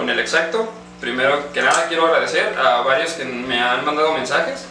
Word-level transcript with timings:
con 0.00 0.08
el 0.08 0.18
exacto. 0.18 0.66
Primero 0.98 1.52
que 1.52 1.60
nada 1.60 1.84
quiero 1.86 2.06
agradecer 2.06 2.58
a 2.58 2.80
varios 2.80 3.12
que 3.12 3.26
me 3.26 3.60
han 3.60 3.84
mandado 3.84 4.14
mensajes 4.14 4.66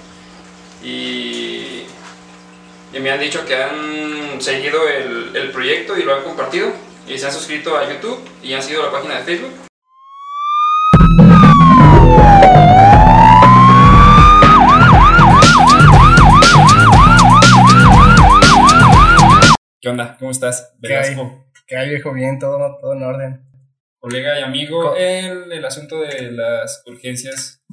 y, 0.84 1.84
y 2.92 3.00
me 3.00 3.12
han 3.12 3.20
dicho 3.20 3.46
que 3.46 3.56
han 3.56 4.42
seguido 4.42 4.90
el, 4.90 5.36
el 5.36 5.52
proyecto 5.52 5.96
y 5.96 6.02
lo 6.02 6.16
han 6.16 6.24
compartido 6.24 6.72
y 7.08 7.16
se 7.20 7.28
han 7.28 7.32
suscrito 7.32 7.78
a 7.78 7.88
YouTube 7.88 8.20
y 8.42 8.56
han 8.56 8.64
seguido 8.64 8.82
la 8.82 8.92
página 8.92 9.20
de 9.20 9.24
Facebook. 9.24 9.54
¿Qué 19.80 19.90
onda? 19.90 20.18
¿Cómo 20.18 20.32
estás? 20.32 20.74
¿Qué 20.82 20.98
hay? 20.98 21.16
¿Qué 21.68 21.78
hay, 21.78 21.90
viejo? 21.90 22.14
Bien, 22.14 22.40
todo, 22.40 22.80
todo 22.82 22.94
en 22.94 23.04
orden. 23.04 23.49
Colega 24.00 24.40
y 24.40 24.44
amigo 24.44 24.96
en 24.98 25.52
el 25.52 25.66
asunto 25.66 26.02
de 26.02 26.32
las 26.32 26.82
urgencias 26.86 27.64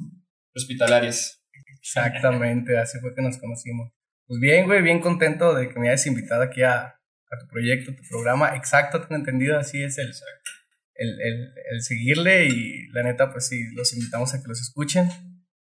hospitalarias. 0.55 1.43
Exactamente, 1.79 2.77
así 2.77 2.99
fue 2.99 3.15
que 3.15 3.21
nos 3.21 3.37
conocimos. 3.37 3.91
Pues 4.27 4.39
bien, 4.41 4.65
güey, 4.65 4.81
bien 4.81 4.99
contento 4.99 5.55
de 5.55 5.69
que 5.69 5.79
me 5.79 5.89
hayas 5.89 6.05
invitado 6.05 6.41
aquí 6.41 6.61
a, 6.61 6.81
a 6.81 7.37
tu 7.39 7.47
proyecto, 7.47 7.95
tu 7.95 8.03
programa. 8.09 8.55
Exacto, 8.55 9.01
ten 9.01 9.17
entendido, 9.17 9.57
así 9.57 9.81
es 9.81 9.97
el, 9.97 10.11
el, 10.95 11.21
el, 11.21 11.53
el 11.71 11.81
seguirle 11.81 12.45
y 12.45 12.87
la 12.89 13.03
neta, 13.03 13.31
pues 13.31 13.47
sí, 13.47 13.63
los 13.73 13.93
invitamos 13.93 14.33
a 14.33 14.41
que 14.41 14.47
los 14.47 14.61
escuchen, 14.61 15.09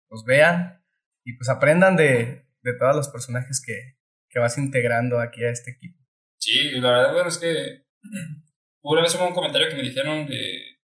los 0.09 0.25
vean 0.25 0.83
y 1.23 1.33
pues 1.33 1.49
aprendan 1.49 1.95
de, 1.95 2.47
de 2.63 2.73
todos 2.79 2.95
los 2.95 3.09
personajes 3.09 3.61
que, 3.63 3.97
que 4.29 4.39
vas 4.39 4.57
integrando 4.57 5.19
aquí 5.19 5.43
a 5.43 5.51
este 5.51 5.71
equipo. 5.71 6.03
Sí, 6.39 6.71
la 6.71 6.91
verdad, 6.91 7.13
bueno, 7.13 7.29
es 7.29 7.37
que 7.37 7.85
una 8.93 9.01
vez 9.01 9.15
hubo 9.15 9.27
un 9.27 9.33
comentario 9.33 9.69
que 9.69 9.75
me 9.75 9.83
dijeron 9.83 10.25
de, 10.27 10.79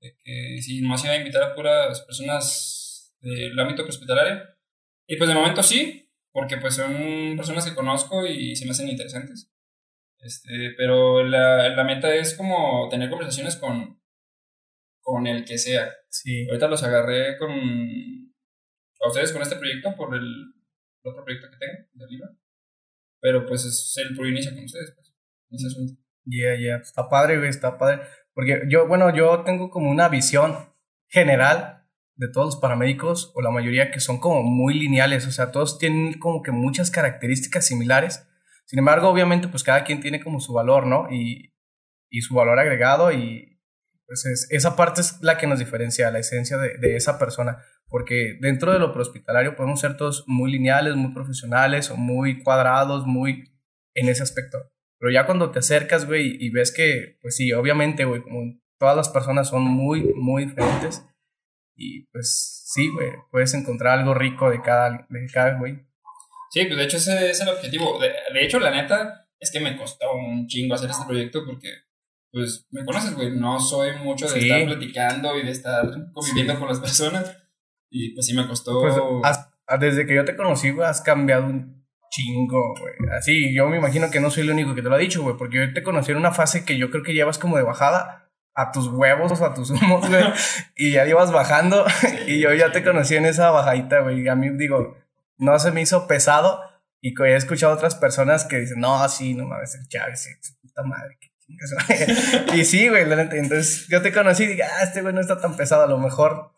de 0.00 0.16
que 0.22 0.62
si 0.62 0.80
nomás 0.80 1.04
iba 1.04 1.14
a 1.14 1.18
invitar 1.18 1.42
a 1.42 1.54
puras 1.54 2.00
personas 2.02 3.14
del 3.20 3.58
ámbito 3.58 3.84
hospitalario. 3.84 4.42
Y 5.06 5.16
pues 5.16 5.28
de 5.28 5.34
momento 5.34 5.62
sí, 5.62 6.10
porque 6.32 6.56
pues 6.56 6.74
son 6.74 7.36
personas 7.36 7.64
que 7.64 7.74
conozco 7.74 8.26
y 8.26 8.56
se 8.56 8.64
me 8.64 8.72
hacen 8.72 8.88
interesantes. 8.88 9.50
Este, 10.18 10.72
pero 10.76 11.24
la, 11.24 11.68
la 11.70 11.84
meta 11.84 12.14
es 12.14 12.34
como 12.34 12.88
tener 12.88 13.10
conversaciones 13.10 13.56
con, 13.56 14.00
con 15.00 15.26
el 15.26 15.44
que 15.44 15.58
sea. 15.58 15.92
Sí, 16.08 16.46
Ahorita 16.48 16.68
los 16.68 16.82
agarré 16.82 17.36
con 17.38 17.50
a 17.50 19.08
ustedes 19.08 19.32
con 19.32 19.42
este 19.42 19.56
proyecto 19.56 19.96
por 19.96 20.14
el, 20.14 20.22
el 20.22 21.10
otro 21.10 21.24
proyecto 21.24 21.48
que 21.50 21.56
tengo 21.58 21.88
de 21.92 22.04
arriba. 22.04 22.28
Pero 23.20 23.46
pues 23.46 23.64
es 23.64 23.94
el 23.98 24.14
puro 24.14 24.28
inicio 24.28 24.54
con 24.54 24.64
ustedes, 24.64 24.92
pues. 24.94 25.12
en 25.50 25.56
Ese 25.56 25.66
asunto. 25.66 26.01
Yeah, 26.24 26.56
yeah. 26.56 26.76
Está 26.76 27.08
padre, 27.08 27.38
güey, 27.38 27.48
está 27.50 27.78
padre. 27.78 28.00
Porque 28.34 28.62
yo, 28.68 28.86
bueno, 28.86 29.14
yo 29.14 29.42
tengo 29.42 29.70
como 29.70 29.90
una 29.90 30.08
visión 30.08 30.56
general 31.08 31.86
de 32.16 32.28
todos 32.28 32.46
los 32.54 32.56
paramédicos, 32.56 33.32
o 33.34 33.42
la 33.42 33.50
mayoría 33.50 33.90
que 33.90 34.00
son 34.00 34.18
como 34.20 34.42
muy 34.42 34.74
lineales, 34.74 35.26
o 35.26 35.32
sea, 35.32 35.50
todos 35.50 35.78
tienen 35.78 36.18
como 36.18 36.42
que 36.42 36.52
muchas 36.52 36.90
características 36.90 37.66
similares. 37.66 38.26
Sin 38.66 38.78
embargo, 38.78 39.08
obviamente, 39.08 39.48
pues 39.48 39.64
cada 39.64 39.84
quien 39.84 40.00
tiene 40.00 40.20
como 40.22 40.40
su 40.40 40.52
valor, 40.52 40.86
¿no? 40.86 41.08
Y, 41.10 41.52
y 42.10 42.20
su 42.22 42.34
valor 42.34 42.58
agregado 42.58 43.12
y 43.12 43.58
pues 44.06 44.26
es- 44.26 44.46
esa 44.50 44.76
parte 44.76 45.00
es 45.00 45.18
la 45.22 45.38
que 45.38 45.46
nos 45.46 45.58
diferencia, 45.58 46.10
la 46.10 46.18
esencia 46.20 46.58
de, 46.58 46.76
de 46.78 46.96
esa 46.96 47.18
persona. 47.18 47.58
Porque 47.88 48.38
dentro 48.40 48.72
de 48.72 48.78
lo 48.78 48.92
prehospitalario 48.92 49.56
podemos 49.56 49.80
ser 49.80 49.96
todos 49.96 50.24
muy 50.26 50.52
lineales, 50.52 50.94
muy 50.96 51.12
profesionales 51.14 51.90
o 51.90 51.96
muy 51.96 52.42
cuadrados, 52.42 53.06
muy 53.06 53.52
en 53.94 54.08
ese 54.08 54.22
aspecto. 54.22 54.71
Pero 55.02 55.12
ya 55.12 55.26
cuando 55.26 55.50
te 55.50 55.58
acercas, 55.58 56.06
güey, 56.06 56.36
y 56.38 56.50
ves 56.50 56.70
que, 56.72 57.18
pues 57.20 57.34
sí, 57.34 57.52
obviamente, 57.52 58.04
güey, 58.04 58.22
como 58.22 58.54
todas 58.78 58.96
las 58.96 59.08
personas 59.08 59.48
son 59.48 59.62
muy, 59.62 60.04
muy 60.14 60.44
diferentes. 60.44 61.04
Y 61.76 62.04
pues 62.12 62.62
sí, 62.66 62.88
güey, 62.88 63.10
puedes 63.32 63.52
encontrar 63.54 63.98
algo 63.98 64.14
rico 64.14 64.48
de 64.48 64.62
cada, 64.62 65.04
de 65.08 65.26
cada 65.32 65.58
güey. 65.58 65.84
Sí, 66.52 66.66
pues 66.66 66.76
de 66.76 66.84
hecho 66.84 66.98
ese 66.98 67.30
es 67.30 67.40
el 67.40 67.48
objetivo. 67.48 67.98
De, 67.98 68.12
de 68.32 68.44
hecho, 68.44 68.60
la 68.60 68.70
neta, 68.70 69.26
es 69.40 69.50
que 69.50 69.58
me 69.58 69.76
costó 69.76 70.14
un 70.14 70.46
chingo 70.46 70.76
hacer 70.76 70.90
este 70.90 71.04
proyecto 71.04 71.44
porque, 71.44 71.68
pues, 72.30 72.68
me 72.70 72.84
conoces, 72.84 73.14
güey. 73.16 73.32
No 73.32 73.58
soy 73.58 73.96
mucho 73.96 74.26
de 74.32 74.40
Sí. 74.40 74.48
estar 74.50 74.64
platicando 74.66 75.36
y 75.36 75.44
de 75.44 75.50
estar 75.50 75.84
conviviendo 76.12 76.56
con 76.60 76.68
las 76.68 76.78
personas. 76.78 77.36
Y 77.90 78.14
pues 78.14 78.26
sí 78.26 78.34
me 78.36 78.46
costó. 78.46 78.80
Pues 78.80 78.94
has- 79.24 79.48
desde 79.80 80.06
que 80.06 80.14
yo 80.14 80.24
te 80.24 80.36
conocí, 80.36 80.70
güey, 80.70 80.86
has 80.88 81.00
cambiado 81.00 81.46
un 81.46 81.81
chingo, 82.12 82.74
güey. 82.78 82.94
Así, 83.16 83.54
yo 83.54 83.68
me 83.68 83.78
imagino 83.78 84.10
que 84.10 84.20
no 84.20 84.30
soy 84.30 84.44
el 84.44 84.50
único 84.50 84.74
que 84.74 84.82
te 84.82 84.88
lo 84.88 84.94
ha 84.94 84.98
dicho, 84.98 85.22
güey, 85.22 85.36
porque 85.36 85.56
yo 85.56 85.72
te 85.72 85.82
conocí 85.82 86.12
en 86.12 86.18
una 86.18 86.32
fase 86.32 86.64
que 86.64 86.78
yo 86.78 86.90
creo 86.90 87.02
que 87.02 87.14
llevas 87.14 87.38
como 87.38 87.56
de 87.56 87.62
bajada 87.62 88.30
a 88.54 88.70
tus 88.70 88.88
huevos 88.88 89.40
o 89.40 89.46
a 89.46 89.54
tus 89.54 89.70
humos, 89.70 90.08
güey, 90.08 90.24
y 90.76 90.92
ya 90.92 91.06
ibas 91.06 91.32
bajando, 91.32 91.86
y 92.26 92.38
yo 92.40 92.52
ya 92.52 92.70
te 92.70 92.84
conocí 92.84 93.16
en 93.16 93.24
esa 93.24 93.50
bajadita, 93.50 94.00
güey. 94.00 94.20
y 94.20 94.28
A 94.28 94.34
mí, 94.34 94.50
digo, 94.50 94.96
no 95.38 95.58
se 95.58 95.72
me 95.72 95.80
hizo 95.80 96.06
pesado, 96.06 96.60
y 97.00 97.14
he 97.20 97.34
escuchado 97.34 97.72
a 97.72 97.76
otras 97.76 97.96
personas 97.96 98.44
que 98.44 98.60
dicen, 98.60 98.78
no, 98.78 99.08
sí, 99.08 99.34
no 99.34 99.46
mames, 99.46 99.74
el 99.74 99.88
Chávez, 99.88 100.28
puta 100.60 100.82
madre, 100.82 101.18
qué 101.18 101.28
chingas, 101.40 101.74
güey". 101.88 102.60
Y 102.60 102.64
sí, 102.64 102.88
güey, 102.88 103.02
entonces 103.10 103.88
yo 103.88 104.02
te 104.02 104.12
conocí 104.12 104.44
y 104.44 104.48
dije, 104.48 104.62
ah, 104.62 104.84
este 104.84 105.00
güey 105.00 105.14
no 105.14 105.20
está 105.20 105.40
tan 105.40 105.56
pesado, 105.56 105.82
a 105.82 105.88
lo 105.88 105.98
mejor 105.98 106.52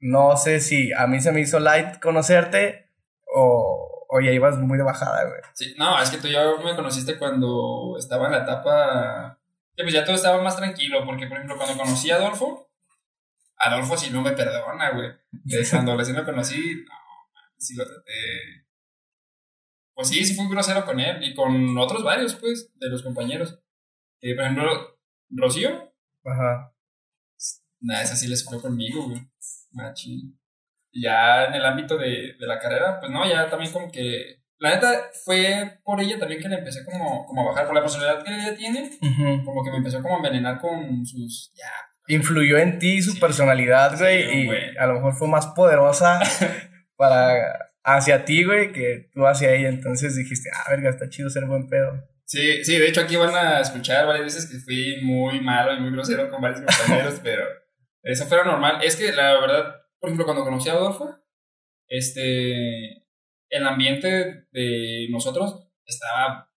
no 0.00 0.36
sé 0.36 0.60
si 0.60 0.92
a 0.92 1.06
mí 1.06 1.20
se 1.20 1.32
me 1.32 1.40
hizo 1.40 1.60
light 1.60 2.00
conocerte 2.00 2.90
o, 3.34 3.97
o 4.08 4.20
ya 4.20 4.32
ibas 4.32 4.58
muy 4.58 4.78
de 4.78 4.84
bajada, 4.84 5.24
güey. 5.24 5.40
Sí, 5.54 5.74
no, 5.78 6.00
es 6.02 6.10
que 6.10 6.18
tú 6.18 6.28
ya 6.28 6.44
me 6.64 6.74
conociste 6.74 7.18
cuando 7.18 7.96
estaba 7.98 8.26
en 8.26 8.32
la 8.32 8.42
etapa. 8.42 9.38
Que 9.76 9.84
pues 9.84 9.94
ya 9.94 10.04
todo 10.04 10.16
estaba 10.16 10.42
más 10.42 10.56
tranquilo, 10.56 11.04
porque 11.04 11.26
por 11.26 11.36
ejemplo, 11.36 11.56
cuando 11.56 11.76
conocí 11.76 12.10
a 12.10 12.16
Adolfo, 12.16 12.68
Adolfo 13.58 13.96
sí 13.96 14.10
no 14.10 14.22
me 14.22 14.32
perdona, 14.32 14.90
güey. 14.90 15.10
De 15.30 15.66
Cuando 15.70 15.96
recién 15.96 16.16
lo 16.16 16.24
conocí, 16.24 16.84
no, 16.84 16.94
sí 17.58 17.74
lo 17.74 17.84
traté. 17.84 18.66
Pues 19.94 20.08
sí, 20.08 20.24
sí 20.24 20.34
fui 20.34 20.48
grosero 20.48 20.84
con 20.84 21.00
él 21.00 21.22
y 21.22 21.34
con 21.34 21.76
otros 21.76 22.04
varios, 22.04 22.34
pues, 22.36 22.70
de 22.76 22.88
los 22.88 23.02
compañeros. 23.02 23.58
Eh, 24.20 24.34
por 24.34 24.44
ejemplo, 24.44 24.98
Rocío, 25.30 25.92
Ajá. 26.24 26.72
nada, 27.80 28.02
esa 28.02 28.16
sí 28.16 28.28
les 28.28 28.44
fue 28.44 28.60
conmigo, 28.60 29.08
güey. 29.08 29.28
Machín. 29.72 30.37
Ya 30.92 31.44
en 31.46 31.54
el 31.54 31.64
ámbito 31.64 31.96
de, 31.96 32.34
de 32.38 32.46
la 32.46 32.58
carrera, 32.58 32.98
pues 33.00 33.10
no, 33.12 33.28
ya 33.28 33.48
también 33.48 33.72
como 33.72 33.90
que. 33.90 34.38
La 34.60 34.70
neta 34.70 35.10
fue 35.24 35.78
por 35.84 36.00
ella 36.00 36.18
también 36.18 36.40
que 36.40 36.48
le 36.48 36.56
empecé 36.56 36.84
como, 36.84 37.24
como 37.26 37.42
a 37.42 37.50
bajar, 37.52 37.66
por 37.66 37.76
la 37.76 37.80
personalidad 37.80 38.24
que 38.24 38.34
ella 38.34 38.56
tiene, 38.56 38.90
Ujú. 39.00 39.44
como 39.44 39.62
que 39.62 39.70
me 39.70 39.76
empezó 39.76 40.02
como 40.02 40.14
a 40.14 40.16
envenenar 40.16 40.58
con 40.60 41.06
sus. 41.06 41.52
Ya, 41.54 41.70
Influyó 42.12 42.58
en 42.58 42.78
ti 42.80 43.00
su 43.02 43.12
Sí. 43.12 43.20
personalidad, 43.20 43.96
güey, 43.98 44.24
Sí, 44.28 44.36
y 44.38 44.46
güey. 44.46 44.76
a 44.76 44.86
lo 44.86 44.94
mejor 44.94 45.14
fue 45.14 45.28
más 45.28 45.46
poderosa 45.48 46.18
para 46.96 47.70
hacia 47.84 48.24
ti, 48.24 48.44
güey, 48.44 48.72
que 48.72 49.08
tú 49.14 49.26
hacia 49.26 49.52
ella. 49.52 49.68
Entonces 49.68 50.16
dijiste, 50.16 50.50
ah, 50.54 50.64
verga, 50.70 50.90
está 50.90 51.08
chido 51.08 51.30
ser 51.30 51.44
buen 51.46 51.68
pedo. 51.68 51.92
Sí, 52.24 52.64
sí, 52.64 52.76
de 52.78 52.88
hecho 52.88 53.00
aquí 53.02 53.16
van 53.16 53.34
a 53.34 53.60
escuchar 53.60 54.06
varias 54.06 54.24
veces 54.24 54.46
que 54.50 54.58
fui 54.58 55.00
muy 55.02 55.40
malo 55.40 55.72
y 55.72 55.80
muy 55.80 55.90
grosero 55.92 56.28
con 56.30 56.42
varios 56.42 56.60
compañeros, 56.78 57.20
pero 57.22 57.44
eso 58.02 58.26
fue 58.26 58.38
lo 58.38 58.44
normal. 58.44 58.80
Es 58.82 58.96
que 58.96 59.12
la 59.12 59.38
verdad, 59.40 59.76
por 60.00 60.08
ejemplo, 60.10 60.24
cuando 60.24 60.44
conocí 60.44 60.68
a 60.68 60.72
Adolfo, 60.72 61.14
este, 61.88 63.04
el 63.50 63.66
ambiente 63.66 64.46
de 64.52 65.06
nosotros 65.10 65.68
estaba 65.86 66.50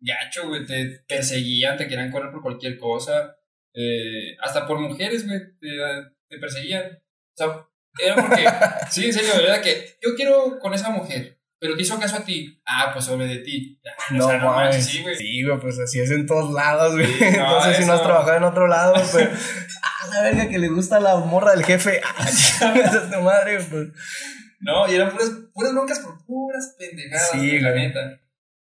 gacho, 0.00 0.48
güey, 0.48 0.64
te 0.64 1.04
perseguían, 1.08 1.76
te 1.76 1.86
querían 1.88 2.10
correr 2.10 2.30
por 2.32 2.42
cualquier 2.42 2.78
cosa, 2.78 3.36
eh, 3.74 4.36
hasta 4.40 4.66
por 4.66 4.78
mujeres, 4.80 5.26
güey, 5.26 5.40
te, 5.60 5.68
te 6.28 6.38
perseguían. 6.38 6.84
O 6.94 7.36
sea, 7.36 7.68
era 8.00 8.16
porque, 8.16 8.44
sí, 8.90 9.06
en 9.06 9.12
serio, 9.12 9.34
era 9.44 9.60
que 9.60 9.98
yo 10.02 10.14
quiero 10.16 10.58
con 10.58 10.74
esa 10.74 10.90
mujer. 10.90 11.38
Pero 11.60 11.76
te 11.76 11.82
hizo 11.82 11.96
caso 12.00 12.16
a 12.16 12.24
ti. 12.24 12.60
Ah, 12.66 12.90
pues 12.92 13.04
sobre 13.04 13.28
de 13.28 13.38
ti. 13.38 13.78
O 14.10 14.14
No, 14.14 14.26
sea, 14.26 14.38
no 14.38 14.46
mames. 14.50 14.84
sí, 14.84 15.00
güey. 15.00 15.14
Sí, 15.14 15.44
güey, 15.44 15.60
pues 15.60 15.78
así 15.78 16.00
es 16.00 16.10
en 16.10 16.26
todos 16.26 16.52
lados, 16.52 16.94
güey. 16.94 17.06
Sí, 17.06 17.24
no, 17.38 17.62
sé 17.62 17.74
si 17.74 17.84
no 17.84 17.92
has 17.92 18.02
trabajado 18.02 18.36
en 18.36 18.42
otro 18.42 18.66
lado, 18.66 18.94
pero. 19.12 19.30
ah, 20.02 20.06
la 20.14 20.22
verga 20.22 20.48
que 20.48 20.58
le 20.58 20.68
gusta 20.68 21.00
la 21.00 21.16
morra 21.16 21.52
del 21.52 21.64
jefe. 21.64 22.00
Ah, 22.18 22.26
chingas 22.30 22.94
a 22.94 23.10
tu 23.10 23.20
madre, 23.20 23.58
pues. 23.70 23.88
No, 24.60 24.90
y 24.90 24.94
eran 24.94 25.10
puras, 25.10 25.30
puras 25.52 25.72
broncas 25.72 25.98
por 26.00 26.24
puras 26.24 26.74
pendejadas, 26.78 27.30
Sí, 27.32 27.58
la 27.60 27.72
neta. 27.74 28.20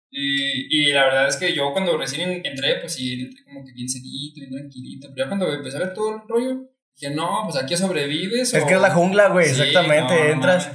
Y, 0.09 0.89
y 0.89 0.91
la 0.93 1.05
verdad 1.05 1.27
es 1.29 1.37
que 1.37 1.53
yo 1.55 1.71
cuando 1.71 1.97
recién 1.97 2.41
entré, 2.45 2.79
pues 2.81 2.93
sí, 2.93 3.13
entré 3.21 3.43
como 3.45 3.63
que 3.65 3.71
bien 3.73 3.87
seguito, 3.89 4.39
bien 4.41 4.51
tranquilito. 4.51 5.07
Pero 5.13 5.25
ya 5.25 5.27
cuando 5.29 5.53
empecé 5.53 5.77
a 5.77 5.81
ver 5.81 5.93
todo 5.93 6.15
el 6.15 6.21
rollo, 6.27 6.69
dije, 6.99 7.13
no, 7.15 7.41
pues 7.45 7.61
aquí 7.63 7.75
sobrevives. 7.77 8.53
Es 8.53 8.63
o- 8.63 8.67
que 8.67 8.73
es 8.75 8.81
la 8.81 8.91
jungla, 8.91 9.29
güey, 9.29 9.47
Sí, 9.53 9.61
exactamente. 9.61 10.13
no, 10.15 10.25
entras. 10.33 10.69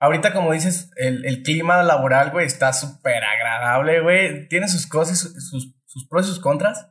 Ahorita, 0.00 0.32
como 0.32 0.52
dices, 0.52 0.90
el, 0.96 1.24
el 1.24 1.42
clima 1.42 1.82
laboral, 1.82 2.30
güey, 2.30 2.46
está 2.46 2.72
súper 2.72 3.22
agradable, 3.24 4.00
güey. 4.00 4.48
Tiene 4.48 4.68
sus 4.68 4.86
cosas, 4.86 5.18
sus, 5.18 5.32
sus, 5.50 5.74
sus 5.86 6.06
pros 6.08 6.26
y 6.26 6.28
sus 6.28 6.38
contras. 6.40 6.86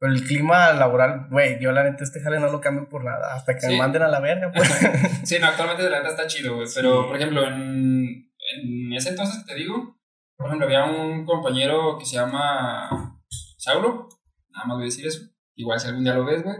Pero 0.00 0.12
el 0.12 0.24
clima 0.24 0.72
laboral, 0.74 1.26
güey, 1.30 1.58
yo 1.60 1.72
la 1.72 1.82
neta 1.82 2.04
este 2.04 2.20
jale 2.20 2.38
no 2.38 2.48
lo 2.52 2.60
cambio 2.60 2.88
por 2.88 3.04
nada. 3.04 3.34
Hasta 3.34 3.54
que 3.54 3.60
Sí. 3.62 3.66
me 3.72 3.78
manden 3.78 4.02
a 4.02 4.08
la 4.08 4.20
verga, 4.20 4.52
pues. 4.54 4.68
Sí, 5.24 5.38
no, 5.40 5.46
actualmente 5.48 5.88
la 5.90 5.98
neta 5.98 6.10
está 6.10 6.26
chido, 6.26 6.54
güey. 6.56 6.68
Pero, 6.74 7.06
por 7.08 7.16
ejemplo, 7.16 7.44
en, 7.46 8.30
en 8.54 8.92
ese 8.92 9.10
entonces 9.10 9.44
te 9.44 9.54
digo, 9.56 9.98
por 10.36 10.46
ejemplo, 10.46 10.66
había 10.66 10.84
un 10.84 11.24
compañero 11.24 11.98
que 11.98 12.06
se 12.06 12.14
llama 12.16 13.18
Saulo. 13.58 14.08
Nada 14.50 14.66
más 14.66 14.76
voy 14.76 14.84
a 14.84 14.86
decir 14.86 15.06
eso. 15.06 15.20
Igual 15.56 15.80
si 15.80 15.88
algún 15.88 16.04
día 16.04 16.14
lo 16.14 16.24
ves, 16.24 16.42
güey, 16.44 16.56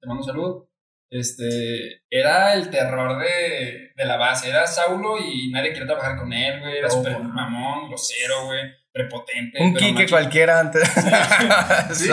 te 0.00 0.06
mando 0.08 0.22
un 0.22 0.26
saludo. 0.26 0.66
este, 1.12 2.02
era 2.10 2.54
el 2.54 2.70
terror 2.70 3.18
de, 3.20 3.92
de 3.96 4.04
la 4.04 4.16
base. 4.16 4.48
Era 4.48 4.66
Saulo 4.66 5.16
y 5.18 5.50
nadie 5.52 5.72
quería 5.72 5.86
trabajar 5.86 6.16
con 6.18 6.32
él, 6.32 6.60
güey. 6.60 6.78
Era 6.78 6.88
Oh, 6.88 6.90
súper 6.90 7.18
mamón, 7.20 7.88
grosero, 7.88 8.46
güey. 8.46 8.60
Prepotente. 8.92 9.62
Un 9.62 9.72
macho. 9.72 10.10
cualquiera 10.10 10.60
antes. 10.60 10.82
Sí, 11.92 12.10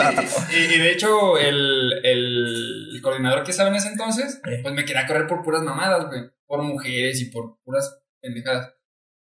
y, 0.52 0.74
y 0.74 0.78
de 0.78 0.92
hecho, 0.92 1.36
el, 1.38 2.00
el 2.04 3.00
coordinador 3.02 3.42
que 3.42 3.50
estaba 3.50 3.68
en 3.68 3.76
ese 3.76 3.88
entonces, 3.88 4.40
pues 4.62 4.74
me 4.74 4.84
quería 4.84 5.06
correr 5.06 5.26
por 5.26 5.42
puras 5.42 5.62
mamadas, 5.62 6.06
güey. 6.06 6.22
Por 6.46 6.62
mujeres 6.62 7.20
y 7.20 7.26
por 7.26 7.58
puras 7.64 8.00
pendejadas. 8.20 8.74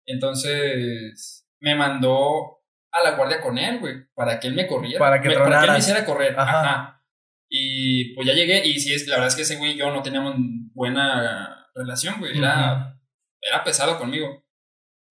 Entonces, 0.06 1.48
me 1.60 1.75
mandó 1.75 2.62
a 2.92 3.04
la 3.04 3.16
guardia 3.16 3.42
con 3.42 3.58
él, 3.58 3.80
güey, 3.80 4.06
para 4.13 4.40
que 4.40 4.48
él 4.48 4.56
me 4.56 4.68
corriera. 4.68 5.00
Para 5.00 5.22
que 5.22 5.30
me, 5.30 5.36
para 5.36 5.60
que 5.60 5.66
él 5.66 5.72
me 5.74 5.80
hiciera 5.80 6.06
correr. 6.06 6.40
Ajá. 6.40 6.60
Ajá. 6.62 7.04
Y 7.50 8.13
pues 8.16 8.28
ya 8.28 8.34
llegué, 8.34 8.66
y 8.66 8.80
sí, 8.80 8.94
es, 8.94 9.08
la 9.08 9.16
verdad 9.16 9.30
es 9.30 9.36
que 9.36 9.42
ese 9.44 9.58
güey 9.58 9.74
y 9.74 9.78
yo 9.78 9.92
no 9.92 10.01
teníamos 10.01 10.36
buena 10.74 11.69
relación, 11.75 12.19
güey. 12.19 12.38
Era, 12.38 13.00
era 13.42 13.63
pesado 13.63 13.98
conmigo. 13.98 14.45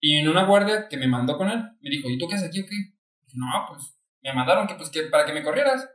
Y 0.07 0.19
en 0.19 0.29
una 0.29 0.45
guardia 0.45 0.87
que 0.87 0.99
me 0.99 1.09
mandó 1.09 1.39
con 1.39 1.49
él, 1.49 1.63
me 1.81 1.89
dijo, 1.89 2.11
¿y 2.11 2.19
tú 2.19 2.29
qué 2.29 2.35
haces 2.35 2.49
aquí 2.49 2.61
o 2.61 2.67
qué? 2.67 2.77
Dije, 2.77 3.39
no, 3.39 3.47
pues 3.67 3.99
me 4.23 4.35
mandaron 4.35 4.67
que, 4.67 4.75
pues, 4.75 4.91
que 4.91 5.05
para 5.05 5.25
que 5.25 5.33
me 5.33 5.43
corrieras. 5.43 5.89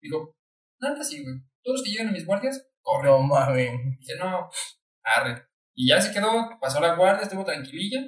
Dijo, 0.00 0.34
nada, 0.80 1.04
sí, 1.04 1.22
güey. 1.22 1.36
Todos 1.62 1.78
los 1.78 1.84
que 1.84 1.92
llegan 1.92 2.08
a 2.08 2.10
mis 2.10 2.26
guardias, 2.26 2.68
corren. 2.80 3.12
No 3.12 3.22
mames. 3.22 3.70
Dije, 4.00 4.16
no, 4.18 4.50
arre. 5.04 5.46
Y 5.76 5.90
ya 5.90 6.00
se 6.00 6.12
quedó, 6.12 6.58
pasó 6.60 6.80
la 6.80 6.96
guardia, 6.96 7.22
estuvo 7.22 7.44
tranquililla. 7.44 8.00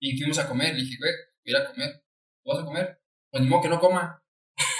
Y 0.00 0.16
fuimos 0.16 0.38
a 0.38 0.48
comer. 0.48 0.74
Le 0.74 0.84
dije, 0.84 0.96
güey, 0.98 1.12
voy 1.12 1.44
a 1.44 1.50
ir 1.50 1.56
a 1.58 1.70
comer. 1.70 2.02
¿Tú 2.42 2.50
vas 2.50 2.62
a 2.62 2.64
comer? 2.64 2.98
Pues 3.30 3.42
ni 3.42 3.48
modo 3.50 3.60
que 3.60 3.68
no 3.68 3.78
coma. 3.78 4.24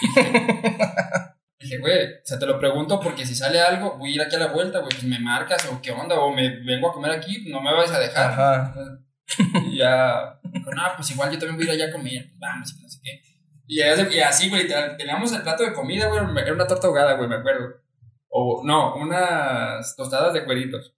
Dije, 1.60 1.76
güey, 1.80 2.14
o 2.14 2.24
sea, 2.24 2.38
te 2.38 2.46
lo 2.46 2.58
pregunto 2.58 2.98
porque 2.98 3.26
si 3.26 3.34
sale 3.34 3.60
algo, 3.60 3.98
voy 3.98 4.12
a 4.12 4.14
ir 4.14 4.22
aquí 4.22 4.36
a 4.36 4.38
la 4.38 4.46
vuelta, 4.54 4.78
güey, 4.78 4.92
pues 4.92 5.04
me 5.04 5.18
marcas 5.18 5.66
o 5.66 5.82
qué 5.82 5.90
onda, 5.90 6.18
o 6.18 6.32
me 6.32 6.64
vengo 6.64 6.88
a 6.88 6.94
comer 6.94 7.10
aquí, 7.10 7.44
no 7.50 7.60
me 7.60 7.74
vais 7.74 7.90
a 7.90 7.98
dejar. 7.98 8.30
Ajá. 8.30 9.04
Y 9.66 9.78
ya, 9.78 10.38
dijo, 10.52 10.70
no, 10.72 10.82
pues 10.96 11.10
igual 11.10 11.30
yo 11.30 11.38
también 11.38 11.56
voy 11.56 11.68
a 11.68 11.74
ir 11.74 11.80
allá 11.82 11.90
a 11.90 11.92
comer, 11.92 12.26
pues 12.28 12.38
vamos, 12.40 12.74
y 12.78 12.82
no 12.82 12.88
sé 12.88 12.98
qué. 13.02 13.22
Y, 13.66 13.80
así- 13.82 14.16
y 14.16 14.20
así, 14.20 14.48
güey, 14.50 14.66
teníamos 14.98 15.32
el 15.32 15.42
plato 15.42 15.62
de 15.62 15.72
comida, 15.72 16.06
güey, 16.08 16.20
era 16.42 16.52
una 16.52 16.66
torta 16.66 16.88
ahogada, 16.88 17.14
güey, 17.14 17.28
me 17.28 17.36
acuerdo. 17.36 17.66
O, 18.28 18.62
no, 18.64 18.94
unas 18.96 19.94
tostadas 19.96 20.32
de 20.34 20.44
cueritos. 20.44 20.94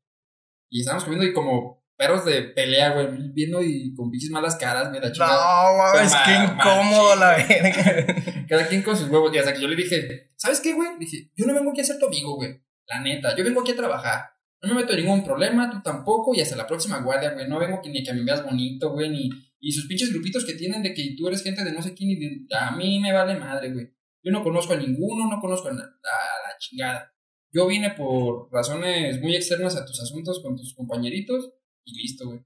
Y 0.71 0.81
estábamos 0.81 1.05
comiendo 1.05 1.27
y 1.27 1.33
como 1.35 1.83
perros 1.97 2.25
de 2.25 2.43
pelea, 2.43 2.91
güey, 2.91 3.09
viendo 3.33 3.63
y 3.63 3.95
con 3.95 4.11
pinches 4.11 4.31
malas 4.31 4.57
caras, 4.57 4.91
chingada. 5.13 5.73
No 5.73 5.79
mames, 5.79 6.13
Ma- 6.13 6.25
qué 6.25 6.35
incómodo 6.35 7.17
la 7.17 7.31
verga. 7.37 8.45
Cada 8.49 8.67
quien 8.67 8.83
con 8.83 8.97
sus 8.97 9.09
huevos. 9.09 9.35
Y 9.35 9.39
hasta 9.39 9.53
que 9.53 9.61
yo 9.61 9.69
le 9.69 9.77
dije, 9.77 10.31
¿sabes 10.37 10.61
qué, 10.61 10.73
güey? 10.73 10.99
Dije, 10.99 11.31
yo 11.37 11.47
no 11.47 11.55
vengo 11.55 11.71
aquí 11.71 11.81
a 11.81 11.85
ser 11.85 11.99
tu 11.99 12.07
amigo, 12.07 12.35
güey. 12.37 12.61
La 12.87 13.01
neta, 13.01 13.37
yo 13.37 13.45
vengo 13.45 13.61
aquí 13.61 13.73
a 13.73 13.77
trabajar. 13.77 14.31
No 14.63 14.75
me 14.75 14.81
meto 14.83 14.93
en 14.93 15.01
ningún 15.05 15.25
problema, 15.25 15.71
tú 15.71 15.81
tampoco. 15.83 16.35
Y 16.35 16.41
hasta 16.41 16.57
la 16.57 16.67
próxima 16.67 17.01
guardia, 17.03 17.33
güey. 17.33 17.49
No 17.49 17.59
vengo 17.59 17.81
que, 17.83 17.91
ni 17.91 18.03
que 18.03 18.13
me 18.13 18.23
veas 18.25 18.45
bonito, 18.45 18.91
güey. 18.93 19.11
Ni, 19.11 19.29
y 19.61 19.73
sus 19.73 19.87
pinches 19.87 20.13
grupitos 20.13 20.45
que 20.45 20.55
tienen 20.55 20.83
de 20.83 20.95
que 20.95 21.15
tú 21.17 21.27
eres 21.29 21.43
gente 21.43 21.65
de 21.65 21.73
no 21.73 21.83
sé 21.83 21.95
quién. 21.95 22.11
Y 22.11 22.17
de- 22.17 22.47
a 22.57 22.71
mí 22.77 23.01
me 23.01 23.13
vale 23.13 23.37
madre, 23.39 23.73
güey. 23.73 23.89
Yo 24.23 24.31
no 24.31 24.43
conozco 24.45 24.73
a 24.75 24.77
ninguno, 24.77 25.29
no 25.29 25.41
conozco 25.41 25.69
a, 25.69 25.73
na- 25.73 25.83
a 25.83 26.49
la 26.49 26.59
chingada. 26.59 27.13
Yo 27.51 27.67
vine 27.67 27.91
por 27.91 28.51
razones 28.53 29.21
muy 29.21 29.35
externas 29.37 29.77
a 29.77 29.85
tus 29.85 30.01
asuntos 30.01 30.41
con 30.43 30.57
tus 30.57 30.75
compañeritos 30.75 31.53
y 31.85 32.01
listo, 32.01 32.27
güey. 32.29 32.41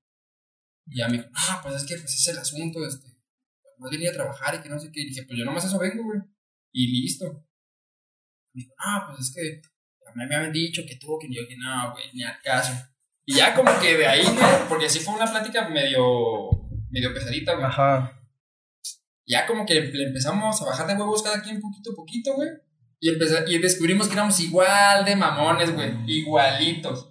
Y 0.86 0.98
ya 0.98 1.08
me 1.08 1.18
dijo, 1.18 1.28
ah, 1.34 1.60
pues 1.62 1.76
es 1.76 1.84
que 1.86 1.96
pues 1.96 2.14
es 2.14 2.28
el 2.28 2.38
asunto, 2.38 2.84
este 2.86 3.08
más 3.78 3.90
venía 3.90 4.08
a 4.10 4.14
trabajar 4.14 4.54
y 4.54 4.62
que 4.62 4.70
no 4.70 4.78
sé 4.78 4.90
qué. 4.90 5.02
Y 5.02 5.08
dije, 5.08 5.24
pues 5.24 5.38
yo 5.38 5.44
nomás 5.44 5.64
eso 5.66 5.78
vengo, 5.78 6.02
güey. 6.02 6.20
Y 6.72 7.02
listo. 7.02 7.44
Me 8.54 8.64
ah, 8.78 9.04
pues 9.06 9.20
es 9.28 9.34
que 9.34 9.60
me 10.16 10.24
habían 10.24 10.52
dicho 10.52 10.82
que 10.88 10.96
tú, 10.96 11.18
que 11.18 11.28
yo 11.28 11.42
dije, 11.42 11.56
no, 11.58 11.92
güey, 11.92 12.04
ni 12.14 12.24
al 12.24 12.40
caso. 12.42 12.72
Y 13.24 13.34
ya 13.34 13.54
como 13.54 13.78
que 13.80 13.96
de 13.96 14.06
ahí, 14.06 14.24
porque 14.68 14.88
sí 14.88 15.00
fue 15.00 15.14
una 15.14 15.26
plática 15.26 15.68
medio, 15.68 16.50
medio 16.90 17.12
pesadita, 17.12 17.54
güey. 17.54 17.66
Ajá. 17.66 18.12
Ya 19.26 19.46
como 19.46 19.66
que 19.66 19.74
le 19.74 20.04
empezamos 20.04 20.62
a 20.62 20.64
bajar 20.64 20.86
de 20.86 20.94
huevos 20.94 21.22
cada 21.22 21.42
quien 21.42 21.60
poquito 21.60 21.90
a 21.90 21.96
poquito, 21.96 22.34
güey. 22.34 22.48
Y, 23.00 23.10
y 23.10 23.58
descubrimos 23.58 24.06
que 24.06 24.14
éramos 24.14 24.38
igual 24.40 25.04
de 25.04 25.16
mamones, 25.16 25.74
güey. 25.74 25.92
Igualitos. 26.06 27.10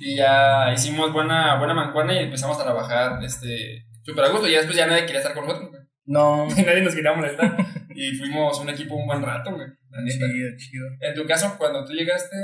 Y 0.00 0.16
ya 0.16 0.72
hicimos 0.72 1.12
buena, 1.12 1.58
buena 1.58 1.74
mancuerna 1.74 2.14
y 2.14 2.24
empezamos 2.24 2.58
a 2.58 2.64
trabajar, 2.64 3.22
este, 3.24 3.86
súper 4.02 4.24
a 4.24 4.28
gusto. 4.28 4.48
Y 4.48 4.52
ya 4.52 4.58
después 4.58 4.76
ya 4.76 4.86
nadie 4.86 5.04
quería 5.04 5.18
estar 5.18 5.34
con 5.34 5.46
nosotros, 5.46 5.70
güey. 5.70 5.82
No. 6.04 6.46
nadie 6.64 6.82
nos 6.82 6.94
quería 6.94 7.12
molestar. 7.12 7.56
Y 7.96 8.16
fuimos 8.16 8.60
un 8.60 8.68
equipo 8.70 8.94
un 8.94 9.06
buen 9.06 9.22
rato, 9.22 9.54
güey. 9.54 9.66
La 9.90 10.02
neta. 10.02 10.26
Chido, 10.26 10.50
chido. 10.56 10.86
En 11.00 11.14
tu 11.14 11.26
caso, 11.26 11.56
cuando 11.58 11.84
tú 11.84 11.92
llegaste, 11.92 12.36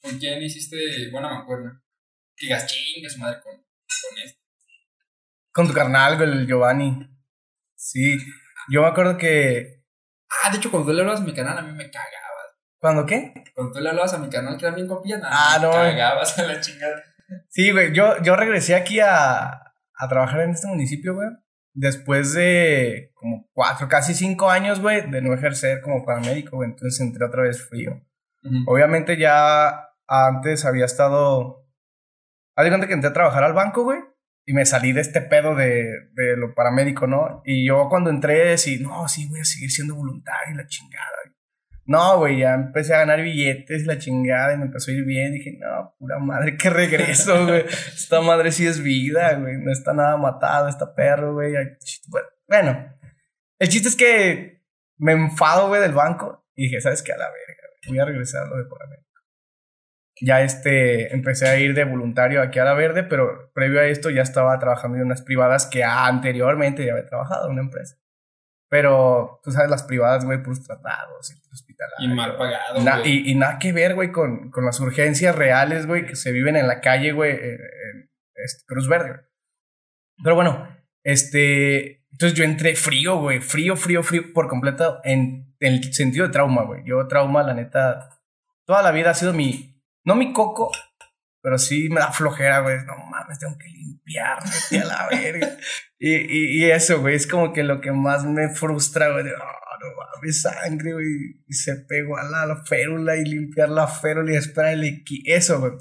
¿con 0.00 0.18
quién 0.18 0.42
hiciste 0.42 1.10
buena 1.10 1.28
mancuerna? 1.28 1.82
Que 2.36 2.46
digas, 2.46 2.66
chingue 2.66 3.08
su 3.08 3.18
madre 3.18 3.40
con, 3.42 3.54
con 3.54 4.18
este. 4.24 4.40
Con 5.52 5.66
tu 5.66 5.72
carnal, 5.72 6.16
güey, 6.16 6.30
el 6.30 6.46
Giovanni. 6.46 7.08
Sí. 7.74 8.18
Yo 8.68 8.82
me 8.82 8.88
acuerdo 8.88 9.16
que. 9.16 9.82
Ah, 10.44 10.50
de 10.50 10.58
hecho, 10.58 10.70
cuando 10.70 10.88
tú 10.88 10.94
le 10.94 11.00
hablabas 11.00 11.22
a 11.22 11.24
mi 11.24 11.34
canal, 11.34 11.58
a 11.58 11.62
mí 11.62 11.72
me 11.72 11.90
cagabas. 11.90 12.56
¿Cuando 12.78 13.04
qué? 13.04 13.32
Cuando 13.54 13.72
tú 13.72 13.80
le 13.80 13.88
hablabas 13.88 14.14
a 14.14 14.18
mi 14.18 14.30
canal, 14.30 14.56
que 14.56 14.66
era 14.66 14.74
bien 14.74 14.86
copia, 14.86 15.20
Ah, 15.24 15.58
no, 15.60 15.70
me 15.70 15.90
cagabas 15.96 16.38
a 16.38 16.46
la 16.46 16.60
chingada. 16.60 17.02
Sí, 17.48 17.70
güey. 17.72 17.92
Yo, 17.92 18.22
yo 18.22 18.36
regresé 18.36 18.74
aquí 18.74 19.00
a, 19.00 19.48
a 19.48 20.08
trabajar 20.08 20.40
en 20.42 20.50
este 20.50 20.66
municipio, 20.68 21.14
güey. 21.14 21.28
Después 21.72 22.34
de 22.34 23.12
como 23.14 23.48
cuatro, 23.52 23.88
casi 23.88 24.14
cinco 24.14 24.50
años, 24.50 24.80
güey, 24.80 25.08
de 25.10 25.22
no 25.22 25.32
ejercer 25.34 25.80
como 25.82 26.04
paramédico, 26.04 26.56
güey. 26.56 26.70
Entonces 26.70 27.00
entré 27.00 27.24
otra 27.24 27.42
vez 27.42 27.62
frío. 27.68 28.00
Obviamente 28.66 29.16
ya 29.16 29.88
antes 30.08 30.64
había 30.64 30.86
estado. 30.86 31.66
Haz 32.56 32.64
de 32.64 32.70
cuenta 32.70 32.86
que 32.86 32.94
entré 32.94 33.10
a 33.10 33.12
trabajar 33.12 33.44
al 33.44 33.52
banco, 33.52 33.84
güey. 33.84 33.98
Y 34.46 34.52
me 34.52 34.66
salí 34.66 34.92
de 34.92 35.02
este 35.02 35.20
pedo 35.20 35.54
de, 35.54 36.08
de 36.14 36.36
lo 36.36 36.54
paramédico, 36.54 37.06
¿no? 37.06 37.42
Y 37.44 37.66
yo 37.68 37.88
cuando 37.88 38.10
entré, 38.10 38.46
decí, 38.46 38.80
no, 38.80 39.06
sí, 39.06 39.28
voy 39.28 39.40
a 39.40 39.44
seguir 39.44 39.70
siendo 39.70 39.94
voluntario 39.94 40.54
y 40.54 40.56
la 40.56 40.66
chingada. 40.66 41.06
güey". 41.24 41.36
No, 41.90 42.18
güey, 42.18 42.38
ya 42.38 42.54
empecé 42.54 42.94
a 42.94 42.98
ganar 42.98 43.20
billetes 43.20 43.84
la 43.84 43.98
chingada 43.98 44.54
y 44.54 44.58
me 44.58 44.66
empezó 44.66 44.92
a 44.92 44.94
ir 44.94 45.04
bien. 45.04 45.32
Dije, 45.32 45.58
no, 45.58 45.96
pura 45.98 46.20
madre, 46.20 46.56
que 46.56 46.70
regreso, 46.70 47.46
güey. 47.46 47.64
Esta 47.66 48.20
madre 48.20 48.52
sí 48.52 48.64
es 48.64 48.80
vida, 48.80 49.34
güey. 49.34 49.58
No 49.58 49.72
está 49.72 49.92
nada 49.92 50.16
matado, 50.16 50.68
está 50.68 50.94
perro, 50.94 51.32
güey. 51.32 51.52
Bueno, 52.46 52.96
el 53.58 53.68
chiste 53.68 53.88
es 53.88 53.96
que 53.96 54.62
me 54.98 55.12
enfado, 55.12 55.66
güey, 55.66 55.80
del 55.80 55.90
banco. 55.90 56.46
Y 56.54 56.66
dije, 56.66 56.80
¿sabes 56.80 57.02
qué? 57.02 57.12
A 57.12 57.16
la 57.16 57.24
verga, 57.24 57.62
güey. 57.68 57.88
Voy 57.88 57.98
a 57.98 58.04
regresar 58.04 58.46
lo 58.46 58.56
de 58.58 58.66
paramédico. 58.66 59.10
Ya 60.20 60.42
este, 60.42 61.12
empecé 61.12 61.48
a 61.48 61.58
ir 61.58 61.74
de 61.74 61.82
voluntario 61.82 62.40
aquí 62.40 62.60
a 62.60 62.64
la 62.64 62.74
verde, 62.74 63.02
pero 63.02 63.50
previo 63.52 63.80
a 63.80 63.86
esto 63.86 64.10
ya 64.10 64.22
estaba 64.22 64.56
trabajando 64.60 64.98
en 64.98 65.06
unas 65.06 65.22
privadas 65.22 65.66
que 65.66 65.82
anteriormente 65.82 66.86
ya 66.86 66.92
había 66.92 67.06
trabajado 67.06 67.46
en 67.46 67.54
una 67.54 67.62
empresa. 67.62 67.99
Pero, 68.70 69.40
tú 69.42 69.50
sabes, 69.50 69.68
las 69.68 69.82
privadas, 69.82 70.24
güey, 70.24 70.40
puros 70.42 70.62
tratados 70.62 71.32
y 71.32 71.34
hospitalarios. 71.52 72.00
Y 72.12 72.14
mal 72.14 72.36
pagado, 72.36 72.80
Na- 72.82 73.04
y, 73.04 73.28
y 73.30 73.34
nada 73.34 73.58
que 73.58 73.72
ver, 73.72 73.96
güey, 73.96 74.12
con, 74.12 74.50
con 74.52 74.64
las 74.64 74.78
urgencias 74.78 75.34
reales, 75.34 75.86
güey, 75.88 76.06
que 76.06 76.14
se 76.14 76.30
viven 76.30 76.54
en 76.54 76.68
la 76.68 76.80
calle, 76.80 77.10
güey, 77.10 77.32
en, 77.32 77.42
en, 77.54 78.10
este, 78.36 78.64
Cruz 78.66 78.86
Verde, 78.88 79.08
güey. 79.08 79.20
Pero 80.22 80.36
bueno, 80.36 80.68
este. 81.02 82.04
Entonces 82.12 82.36
yo 82.38 82.44
entré 82.44 82.76
frío, 82.76 83.18
güey, 83.18 83.40
frío, 83.40 83.74
frío, 83.76 84.02
frío, 84.02 84.32
por 84.32 84.46
completo, 84.48 85.00
en, 85.04 85.54
en 85.60 85.72
el 85.74 85.92
sentido 85.94 86.26
de 86.26 86.32
trauma, 86.32 86.62
güey. 86.64 86.82
Yo, 86.84 87.06
trauma, 87.08 87.42
la 87.42 87.54
neta, 87.54 88.20
toda 88.66 88.82
la 88.82 88.92
vida 88.92 89.10
ha 89.10 89.14
sido 89.14 89.32
mi. 89.32 89.82
No 90.04 90.14
mi 90.14 90.32
coco, 90.32 90.70
pero 91.42 91.58
sí 91.58 91.88
me 91.90 92.00
da 92.00 92.12
flojera, 92.12 92.60
güey. 92.60 92.76
No 92.86 92.96
mames, 93.10 93.38
tengo 93.38 93.56
que 93.58 93.68
limpiarme, 93.68 94.50
tío, 94.68 94.82
a 94.82 94.84
la 94.84 95.08
verga. 95.10 95.56
Y, 95.98 96.14
y, 96.14 96.64
y 96.64 96.70
eso, 96.70 97.00
güey, 97.00 97.14
es 97.14 97.26
como 97.26 97.52
que 97.52 97.62
lo 97.62 97.80
que 97.80 97.92
más 97.92 98.24
me 98.24 98.48
frustra, 98.50 99.10
güey. 99.12 99.24
"Ah, 99.26 99.76
no 99.80 99.86
mames, 99.96 100.42
sangre, 100.42 100.92
güey. 100.92 101.06
Y 101.46 101.52
se 101.54 101.76
pegó 101.88 102.16
a 102.18 102.24
la, 102.24 102.46
la 102.46 102.64
férula 102.64 103.16
y 103.16 103.24
limpiar 103.24 103.68
la 103.68 103.86
férula 103.86 104.32
y 104.32 104.36
esperar 104.36 104.72
el 104.74 104.84
equi- 104.84 105.22
Eso, 105.26 105.60
güey. 105.60 105.72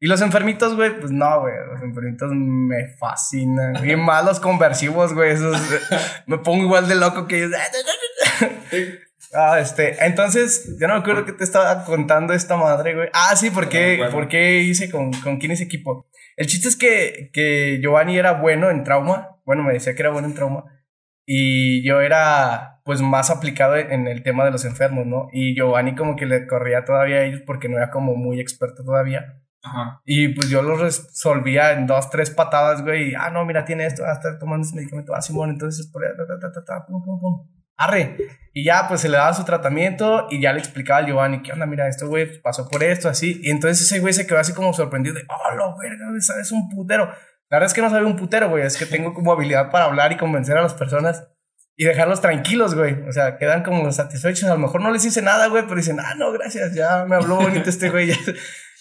Y 0.00 0.06
los 0.06 0.20
enfermitos, 0.20 0.76
güey, 0.76 0.98
pues 1.00 1.10
no, 1.10 1.40
güey. 1.40 1.54
Los 1.72 1.82
enfermitos 1.82 2.30
me 2.32 2.86
fascinan. 2.98 3.84
Y 3.88 3.96
más 3.96 4.24
los 4.24 4.38
conversivos, 4.38 5.12
güey. 5.12 5.32
Esos, 5.32 5.56
eh, 5.72 5.80
me 6.26 6.38
pongo 6.38 6.62
igual 6.64 6.86
de 6.88 6.94
loco 6.94 7.26
que 7.26 7.38
ellos. 7.44 7.52
Ah, 9.34 9.58
este, 9.60 10.04
entonces, 10.04 10.76
ya 10.80 10.86
no 10.86 10.94
me 10.94 11.00
acuerdo 11.00 11.24
que 11.24 11.32
te 11.32 11.44
estaba 11.44 11.84
contando 11.84 12.32
esta 12.32 12.56
madre, 12.56 12.94
güey. 12.94 13.08
Ah, 13.12 13.36
sí, 13.36 13.50
¿por 13.50 13.64
No 13.64 13.66
me 13.66 13.72
qué, 13.72 13.94
acuerdo. 13.94 14.12
¿por 14.12 14.28
qué 14.28 14.58
hice 14.62 14.90
con, 14.90 15.12
con 15.12 15.38
quién 15.38 15.52
ese 15.52 15.64
equipo? 15.64 16.06
El 16.36 16.46
chiste 16.46 16.68
es 16.68 16.76
que, 16.76 17.30
que 17.32 17.78
Giovanni 17.82 18.16
era 18.16 18.32
bueno 18.32 18.70
en 18.70 18.84
trauma. 18.84 19.36
Bueno, 19.44 19.62
me 19.64 19.72
decía 19.72 19.94
que 19.94 20.02
era 20.02 20.10
bueno 20.10 20.28
en 20.28 20.34
trauma. 20.34 20.64
Y 21.26 21.86
yo 21.86 22.00
era, 22.00 22.80
pues, 22.84 23.02
más 23.02 23.28
aplicado 23.30 23.76
en 23.76 24.06
el 24.08 24.22
tema 24.22 24.44
de 24.44 24.50
los 24.50 24.64
enfermos, 24.64 25.04
¿no? 25.04 25.28
Y 25.32 25.54
Giovanni 25.54 25.94
como 25.94 26.16
que 26.16 26.24
le 26.26 26.46
corría 26.46 26.84
todavía 26.84 27.16
a 27.16 27.24
ellos 27.24 27.42
porque 27.44 27.68
no 27.68 27.76
era 27.76 27.90
como 27.90 28.14
muy 28.14 28.40
experto 28.40 28.82
todavía. 28.84 29.42
Ajá. 29.62 30.00
Y 30.06 30.28
pues 30.28 30.48
yo 30.48 30.62
lo 30.62 30.76
resolvía 30.76 31.72
en 31.72 31.86
dos, 31.86 32.08
tres 32.10 32.30
patadas, 32.30 32.82
güey. 32.82 33.10
Y, 33.10 33.14
ah, 33.14 33.28
no, 33.30 33.44
mira, 33.44 33.64
tiene 33.64 33.84
esto, 33.84 34.04
ah, 34.06 34.12
está 34.12 34.38
tomando 34.38 34.66
ese 34.66 34.76
medicamento. 34.76 35.14
Ah, 35.14 35.20
Simón, 35.20 35.50
entonces 35.50 35.86
por 35.88 36.04
ahí, 36.04 36.12
ta, 36.16 36.26
ta, 36.26 36.38
ta, 36.38 36.52
ta, 36.52 36.64
ta, 36.64 36.86
pum, 36.86 37.04
pum, 37.04 37.20
pum. 37.20 37.57
Arre. 37.78 38.16
Y 38.52 38.64
ya, 38.64 38.88
pues 38.88 39.00
se 39.00 39.08
le 39.08 39.16
daba 39.16 39.32
su 39.34 39.44
tratamiento 39.44 40.26
y 40.30 40.42
ya 40.42 40.52
le 40.52 40.58
explicaba 40.58 40.98
al 40.98 41.06
Giovanni, 41.06 41.42
¿qué 41.42 41.52
onda? 41.52 41.64
Mira, 41.64 41.86
esto, 41.86 42.08
güey, 42.08 42.40
pasó 42.40 42.68
por 42.68 42.82
esto, 42.82 43.08
así. 43.08 43.40
Y 43.42 43.50
entonces 43.50 43.86
ese 43.86 44.00
güey 44.00 44.12
se 44.12 44.26
quedó 44.26 44.38
así 44.38 44.52
como 44.52 44.74
sorprendido 44.74 45.14
de, 45.14 45.24
oh, 45.28 45.54
lo 45.54 45.78
verga, 45.78 46.06
sabes 46.20 46.50
un 46.50 46.68
putero. 46.68 47.06
La 47.50 47.56
verdad 47.56 47.68
es 47.68 47.74
que 47.74 47.80
no 47.80 47.88
sabe 47.88 48.04
un 48.04 48.16
putero, 48.16 48.48
güey, 48.50 48.66
es 48.66 48.76
que 48.76 48.84
tengo 48.84 49.14
como 49.14 49.32
habilidad 49.32 49.70
para 49.70 49.84
hablar 49.84 50.12
y 50.12 50.16
convencer 50.16 50.58
a 50.58 50.62
las 50.62 50.74
personas 50.74 51.28
y 51.76 51.84
dejarlos 51.84 52.20
tranquilos, 52.20 52.74
güey. 52.74 53.00
O 53.08 53.12
sea, 53.12 53.38
quedan 53.38 53.62
como 53.62 53.92
satisfechos. 53.92 54.50
A 54.50 54.54
lo 54.54 54.58
mejor 54.58 54.80
no 54.80 54.90
les 54.90 55.04
hice 55.04 55.22
nada, 55.22 55.46
güey, 55.46 55.62
pero 55.62 55.76
dicen, 55.76 56.00
ah, 56.00 56.14
no, 56.16 56.32
gracias, 56.32 56.74
ya 56.74 57.04
me 57.06 57.14
habló 57.14 57.36
bonito 57.36 57.70
este 57.70 57.90
güey. 57.90 58.10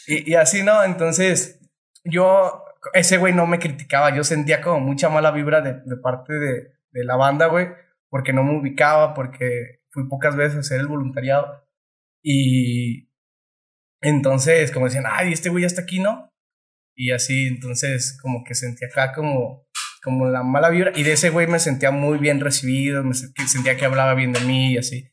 y, 0.07 0.31
y 0.31 0.33
así, 0.33 0.63
¿no? 0.63 0.83
Entonces, 0.83 1.59
yo, 2.03 2.63
ese 2.93 3.17
güey 3.17 3.33
no 3.33 3.45
me 3.45 3.59
criticaba, 3.59 4.15
yo 4.15 4.23
sentía 4.23 4.61
como 4.61 4.79
mucha 4.79 5.09
mala 5.09 5.29
vibra 5.29 5.61
de, 5.61 5.73
de 5.85 5.97
parte 5.97 6.33
de, 6.33 6.71
de 6.91 7.05
la 7.05 7.15
banda, 7.15 7.45
güey 7.45 7.67
porque 8.09 8.33
no 8.33 8.43
me 8.43 8.59
ubicaba, 8.59 9.13
porque 9.13 9.81
fui 9.89 10.07
pocas 10.07 10.35
veces 10.35 10.57
a 10.57 10.59
hacer 10.59 10.79
el 10.79 10.87
voluntariado. 10.87 11.65
Y 12.23 13.09
entonces, 14.01 14.71
como 14.71 14.85
decían, 14.85 15.05
ay, 15.07 15.33
este 15.33 15.49
güey 15.49 15.63
ya 15.63 15.67
está 15.67 15.81
aquí, 15.81 15.99
¿no? 15.99 16.31
Y 16.95 17.11
así, 17.11 17.47
entonces, 17.47 18.17
como 18.21 18.43
que 18.43 18.55
sentía 18.55 18.87
acá 18.87 19.13
como, 19.13 19.67
como 20.03 20.27
la 20.27 20.43
mala 20.43 20.69
vibra. 20.69 20.91
Y 20.95 21.03
de 21.03 21.13
ese 21.13 21.29
güey 21.29 21.47
me 21.47 21.59
sentía 21.59 21.91
muy 21.91 22.17
bien 22.17 22.39
recibido, 22.39 23.03
me 23.03 23.13
sentía 23.13 23.77
que 23.77 23.85
hablaba 23.85 24.13
bien 24.15 24.33
de 24.33 24.41
mí 24.41 24.73
y 24.73 24.77
así. 24.77 25.11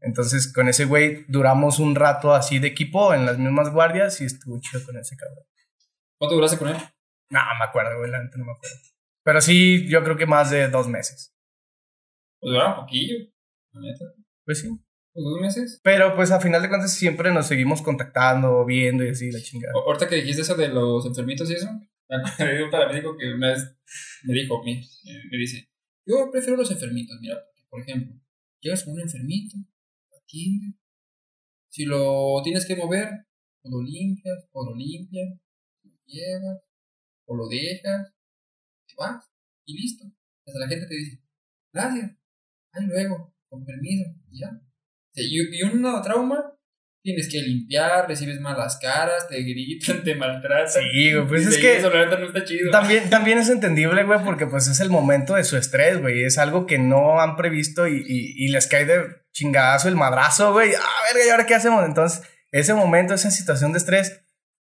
Entonces, 0.00 0.52
con 0.52 0.68
ese 0.68 0.86
güey 0.86 1.24
duramos 1.28 1.78
un 1.78 1.94
rato 1.94 2.34
así 2.34 2.58
de 2.58 2.68
equipo 2.68 3.14
en 3.14 3.26
las 3.26 3.38
mismas 3.38 3.70
guardias 3.70 4.20
y 4.20 4.24
estuvo 4.24 4.60
chido 4.60 4.84
con 4.84 4.96
ese 4.96 5.16
cabrón. 5.16 5.44
¿Cuánto 6.18 6.34
duraste 6.36 6.58
con 6.58 6.68
él? 6.68 6.76
No, 7.30 7.40
me 7.58 7.64
acuerdo, 7.64 7.98
güey, 7.98 8.10
la 8.10 8.22
no 8.22 8.44
me 8.44 8.52
acuerdo. 8.52 8.76
Pero 9.24 9.40
sí, 9.40 9.88
yo 9.88 10.02
creo 10.02 10.16
que 10.16 10.26
más 10.26 10.50
de 10.50 10.68
dos 10.68 10.88
meses. 10.88 11.31
Pues 12.42 12.54
dura 12.54 12.74
un 12.74 12.80
poquillo, 12.80 13.14
la 13.72 13.80
neta. 13.80 14.04
Pues 14.44 14.60
sí. 14.60 14.68
Pues 15.12 15.24
dos 15.24 15.40
meses. 15.40 15.80
Pero 15.84 16.16
pues 16.16 16.32
a 16.32 16.40
final 16.40 16.60
de 16.60 16.68
cuentas 16.68 16.92
siempre 16.92 17.32
nos 17.32 17.46
seguimos 17.46 17.82
contactando, 17.82 18.64
viendo 18.64 19.04
y 19.04 19.10
así, 19.10 19.30
la 19.30 19.40
chingada. 19.40 19.74
Ahorita 19.74 20.08
que 20.08 20.16
dijiste 20.16 20.42
eso 20.42 20.56
de 20.56 20.68
los 20.68 21.06
enfermitos 21.06 21.48
y 21.50 21.54
eso, 21.54 21.68
me 22.08 22.44
de 22.44 22.64
un 22.64 22.70
paramédico 22.70 23.16
que 23.16 23.32
una 23.32 23.52
vez 23.52 23.76
me 24.24 24.34
dijo, 24.34 24.60
me, 24.64 24.82
me 25.30 25.38
dice, 25.38 25.70
yo 26.04 26.30
prefiero 26.32 26.56
los 26.56 26.70
enfermitos, 26.72 27.16
mira, 27.20 27.38
por 27.70 27.80
ejemplo, 27.80 28.20
llegas 28.60 28.82
con 28.82 28.94
un 28.94 29.02
enfermito, 29.02 29.56
lo 30.10 30.18
atiendes, 30.18 30.74
si 31.68 31.84
lo 31.84 32.40
tienes 32.42 32.66
que 32.66 32.74
mover, 32.74 33.08
o 33.62 33.70
lo 33.70 33.82
limpias, 33.82 34.48
o 34.50 34.68
lo 34.68 34.74
limpias, 34.74 35.28
lo 35.84 35.92
llevas, 36.06 36.60
o 37.26 37.36
lo 37.36 37.46
dejas, 37.46 38.12
te 38.88 38.94
vas, 38.98 39.30
y 39.64 39.80
listo. 39.80 40.06
Hasta 40.44 40.58
la 40.58 40.68
gente 40.68 40.86
te 40.86 40.94
dice, 40.96 41.22
gracias, 41.72 42.16
ahí 42.72 42.86
luego, 42.86 43.34
con 43.48 43.64
permiso, 43.64 44.10
ya. 44.30 44.50
Y, 45.14 45.58
y 45.58 45.62
un 45.62 45.82
trauma, 46.02 46.52
tienes 47.02 47.28
que 47.28 47.42
limpiar, 47.42 48.08
recibes 48.08 48.40
malas 48.40 48.78
caras, 48.80 49.28
te 49.28 49.42
gritan, 49.42 50.02
te 50.04 50.14
maltratan. 50.14 50.68
Sí, 50.68 51.12
güey, 51.12 51.26
pues 51.26 51.46
es 51.46 51.58
que 51.58 51.76
eso, 51.76 51.90
la 51.90 52.06
no 52.06 52.26
está 52.26 52.44
chido. 52.44 52.70
También, 52.70 53.10
también 53.10 53.38
es 53.38 53.48
entendible, 53.48 54.04
güey, 54.04 54.22
porque 54.24 54.46
pues 54.46 54.68
es 54.68 54.80
el 54.80 54.88
momento 54.88 55.34
de 55.34 55.44
su 55.44 55.56
estrés, 55.56 56.00
güey. 56.00 56.24
Es 56.24 56.38
algo 56.38 56.66
que 56.66 56.78
no 56.78 57.20
han 57.20 57.36
previsto 57.36 57.86
y, 57.86 57.96
y, 57.96 58.46
y 58.46 58.48
les 58.48 58.66
cae 58.66 58.86
de 58.86 59.04
chingadazo 59.32 59.88
el 59.88 59.96
madrazo, 59.96 60.52
güey. 60.52 60.72
Ah, 60.74 61.02
verga, 61.12 61.26
¿y 61.26 61.30
ahora 61.30 61.46
qué 61.46 61.54
hacemos? 61.54 61.84
Entonces, 61.84 62.22
ese 62.52 62.74
momento, 62.74 63.14
esa 63.14 63.30
situación 63.30 63.72
de 63.72 63.78
estrés, 63.78 64.24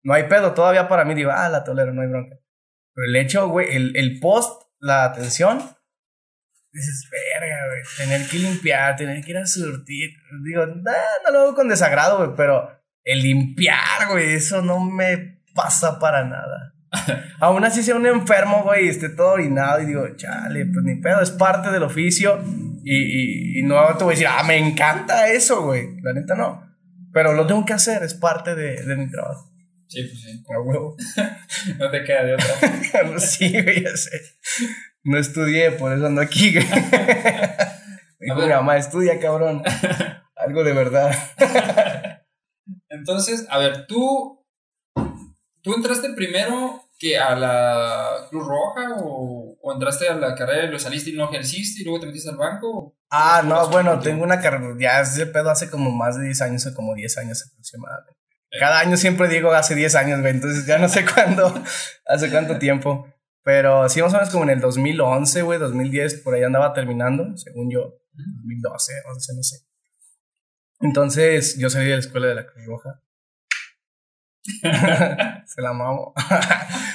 no 0.04 0.14
hay 0.14 0.24
pedo. 0.24 0.54
Todavía 0.54 0.88
para 0.88 1.04
mí 1.04 1.14
digo, 1.14 1.30
ah, 1.32 1.48
la 1.48 1.64
tolero, 1.64 1.92
no 1.92 2.02
hay 2.02 2.08
bronca. 2.08 2.38
Pero 2.94 3.06
el 3.06 3.16
hecho, 3.16 3.48
güey, 3.48 3.74
el, 3.74 3.96
el 3.96 4.20
post, 4.20 4.62
la 4.78 5.04
atención, 5.04 5.60
dices, 6.72 7.08
verga, 7.10 7.56
güey, 7.68 7.82
tener 7.96 8.28
que 8.28 8.38
limpiar, 8.38 8.96
tener 8.96 9.24
que 9.24 9.30
ir 9.30 9.38
a 9.38 9.46
surtir. 9.46 10.10
Digo, 10.44 10.66
no 10.66 11.30
lo 11.32 11.40
hago 11.40 11.54
con 11.54 11.68
desagrado, 11.68 12.18
güey, 12.18 12.30
pero 12.36 12.70
el 13.04 13.22
limpiar, 13.22 14.08
güey, 14.10 14.34
eso 14.34 14.62
no 14.62 14.80
me 14.80 15.40
pasa 15.54 15.98
para 15.98 16.24
nada. 16.24 16.74
Aún 17.40 17.64
así 17.64 17.82
sea 17.82 17.96
un 17.96 18.06
enfermo, 18.06 18.62
güey, 18.64 18.86
y 18.86 18.88
esté 18.88 19.08
todo 19.08 19.32
orinado 19.32 19.80
y 19.80 19.86
digo, 19.86 20.06
chale, 20.16 20.66
pues 20.66 20.84
ni 20.84 20.96
pedo, 20.96 21.20
es 21.20 21.30
parte 21.30 21.70
del 21.70 21.82
oficio 21.82 22.42
y, 22.82 22.96
y, 22.96 23.58
y, 23.58 23.62
no 23.62 23.96
te 23.96 24.04
voy 24.04 24.12
a 24.12 24.16
decir, 24.16 24.26
ah, 24.26 24.42
me 24.42 24.56
encanta 24.56 25.28
eso, 25.28 25.62
güey. 25.62 26.00
La 26.02 26.12
neta 26.12 26.34
no. 26.34 26.66
Pero 27.12 27.34
lo 27.34 27.46
tengo 27.46 27.64
que 27.64 27.72
hacer, 27.72 28.02
es 28.02 28.14
parte 28.14 28.54
de, 28.54 28.82
de 28.82 28.96
mi 28.96 29.10
trabajo. 29.10 29.50
Sí, 29.86 30.04
pues 30.04 30.22
sí. 30.22 30.44
A 30.48 30.60
huevo. 30.60 30.96
no 31.78 31.90
te 31.90 32.04
queda 32.04 32.24
de 32.24 32.34
otra. 32.34 33.18
sí, 33.18 33.50
güey, 33.50 33.82
ya 33.82 33.96
sé. 33.96 34.20
No 35.02 35.18
estudié, 35.18 35.72
por 35.72 35.92
eso 35.92 36.06
ando 36.06 36.20
aquí. 36.20 36.54
Dijo 38.20 38.36
mi 38.36 38.48
mamá, 38.48 38.76
estudia, 38.76 39.18
cabrón. 39.18 39.62
Algo 40.36 40.64
de 40.64 40.72
verdad. 40.72 41.14
Entonces, 42.88 43.46
a 43.48 43.58
ver, 43.58 43.86
tú. 43.86 44.38
¿Tú 45.62 45.74
entraste 45.74 46.14
primero 46.14 46.84
que 46.98 47.18
a 47.18 47.34
la 47.36 48.26
Cruz 48.30 48.46
Roja 48.46 48.94
o, 48.96 49.58
o 49.60 49.72
entraste 49.72 50.08
a 50.08 50.14
la 50.14 50.34
carrera 50.34 50.64
y 50.64 50.70
lo 50.70 50.78
saliste 50.78 51.10
y 51.10 51.12
no 51.12 51.28
ejerciste 51.28 51.82
y 51.82 51.84
luego 51.84 52.00
te 52.00 52.06
metiste 52.06 52.30
al 52.30 52.38
banco? 52.38 52.96
Ah, 53.10 53.42
no, 53.44 53.68
bueno, 53.68 53.98
tengo 53.98 54.22
una 54.22 54.40
carrera, 54.40 54.74
ya 54.78 55.00
ese 55.00 55.26
pedo 55.26 55.50
hace 55.50 55.68
como 55.68 55.90
más 55.90 56.16
de 56.16 56.24
10 56.24 56.40
años 56.42 56.66
o 56.66 56.74
como 56.74 56.94
10 56.94 57.18
años 57.18 57.44
aproximadamente. 57.46 58.16
Cada 58.58 58.80
año 58.80 58.96
siempre 58.96 59.28
digo 59.28 59.52
hace 59.52 59.74
10 59.74 59.94
años, 59.96 60.20
güey, 60.20 60.32
entonces 60.32 60.64
ya 60.66 60.78
no 60.78 60.88
sé 60.88 61.04
cuándo, 61.04 61.52
hace 62.06 62.30
cuánto 62.30 62.58
tiempo. 62.58 63.06
Pero 63.50 63.88
sí, 63.88 64.00
más 64.00 64.12
o 64.12 64.16
menos 64.16 64.30
como 64.30 64.44
en 64.44 64.50
el 64.50 64.60
2011, 64.60 65.42
güey, 65.42 65.58
2010, 65.58 66.20
por 66.22 66.34
ahí 66.34 66.44
andaba 66.44 66.72
terminando, 66.72 67.36
según 67.36 67.68
yo. 67.68 67.98
2012, 68.12 68.92
11, 69.12 69.32
no 69.34 69.42
sé. 69.42 69.56
Entonces, 70.78 71.58
yo 71.58 71.68
salí 71.68 71.86
de 71.86 71.94
la 71.94 71.98
escuela 71.98 72.28
de 72.28 72.36
la 72.36 72.46
Cruz 72.46 72.64
Roja. 72.64 73.02
Se 75.46 75.60
la 75.62 75.72
mamo. 75.72 76.14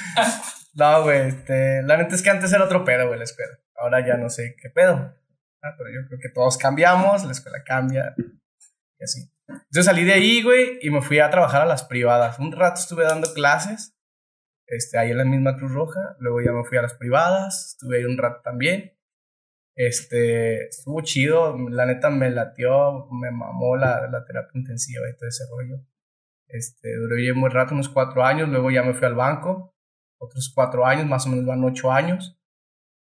no, 0.76 1.02
güey, 1.02 1.28
este, 1.28 1.82
la 1.82 1.98
neta 1.98 2.14
es 2.14 2.22
que 2.22 2.30
antes 2.30 2.50
era 2.50 2.64
otro 2.64 2.86
pedo, 2.86 3.06
güey, 3.06 3.18
la 3.18 3.24
escuela. 3.24 3.52
Ahora 3.74 4.06
ya 4.06 4.16
no 4.16 4.30
sé 4.30 4.56
qué 4.58 4.70
pedo. 4.70 5.14
Ah, 5.62 5.74
pero 5.76 5.90
yo 5.90 6.08
creo 6.08 6.18
que 6.18 6.30
todos 6.30 6.56
cambiamos, 6.56 7.22
la 7.26 7.32
escuela 7.32 7.62
cambia 7.66 8.14
y 8.16 9.04
así. 9.04 9.30
Entonces 9.46 9.84
salí 9.84 10.04
de 10.04 10.14
ahí, 10.14 10.42
güey, 10.42 10.78
y 10.80 10.88
me 10.88 11.02
fui 11.02 11.18
a 11.18 11.28
trabajar 11.28 11.60
a 11.60 11.66
las 11.66 11.84
privadas. 11.84 12.38
Un 12.38 12.52
rato 12.52 12.80
estuve 12.80 13.04
dando 13.04 13.34
clases 13.34 13.95
este, 14.66 14.98
ahí 14.98 15.10
en 15.10 15.18
la 15.18 15.24
misma 15.24 15.56
Cruz 15.56 15.72
Roja. 15.72 16.16
Luego 16.18 16.40
ya 16.42 16.52
me 16.52 16.64
fui 16.64 16.78
a 16.78 16.82
las 16.82 16.94
privadas, 16.94 17.72
estuve 17.72 17.98
ahí 17.98 18.04
un 18.04 18.18
rato 18.18 18.40
también. 18.42 18.92
Este, 19.74 20.68
estuvo 20.68 21.02
chido, 21.02 21.56
la 21.68 21.84
neta 21.86 22.08
me 22.10 22.30
latió, 22.30 23.08
me 23.10 23.30
mamó 23.30 23.76
la, 23.76 24.08
la 24.08 24.24
terapia 24.24 24.58
intensiva 24.58 25.08
y 25.08 25.16
todo 25.16 25.28
ese 25.28 25.44
rollo. 25.50 25.84
Este, 26.48 26.94
duré 26.96 27.32
muy 27.34 27.50
rato, 27.50 27.74
unos 27.74 27.88
cuatro 27.88 28.24
años, 28.24 28.48
luego 28.48 28.70
ya 28.70 28.82
me 28.82 28.94
fui 28.94 29.06
al 29.06 29.14
banco, 29.14 29.74
otros 30.18 30.52
cuatro 30.54 30.86
años, 30.86 31.06
más 31.06 31.26
o 31.26 31.30
menos 31.30 31.44
van 31.44 31.64
ocho 31.64 31.92
años. 31.92 32.38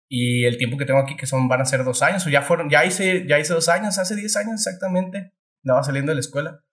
Y 0.09 0.45
el 0.45 0.57
tiempo 0.57 0.77
que 0.77 0.85
tengo 0.85 0.99
aquí, 0.99 1.15
que 1.15 1.27
son, 1.27 1.47
van 1.47 1.61
a 1.61 1.65
ser 1.65 1.83
dos 1.83 2.01
años, 2.01 2.25
o 2.25 2.29
ya 2.29 2.41
fueron, 2.41 2.69
ya 2.69 2.83
hice, 2.85 3.27
ya 3.27 3.39
hice 3.39 3.53
dos 3.53 3.69
años, 3.69 3.97
hace 3.99 4.15
diez 4.15 4.35
años 4.35 4.53
exactamente, 4.55 5.33
andaba 5.63 5.83
saliendo 5.83 6.11
de 6.11 6.15
la 6.15 6.21
escuela. 6.21 6.63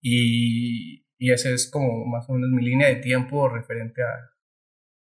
Y, 0.00 1.01
y 1.22 1.30
esa 1.30 1.50
es 1.50 1.70
como 1.70 2.04
más 2.04 2.28
o 2.28 2.32
menos 2.32 2.50
mi 2.50 2.64
línea 2.64 2.88
de 2.88 2.96
tiempo 2.96 3.48
referente 3.48 4.02
a, 4.02 4.32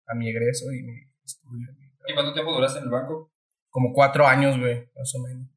a 0.08 0.14
mi 0.14 0.28
egreso 0.30 0.70
y 0.74 0.84
mi 0.84 0.98
estudio. 1.24 1.70
¿Y 2.06 2.14
cuánto 2.14 2.34
tiempo 2.34 2.52
duraste 2.52 2.80
en 2.80 2.86
el 2.86 2.92
banco? 2.92 3.32
Como 3.70 3.94
cuatro 3.94 4.28
años, 4.28 4.60
güey, 4.60 4.92
más 4.98 5.16
o 5.16 5.20
menos. 5.20 5.48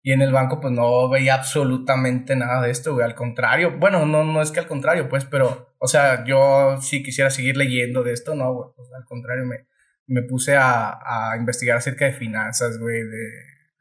Y 0.00 0.12
en 0.12 0.22
el 0.22 0.30
banco, 0.30 0.60
pues 0.60 0.72
no 0.72 1.08
veía 1.08 1.34
absolutamente 1.34 2.36
nada 2.36 2.62
de 2.62 2.70
esto, 2.70 2.94
güey. 2.94 3.04
Al 3.04 3.16
contrario, 3.16 3.76
bueno, 3.80 4.06
no, 4.06 4.22
no 4.22 4.40
es 4.40 4.52
que 4.52 4.60
al 4.60 4.68
contrario, 4.68 5.08
pues, 5.08 5.24
pero, 5.24 5.74
o 5.76 5.88
sea, 5.88 6.24
yo 6.24 6.80
sí 6.80 7.02
quisiera 7.02 7.28
seguir 7.28 7.56
leyendo 7.56 8.04
de 8.04 8.12
esto, 8.12 8.36
no, 8.36 8.54
güey. 8.54 8.70
Pues, 8.76 8.92
al 8.92 9.04
contrario, 9.04 9.44
me, 9.44 9.66
me 10.06 10.22
puse 10.22 10.54
a, 10.54 11.00
a 11.32 11.36
investigar 11.36 11.78
acerca 11.78 12.04
de 12.04 12.12
finanzas, 12.12 12.78
güey, 12.78 13.02
de 13.02 13.28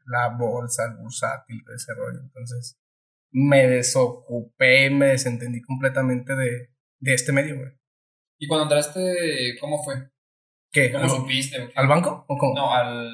la 0.07 0.29
bolsa, 0.29 0.85
el 0.85 0.97
bursátil, 0.97 1.63
de 1.67 1.75
ese 1.75 1.93
rollo. 1.93 2.19
Entonces, 2.19 2.80
me 3.31 3.67
desocupé, 3.67 4.89
me 4.89 5.07
desentendí 5.07 5.61
completamente 5.61 6.35
de, 6.35 6.69
de 6.99 7.13
este 7.13 7.31
medio, 7.31 7.57
güey. 7.57 7.71
¿Y 8.37 8.47
cuando 8.47 8.63
entraste, 8.63 9.55
cómo 9.59 9.83
fue? 9.83 10.09
¿Qué? 10.71 10.91
¿Cómo 10.91 11.07
supiste? 11.07 11.71
¿Al 11.75 11.87
banco? 11.87 12.25
¿O 12.27 12.37
cómo? 12.37 12.55
No, 12.55 12.73
al. 12.73 13.07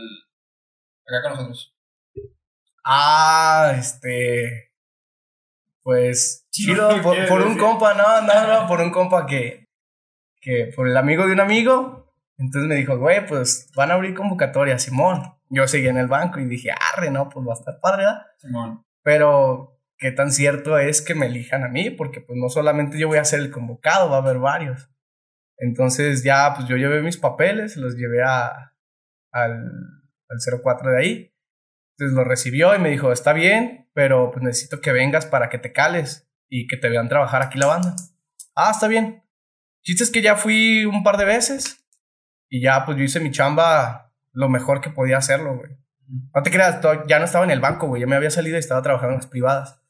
Acá 1.06 1.22
con 1.24 1.32
nosotros. 1.32 1.76
Ah, 2.84 3.74
este. 3.78 4.72
Pues. 5.84 6.48
Chido, 6.52 6.90
por, 7.04 7.28
por, 7.28 7.42
un 7.42 7.58
compa, 7.58 7.94
no, 7.94 8.22
no, 8.22 8.48
no, 8.48 8.68
por 8.68 8.80
un 8.80 8.92
compa 8.92 9.26
que. 9.26 9.66
Que 10.40 10.72
por 10.76 10.88
el 10.88 10.96
amigo 10.96 11.26
de 11.26 11.34
un 11.34 11.42
amigo. 11.42 12.14
Entonces 12.38 12.70
me 12.70 12.76
dijo, 12.76 12.98
güey, 12.98 13.26
pues 13.26 13.70
van 13.76 13.92
a 13.92 13.96
abrir 13.96 14.14
convocatoria, 14.14 14.78
Simón. 14.78 15.34
Yo 15.50 15.68
seguí 15.68 15.88
en 15.88 15.98
el 15.98 16.08
banco 16.08 16.40
y 16.40 16.46
dije, 16.46 16.70
arre, 16.72 17.10
no, 17.10 17.30
pues 17.30 17.46
va 17.46 17.54
a 17.54 17.56
estar 17.56 17.80
padre, 17.82 18.04
¿verdad? 18.06 18.28
Simón. 18.38 18.86
Pero 19.02 19.77
qué 19.98 20.12
tan 20.12 20.32
cierto 20.32 20.78
es 20.78 21.02
que 21.02 21.16
me 21.16 21.28
elijan 21.28 21.64
a 21.64 21.70
mí, 21.70 21.90
porque 21.90 22.22
pues 22.22 22.38
no 22.40 22.50
solamente 22.50 22.98
yo 23.00 23.08
voy 23.08 23.18
a 23.18 23.26
ser 23.26 23.40
el 23.40 23.52
convocado, 23.52 24.10
va 24.10 24.18
a 24.18 24.22
haber 24.22 24.38
varios. 24.38 24.90
Entonces 25.58 26.24
ya, 26.24 26.54
pues 26.56 26.68
yo 26.68 26.78
llevé 26.78 27.02
mis 27.02 27.18
papeles, 27.18 27.78
los 27.78 27.96
llevé 27.96 28.22
a, 28.24 28.76
al, 29.32 29.72
al 30.30 30.62
04 30.62 30.92
de 30.92 31.00
ahí. 31.00 31.36
Entonces 31.98 32.16
lo 32.16 32.24
recibió 32.24 32.76
y 32.76 32.80
me 32.80 32.90
dijo, 32.90 33.12
está 33.12 33.34
bien, 33.34 33.90
pero 33.94 34.32
pues 34.32 34.44
necesito 34.44 34.82
que 34.82 34.92
vengas 34.92 35.26
para 35.26 35.50
que 35.50 35.58
te 35.58 35.74
cales 35.74 36.30
y 36.48 36.68
que 36.68 36.78
te 36.78 36.90
vean 36.90 37.10
trabajar 37.10 37.42
aquí 37.42 37.58
la 37.58 37.66
banda. 37.66 37.96
Ah, 38.56 38.72
está 38.72 38.88
bien. 38.88 39.24
Chiste 39.82 40.04
es 40.04 40.12
que 40.12 40.22
ya 40.22 40.36
fui 40.36 40.86
un 40.86 41.04
par 41.04 41.18
de 41.18 41.26
veces 41.26 41.88
y 42.50 42.62
ya 42.62 42.86
pues 42.86 42.98
yo 42.98 43.04
hice 43.04 43.20
mi 43.20 43.32
chamba 43.32 44.14
lo 44.32 44.50
mejor 44.50 44.82
que 44.82 44.92
podía 44.92 45.18
hacerlo, 45.18 45.58
güey. 45.58 45.72
No 46.34 46.44
te 46.44 46.52
creas, 46.52 46.80
ya 47.08 47.20
no 47.20 47.26
estaba 47.26 47.44
en 47.46 47.52
el 47.52 47.60
banco, 47.60 47.88
güey. 47.88 48.02
Ya 48.02 48.08
me 48.08 48.16
había 48.16 48.30
salido 48.30 48.56
y 48.56 48.60
estaba 48.60 48.82
trabajando 48.82 49.14
en 49.14 49.20
las 49.20 49.28
privadas. 49.28 49.82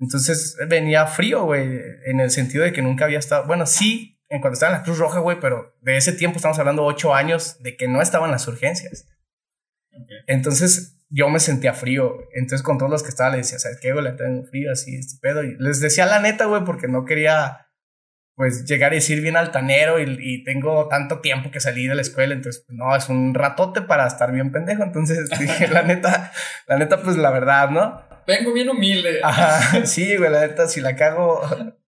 Entonces 0.00 0.56
venía 0.68 1.06
frío, 1.06 1.44
güey, 1.44 1.78
en 2.06 2.20
el 2.20 2.30
sentido 2.30 2.64
de 2.64 2.72
que 2.72 2.80
nunca 2.82 3.04
había 3.04 3.18
estado. 3.18 3.46
Bueno, 3.46 3.66
sí, 3.66 4.18
en 4.30 4.40
cuando 4.40 4.54
estaba 4.54 4.72
en 4.72 4.78
la 4.78 4.84
Cruz 4.84 4.98
Roja, 4.98 5.18
güey, 5.18 5.38
pero 5.40 5.76
de 5.82 5.96
ese 5.96 6.12
tiempo 6.12 6.36
estamos 6.36 6.58
hablando 6.58 6.84
ocho 6.84 7.14
años 7.14 7.62
de 7.62 7.76
que 7.76 7.86
no 7.86 8.00
estaban 8.00 8.30
las 8.30 8.48
urgencias. 8.48 9.06
Entonces 10.26 10.98
yo 11.10 11.28
me 11.28 11.38
sentía 11.38 11.74
frío. 11.74 12.16
Entonces 12.32 12.62
con 12.62 12.78
todos 12.78 12.90
los 12.90 13.02
que 13.02 13.10
estaban 13.10 13.36
les 13.36 13.46
decía, 13.46 13.58
¿sabes 13.58 13.78
qué, 13.80 13.92
güey? 13.92 14.04
Le 14.04 14.12
tengo 14.12 14.44
frío, 14.44 14.72
así, 14.72 14.96
este 14.96 15.18
pedo. 15.20 15.44
Y 15.44 15.56
les 15.58 15.80
decía 15.80 16.06
la 16.06 16.20
neta, 16.20 16.46
güey, 16.46 16.64
porque 16.64 16.88
no 16.88 17.04
quería, 17.04 17.66
pues, 18.36 18.64
llegar 18.64 18.92
y 18.92 18.96
decir 18.96 19.20
bien 19.20 19.36
altanero 19.36 20.00
y, 20.00 20.16
y 20.18 20.44
tengo 20.44 20.88
tanto 20.88 21.20
tiempo 21.20 21.50
que 21.50 21.60
salí 21.60 21.86
de 21.86 21.94
la 21.94 22.02
escuela. 22.02 22.32
Entonces, 22.32 22.64
pues, 22.66 22.78
no, 22.78 22.96
es 22.96 23.08
un 23.08 23.34
ratote 23.34 23.82
para 23.82 24.06
estar 24.06 24.32
bien 24.32 24.52
pendejo. 24.52 24.82
Entonces 24.84 25.28
dije, 25.38 25.68
la 25.68 25.82
neta, 25.82 26.32
la 26.68 26.78
neta, 26.78 27.02
pues, 27.02 27.16
la 27.16 27.30
verdad, 27.30 27.68
¿no? 27.70 28.09
Vengo 28.26 28.52
bien 28.52 28.68
humilde. 28.68 29.20
Ajá, 29.22 29.84
sí, 29.86 30.16
güey, 30.16 30.30
la 30.30 30.46
neta, 30.46 30.68
si 30.68 30.80
la 30.80 30.96
cago, 30.96 31.42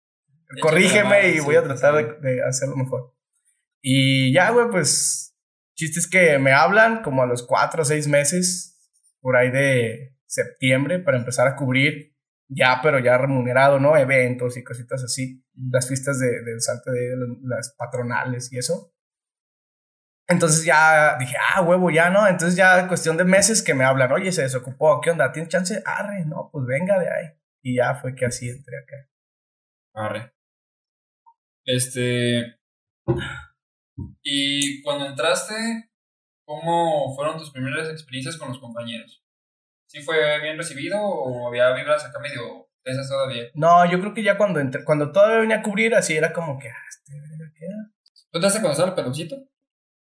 corrígeme 0.61 1.31
y 1.31 1.41
voy 1.41 1.57
a 1.57 1.63
tratar 1.63 1.95
de, 1.95 2.29
de 2.29 2.43
hacerlo 2.45 2.77
mejor. 2.77 3.15
Y 3.83 4.33
ya, 4.33 4.51
güey, 4.51 4.69
pues, 4.71 5.37
chistes 5.75 6.09
que 6.09 6.39
me 6.39 6.53
hablan 6.53 7.03
como 7.03 7.23
a 7.23 7.27
los 7.27 7.47
cuatro 7.47 7.83
o 7.83 7.85
seis 7.85 8.07
meses, 8.07 8.79
por 9.21 9.37
ahí 9.37 9.51
de 9.51 10.17
septiembre, 10.27 10.99
para 10.99 11.19
empezar 11.19 11.49
a 11.49 11.57
cubrir, 11.57 12.17
ya, 12.49 12.81
pero 12.83 12.99
ya 12.99 13.17
remunerado, 13.17 13.79
¿no? 13.79 13.97
Eventos 13.97 14.57
y 14.57 14.65
cositas 14.65 15.03
así, 15.05 15.45
las 15.55 15.89
fiestas 15.89 16.19
de, 16.19 16.43
del 16.43 16.61
salte 16.61 16.91
de 16.91 17.17
las 17.43 17.75
patronales 17.79 18.53
y 18.53 18.59
eso. 18.59 18.93
Entonces 20.31 20.65
ya 20.65 21.19
dije, 21.19 21.37
ah, 21.37 21.61
huevo, 21.61 21.91
ya 21.91 22.09
no. 22.09 22.27
Entonces 22.27 22.57
ya 22.57 22.87
cuestión 22.87 23.17
de 23.17 23.25
meses 23.25 23.63
que 23.63 23.75
me 23.75 23.85
hablan, 23.85 24.13
oye, 24.13 24.31
se 24.31 24.43
desocupó, 24.43 25.01
¿qué 25.01 25.11
onda? 25.11 25.33
¿Tienes 25.33 25.51
chance? 25.51 25.83
Arre, 25.85 26.25
no, 26.25 26.49
pues 26.53 26.65
venga 26.67 26.99
de 27.01 27.11
ahí. 27.11 27.27
Y 27.63 27.77
ya 27.77 27.97
fue 27.97 28.15
que 28.15 28.27
así 28.27 28.49
entré 28.49 28.79
acá. 28.79 29.09
Arre. 29.93 30.33
Este. 31.65 32.61
Y 34.23 34.83
cuando 34.83 35.07
entraste, 35.07 35.91
¿cómo 36.47 37.13
fueron 37.17 37.37
tus 37.37 37.51
primeras 37.51 37.89
experiencias 37.89 38.37
con 38.37 38.49
los 38.49 38.61
compañeros? 38.61 39.25
¿Sí 39.87 40.01
fue 40.01 40.41
bien 40.41 40.57
recibido 40.57 41.01
o 41.01 41.49
había 41.49 41.73
vibras 41.75 42.05
acá 42.05 42.21
medio 42.21 42.69
esas 42.85 43.09
todavía? 43.09 43.45
No, 43.55 43.85
yo 43.91 44.01
creo 44.01 44.15
que 44.15 44.23
ya 44.23 44.39
cuando 44.39 44.61
entré, 44.61 44.85
cuando 44.85 45.11
todavía 45.11 45.41
venía 45.41 45.57
a 45.57 45.63
cubrir, 45.63 45.93
así 45.97 46.17
era 46.17 46.33
como 46.33 46.57
que, 46.61 46.69
ah, 46.69 46.85
este, 46.89 47.13
¿qué 47.59 47.67
era? 47.67 47.91
¿Tú 48.31 48.41
cuando 48.41 48.71
estaba 48.71 48.91
el 48.91 48.95
peloncito? 48.95 49.50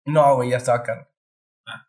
No, 0.06 0.36
güey, 0.36 0.50
ya 0.50 0.58
estaba 0.58 0.82
caro. 0.82 1.08
Ah. 1.66 1.86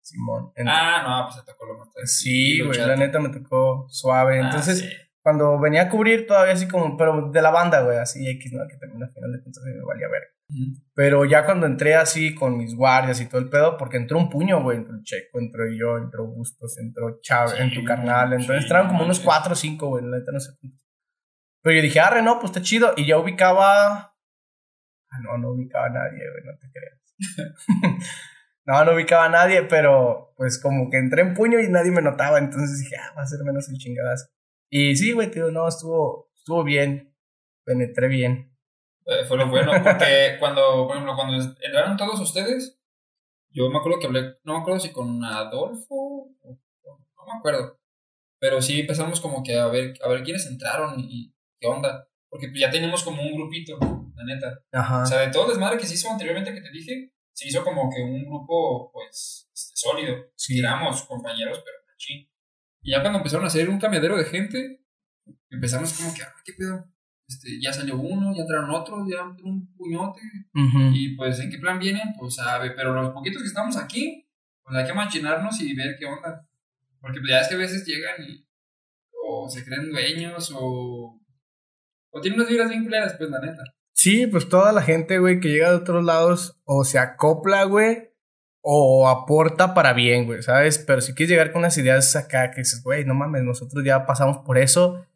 Simón. 0.00 0.52
Ah, 0.66 1.02
no, 1.06 1.26
pues 1.26 1.44
te 1.44 1.52
tocó 1.52 1.66
lo 1.66 1.78
más 1.78 1.88
Sí, 2.04 2.60
güey, 2.60 2.78
la 2.78 2.96
neta 2.96 3.20
me 3.20 3.28
tocó 3.28 3.86
suave. 3.88 4.40
Ah, 4.40 4.46
Entonces, 4.46 4.80
sí. 4.80 4.88
cuando 5.22 5.58
venía 5.60 5.82
a 5.82 5.88
cubrir, 5.88 6.26
todavía 6.26 6.54
así 6.54 6.66
como, 6.66 6.96
pero 6.96 7.30
de 7.30 7.42
la 7.42 7.50
banda, 7.50 7.82
güey, 7.82 7.98
así 7.98 8.26
X, 8.26 8.52
¿no? 8.52 8.66
Que 8.66 8.76
también 8.76 9.02
al 9.02 9.12
final 9.12 9.32
de 9.32 9.42
cuentas 9.42 9.62
me 9.64 9.84
valía 9.84 10.08
ver. 10.08 10.22
Pero 10.94 11.24
ya 11.24 11.46
cuando 11.46 11.66
entré 11.66 11.94
así 11.94 12.34
con 12.34 12.58
mis 12.58 12.74
guardias 12.74 13.20
y 13.20 13.26
todo 13.26 13.40
el 13.40 13.48
pedo, 13.48 13.78
porque 13.78 13.96
entró 13.96 14.18
un 14.18 14.28
puño, 14.28 14.62
güey, 14.62 14.78
entró 14.78 14.94
el 14.94 15.02
Checo, 15.02 15.38
entró 15.38 15.64
yo, 15.66 15.96
entró 15.96 16.26
Bustos, 16.26 16.76
entró 16.78 17.20
Chávez, 17.22 17.54
Sí, 17.56 17.62
en 17.62 17.72
tu 17.72 17.84
carnal, 17.84 18.32
entonces 18.32 18.58
sí, 18.58 18.62
entraron 18.64 18.88
como 18.88 19.00
no 19.00 19.04
unos 19.06 19.20
cuatro 19.20 19.52
o 19.54 19.56
cinco, 19.56 19.88
güey, 19.88 20.04
la 20.04 20.18
neta 20.18 20.30
no 20.30 20.40
sé. 20.40 20.52
Pero 21.62 21.76
yo 21.76 21.82
dije, 21.82 22.00
arre, 22.00 22.22
no, 22.22 22.38
pues 22.38 22.50
está 22.50 22.60
chido, 22.60 22.92
y 22.96 23.06
ya 23.06 23.18
ubicaba... 23.18 24.11
Ah, 25.12 25.18
no, 25.20 25.36
no 25.36 25.50
ubicaba 25.50 25.86
a 25.86 25.90
nadie, 25.90 26.22
güey, 26.30 26.44
no 26.44 26.58
te 26.58 26.70
creas. 26.72 26.98
no, 28.64 28.84
no 28.84 28.94
ubicaba 28.94 29.26
a 29.26 29.28
nadie, 29.28 29.62
pero 29.64 30.32
pues 30.36 30.58
como 30.60 30.88
que 30.90 30.96
entré 30.96 31.20
en 31.20 31.34
puño 31.34 31.60
y 31.60 31.68
nadie 31.68 31.90
me 31.90 32.00
notaba, 32.00 32.38
entonces 32.38 32.80
dije, 32.80 32.96
ah, 32.96 33.12
va 33.16 33.22
a 33.22 33.26
ser 33.26 33.44
menos 33.44 33.68
el 33.68 33.76
chingadazo. 33.76 34.28
Y 34.70 34.96
sí, 34.96 35.12
güey, 35.12 35.30
tío, 35.30 35.50
no, 35.50 35.68
estuvo, 35.68 36.30
estuvo 36.34 36.64
bien, 36.64 37.14
penetré 37.64 38.08
bien. 38.08 38.56
Eh, 39.04 39.24
fue 39.28 39.36
lo 39.36 39.48
bueno, 39.48 39.72
porque 39.82 40.36
cuando, 40.40 40.86
por 40.86 40.96
ejemplo, 40.96 41.14
cuando 41.14 41.44
entraron 41.60 41.98
todos 41.98 42.18
ustedes, 42.20 42.80
yo 43.50 43.68
me 43.68 43.78
acuerdo 43.78 43.98
que 43.98 44.06
hablé, 44.06 44.38
no 44.44 44.54
me 44.54 44.60
acuerdo 44.60 44.80
si 44.80 44.92
con 44.92 45.22
Adolfo 45.22 45.94
o 46.40 46.58
no 46.82 47.26
me 47.26 47.38
acuerdo, 47.38 47.78
pero 48.38 48.62
sí 48.62 48.80
empezamos 48.80 49.20
como 49.20 49.42
que 49.42 49.58
a 49.58 49.66
ver, 49.66 49.94
a 50.02 50.08
ver 50.08 50.22
quiénes 50.22 50.46
entraron 50.46 50.94
y 50.98 51.34
qué 51.60 51.68
onda, 51.68 52.08
porque 52.30 52.50
ya 52.54 52.70
tenemos 52.70 53.02
como 53.04 53.22
un 53.22 53.34
grupito, 53.34 53.78
la 54.14 54.24
neta. 54.24 54.60
Ajá. 54.72 55.02
O 55.02 55.06
sea, 55.06 55.20
de 55.20 55.30
todo 55.30 55.44
el 55.44 55.50
desmadre 55.50 55.78
que 55.78 55.86
se 55.86 55.94
hizo 55.94 56.10
anteriormente 56.10 56.52
que 56.52 56.60
te 56.60 56.70
dije, 56.70 57.12
se 57.32 57.48
hizo 57.48 57.64
como 57.64 57.90
que 57.90 58.02
un 58.02 58.24
grupo, 58.24 58.90
pues, 58.92 59.50
este, 59.54 59.72
sólido. 59.74 60.16
Sí. 60.36 60.58
Éramos 60.58 61.02
compañeros, 61.02 61.62
pero 61.64 61.78
machín. 61.88 62.28
Y 62.82 62.90
ya 62.92 63.00
cuando 63.00 63.18
empezaron 63.18 63.44
a 63.44 63.48
hacer 63.48 63.68
un 63.68 63.78
cambiadero 63.78 64.16
de 64.16 64.24
gente, 64.24 64.84
empezamos 65.50 65.92
como 65.94 66.14
que, 66.14 66.22
ah, 66.22 66.34
¿qué 66.44 66.52
pedo? 66.52 66.84
Este, 67.26 67.60
ya 67.60 67.72
salió 67.72 67.96
uno, 67.96 68.34
ya 68.34 68.42
entraron 68.42 68.70
otros, 68.70 69.08
ya 69.10 69.20
entró 69.20 69.46
un 69.46 69.74
puñote. 69.74 70.20
Y 70.92 71.16
pues, 71.16 71.38
¿en 71.40 71.50
qué 71.50 71.58
plan 71.58 71.78
vienen? 71.78 72.14
Pues 72.18 72.34
sabe, 72.34 72.72
pero 72.72 72.92
los 72.92 73.10
poquitos 73.10 73.42
que 73.42 73.48
estamos 73.48 73.76
aquí, 73.76 74.28
pues 74.62 74.76
hay 74.76 74.86
que 74.86 74.92
machinarnos 74.92 75.60
y 75.60 75.74
ver 75.74 75.96
qué 75.98 76.06
onda. 76.06 76.46
Porque 77.00 77.20
pues, 77.20 77.30
ya 77.30 77.40
es 77.40 77.48
que 77.48 77.54
a 77.54 77.58
veces 77.58 77.86
llegan 77.86 78.22
y 78.28 78.46
o 79.24 79.48
se 79.48 79.64
creen 79.64 79.90
dueños 79.90 80.52
o, 80.54 81.20
o 82.10 82.20
tienen 82.20 82.40
unas 82.40 82.50
vibras 82.50 82.68
bien 82.68 82.84
culeras, 82.84 83.14
pues 83.16 83.30
la 83.30 83.40
neta. 83.40 83.62
Sí, 83.94 84.26
pues 84.26 84.48
toda 84.48 84.72
la 84.72 84.82
gente, 84.82 85.18
güey, 85.18 85.40
que 85.40 85.48
llega 85.48 85.70
de 85.70 85.76
otros 85.76 86.04
lados 86.04 86.60
o 86.64 86.84
se 86.84 86.98
acopla, 86.98 87.64
güey, 87.64 88.10
o 88.62 89.08
aporta 89.08 89.74
para 89.74 89.92
bien, 89.92 90.26
güey, 90.26 90.42
¿sabes? 90.42 90.78
Pero 90.78 91.00
si 91.00 91.14
quieres 91.14 91.30
llegar 91.30 91.52
con 91.52 91.60
unas 91.60 91.76
ideas 91.78 92.14
acá 92.16 92.50
que 92.50 92.62
dices, 92.62 92.82
güey, 92.82 93.04
no 93.04 93.14
mames, 93.14 93.42
nosotros 93.42 93.84
ya 93.84 94.06
pasamos 94.06 94.38
por 94.38 94.58
eso 94.58 95.06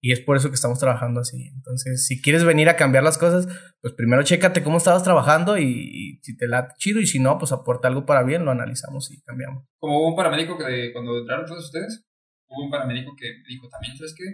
y 0.00 0.12
es 0.12 0.20
por 0.20 0.36
eso 0.36 0.48
que 0.50 0.54
estamos 0.54 0.78
trabajando 0.78 1.20
así. 1.20 1.48
Entonces, 1.54 2.06
si 2.06 2.20
quieres 2.20 2.44
venir 2.44 2.68
a 2.68 2.76
cambiar 2.76 3.04
las 3.04 3.16
cosas, 3.16 3.46
pues 3.80 3.94
primero 3.94 4.22
chécate 4.22 4.62
cómo 4.62 4.76
estabas 4.76 5.02
trabajando 5.02 5.56
y, 5.56 6.20
si 6.22 6.36
te 6.36 6.46
late 6.46 6.74
chido 6.76 7.00
y 7.00 7.06
si 7.06 7.20
no, 7.20 7.38
pues 7.38 7.52
aporta 7.52 7.88
algo 7.88 8.04
para 8.04 8.22
bien, 8.22 8.44
lo 8.44 8.50
analizamos 8.50 9.10
y 9.10 9.22
cambiamos. 9.22 9.64
Como 9.78 10.00
hubo 10.00 10.08
un 10.08 10.16
paramédico 10.16 10.58
que 10.58 10.92
cuando 10.92 11.18
entraron 11.18 11.46
todos 11.46 11.64
ustedes, 11.64 12.04
hubo 12.48 12.64
un 12.64 12.70
paramédico 12.70 13.14
que 13.16 13.32
dijo 13.48 13.68
también, 13.70 13.96
¿sabes 13.96 14.14
qué? 14.14 14.24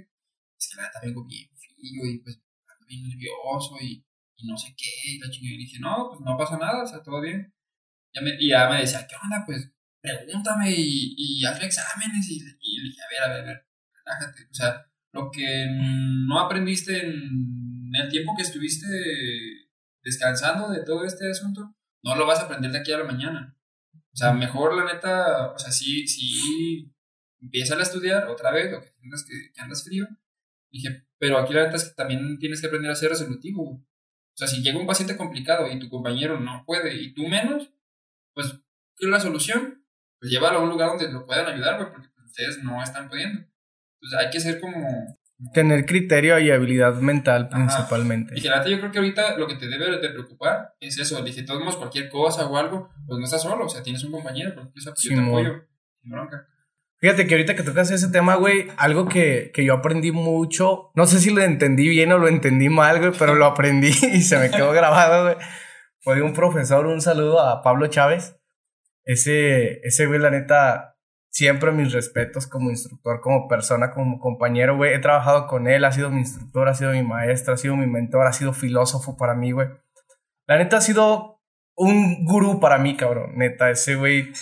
Es 0.58 0.70
que 0.70 0.82
la 0.82 1.24
bien 1.28 1.48
frío 1.54 2.04
y 2.04 2.18
pues 2.22 2.42
nervioso 2.98 3.76
y, 3.80 4.04
no 4.44 4.56
sé 4.56 4.74
qué, 4.76 5.12
y 5.12 5.18
la 5.18 5.30
chingada. 5.30 5.54
Y 5.54 5.58
dije, 5.58 5.78
no, 5.80 6.08
pues 6.08 6.20
no 6.22 6.36
pasa 6.36 6.56
nada, 6.56 6.82
o 6.82 6.86
sea, 6.86 7.02
todo 7.02 7.20
bien. 7.20 7.52
Ya 8.14 8.22
me, 8.22 8.30
y 8.38 8.48
ya 8.48 8.68
me 8.68 8.80
decía, 8.80 9.06
¿qué 9.06 9.14
onda? 9.22 9.44
Pues 9.44 9.70
pregúntame 10.00 10.70
y, 10.70 11.14
y 11.16 11.44
exámenes. 11.44 12.28
Y, 12.30 12.40
le 12.40 12.88
dije, 12.88 13.00
a 13.02 13.08
ver, 13.10 13.22
a 13.22 13.34
ver, 13.34 13.40
a 13.40 13.46
ver, 13.46 13.66
relájate. 14.04 14.44
O 14.50 14.54
sea, 14.54 14.86
lo 15.12 15.30
que 15.30 15.66
no 16.26 16.40
aprendiste 16.40 17.06
en 17.06 17.90
el 17.94 18.08
tiempo 18.08 18.34
que 18.36 18.42
estuviste 18.42 18.86
descansando 20.02 20.70
de 20.70 20.84
todo 20.84 21.04
este 21.04 21.30
asunto, 21.30 21.74
no 22.02 22.14
lo 22.14 22.26
vas 22.26 22.40
a 22.40 22.44
aprender 22.44 22.72
de 22.72 22.78
aquí 22.78 22.92
a 22.92 22.98
la 22.98 23.04
mañana. 23.04 23.56
O 24.12 24.16
sea, 24.16 24.32
mejor 24.32 24.74
la 24.74 24.92
neta, 24.92 25.52
o 25.52 25.58
sea, 25.58 25.70
sí, 25.70 26.06
sí, 26.08 26.92
empieza 27.40 27.74
a 27.74 27.82
estudiar 27.82 28.28
otra 28.28 28.50
vez, 28.50 28.70
lo 28.70 28.80
que 28.80 28.88
sientas 28.98 29.24
que, 29.24 29.52
que 29.52 29.60
andas 29.60 29.84
frío. 29.84 30.06
Dije, 30.70 31.06
pero 31.18 31.38
aquí 31.38 31.52
la 31.52 31.64
neta 31.64 31.76
es 31.76 31.88
que 31.88 31.94
también 31.94 32.38
tienes 32.38 32.60
que 32.60 32.68
aprender 32.68 32.90
a 32.90 32.96
ser 32.96 33.10
resolutivo. 33.10 33.62
O 33.62 34.36
sea, 34.36 34.48
si 34.48 34.62
llega 34.62 34.78
un 34.78 34.86
paciente 34.86 35.16
complicado 35.16 35.70
y 35.70 35.78
tu 35.78 35.88
compañero 35.90 36.40
no 36.40 36.64
puede 36.66 36.94
y 36.94 37.12
tú 37.12 37.26
menos, 37.26 37.72
pues, 38.32 38.52
¿qué 38.96 39.06
es 39.06 39.10
la 39.10 39.20
solución? 39.20 39.84
Pues 40.18 40.30
llévalo 40.32 40.58
a 40.58 40.62
un 40.62 40.70
lugar 40.70 40.90
donde 40.90 41.12
lo 41.12 41.26
puedan 41.26 41.46
ayudar, 41.46 41.76
güey, 41.76 41.92
porque 41.92 42.08
ustedes 42.24 42.62
no 42.62 42.82
están 42.82 43.08
pudiendo. 43.08 43.40
Entonces 44.00 44.18
hay 44.18 44.30
que 44.30 44.40
ser 44.40 44.60
como... 44.60 44.86
Tener 45.54 45.86
criterio 45.86 46.38
y 46.38 46.50
habilidad 46.50 47.00
mental 47.00 47.48
Ajá. 47.50 47.64
principalmente. 47.64 48.34
Y 48.36 48.42
neta 48.42 48.68
yo 48.68 48.78
creo 48.78 48.92
que 48.92 48.98
ahorita 48.98 49.38
lo 49.38 49.46
que 49.46 49.54
te 49.56 49.68
debe 49.68 49.98
de 49.98 50.10
preocupar 50.10 50.74
es 50.80 50.98
eso. 50.98 51.22
Dije, 51.24 51.42
todos 51.42 51.76
cualquier 51.76 52.10
cosa 52.10 52.46
o 52.46 52.56
algo, 52.58 52.90
pues 53.06 53.18
no 53.18 53.24
estás 53.24 53.42
solo, 53.42 53.64
o 53.64 53.68
sea, 53.68 53.82
tienes 53.82 54.04
un 54.04 54.12
compañero, 54.12 54.54
porque 54.54 54.72
yo 54.74 54.92
te 54.92 55.00
Simón. 55.00 55.28
apoyo. 55.28 55.64
Sin 56.02 56.10
bronca. 56.10 56.46
Fíjate 57.00 57.26
que 57.26 57.34
ahorita 57.34 57.54
que 57.54 57.62
tocas 57.62 57.90
ese 57.90 58.10
tema, 58.10 58.34
güey, 58.34 58.68
algo 58.76 59.08
que, 59.08 59.50
que 59.54 59.64
yo 59.64 59.72
aprendí 59.72 60.12
mucho, 60.12 60.90
no 60.94 61.06
sé 61.06 61.18
si 61.18 61.30
lo 61.30 61.40
entendí 61.40 61.88
bien 61.88 62.12
o 62.12 62.18
lo 62.18 62.28
entendí 62.28 62.68
mal, 62.68 62.98
güey, 62.98 63.12
pero 63.18 63.34
lo 63.34 63.46
aprendí 63.46 63.88
y 64.12 64.20
se 64.20 64.38
me 64.38 64.50
quedó 64.50 64.72
grabado, 64.72 65.24
güey. 65.24 65.36
Fue 66.02 66.20
un 66.20 66.34
profesor, 66.34 66.86
un 66.86 67.00
saludo 67.00 67.40
a 67.40 67.62
Pablo 67.62 67.86
Chávez. 67.86 68.36
Ese, 69.04 69.80
ese 69.82 70.06
güey, 70.06 70.20
la 70.20 70.30
neta, 70.30 70.98
siempre 71.30 71.72
mis 71.72 71.92
respetos 71.92 72.46
como 72.46 72.70
instructor, 72.70 73.20
como 73.22 73.48
persona, 73.48 73.90
como 73.90 74.18
compañero, 74.18 74.76
güey. 74.76 74.92
He 74.92 74.98
trabajado 74.98 75.46
con 75.46 75.68
él, 75.68 75.86
ha 75.86 75.92
sido 75.92 76.10
mi 76.10 76.20
instructor, 76.20 76.68
ha 76.68 76.74
sido 76.74 76.92
mi 76.92 77.02
maestro, 77.02 77.54
ha 77.54 77.56
sido 77.56 77.76
mi 77.76 77.86
mentor, 77.86 78.26
ha 78.26 78.32
sido 78.34 78.52
filósofo 78.52 79.16
para 79.16 79.34
mí, 79.34 79.52
güey. 79.52 79.68
La 80.46 80.58
neta 80.58 80.76
ha 80.78 80.80
sido 80.82 81.40
un 81.76 82.26
gurú 82.26 82.60
para 82.60 82.76
mí, 82.76 82.94
cabrón. 82.96 83.36
Neta, 83.36 83.70
ese 83.70 83.94
güey, 83.94 84.32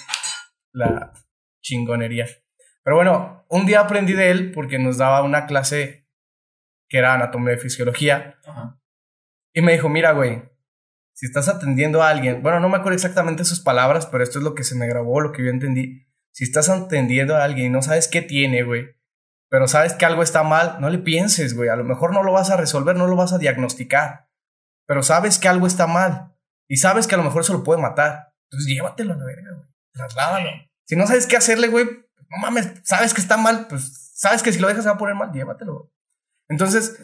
la, 0.72 1.12
chingonería. 1.60 2.26
Pero 2.88 2.96
bueno, 2.96 3.44
un 3.50 3.66
día 3.66 3.80
aprendí 3.80 4.14
de 4.14 4.30
él 4.30 4.50
porque 4.50 4.78
nos 4.78 4.96
daba 4.96 5.22
una 5.22 5.44
clase 5.44 6.08
que 6.88 6.96
era 6.96 7.12
anatomía 7.12 7.52
y 7.52 7.58
fisiología. 7.58 8.38
Ajá. 8.46 8.80
Y 9.52 9.60
me 9.60 9.72
dijo, 9.72 9.90
mira, 9.90 10.12
güey, 10.12 10.42
si 11.12 11.26
estás 11.26 11.50
atendiendo 11.50 12.02
a 12.02 12.08
alguien, 12.08 12.42
bueno, 12.42 12.60
no 12.60 12.70
me 12.70 12.78
acuerdo 12.78 12.94
exactamente 12.94 13.44
sus 13.44 13.60
palabras, 13.60 14.06
pero 14.06 14.24
esto 14.24 14.38
es 14.38 14.42
lo 14.42 14.54
que 14.54 14.64
se 14.64 14.74
me 14.74 14.88
grabó, 14.88 15.20
lo 15.20 15.32
que 15.32 15.44
yo 15.44 15.50
entendí. 15.50 16.06
Si 16.32 16.44
estás 16.44 16.70
atendiendo 16.70 17.36
a 17.36 17.44
alguien 17.44 17.66
y 17.66 17.68
no 17.68 17.82
sabes 17.82 18.08
qué 18.08 18.22
tiene, 18.22 18.62
güey, 18.62 18.96
pero 19.50 19.68
sabes 19.68 19.92
que 19.92 20.06
algo 20.06 20.22
está 20.22 20.42
mal, 20.42 20.78
no 20.80 20.88
le 20.88 20.96
pienses, 20.96 21.54
güey. 21.54 21.68
A 21.68 21.76
lo 21.76 21.84
mejor 21.84 22.14
no 22.14 22.22
lo 22.22 22.32
vas 22.32 22.48
a 22.48 22.56
resolver, 22.56 22.96
no 22.96 23.06
lo 23.06 23.16
vas 23.16 23.34
a 23.34 23.38
diagnosticar, 23.38 24.30
pero 24.86 25.02
sabes 25.02 25.38
que 25.38 25.48
algo 25.48 25.66
está 25.66 25.86
mal 25.86 26.34
y 26.66 26.78
sabes 26.78 27.06
que 27.06 27.16
a 27.16 27.18
lo 27.18 27.24
mejor 27.24 27.44
se 27.44 27.52
lo 27.52 27.62
puede 27.62 27.82
matar. 27.82 28.32
Entonces 28.50 28.66
llévatelo 28.66 29.12
a 29.12 29.16
la 29.18 29.26
verga, 29.26 29.52
güey. 29.52 29.68
Trasládalo. 29.92 30.50
Si 30.86 30.96
no 30.96 31.06
sabes 31.06 31.26
qué 31.26 31.36
hacerle, 31.36 31.68
güey, 31.68 32.07
no 32.30 32.38
mames, 32.38 32.72
sabes 32.84 33.14
que 33.14 33.20
está 33.20 33.36
mal, 33.36 33.66
pues 33.68 34.12
sabes 34.14 34.42
que 34.42 34.52
si 34.52 34.58
lo 34.58 34.68
dejas 34.68 34.84
se 34.84 34.88
va 34.90 34.96
a 34.96 34.98
poner 34.98 35.14
mal, 35.14 35.32
llévatelo. 35.32 35.92
Entonces, 36.48 36.98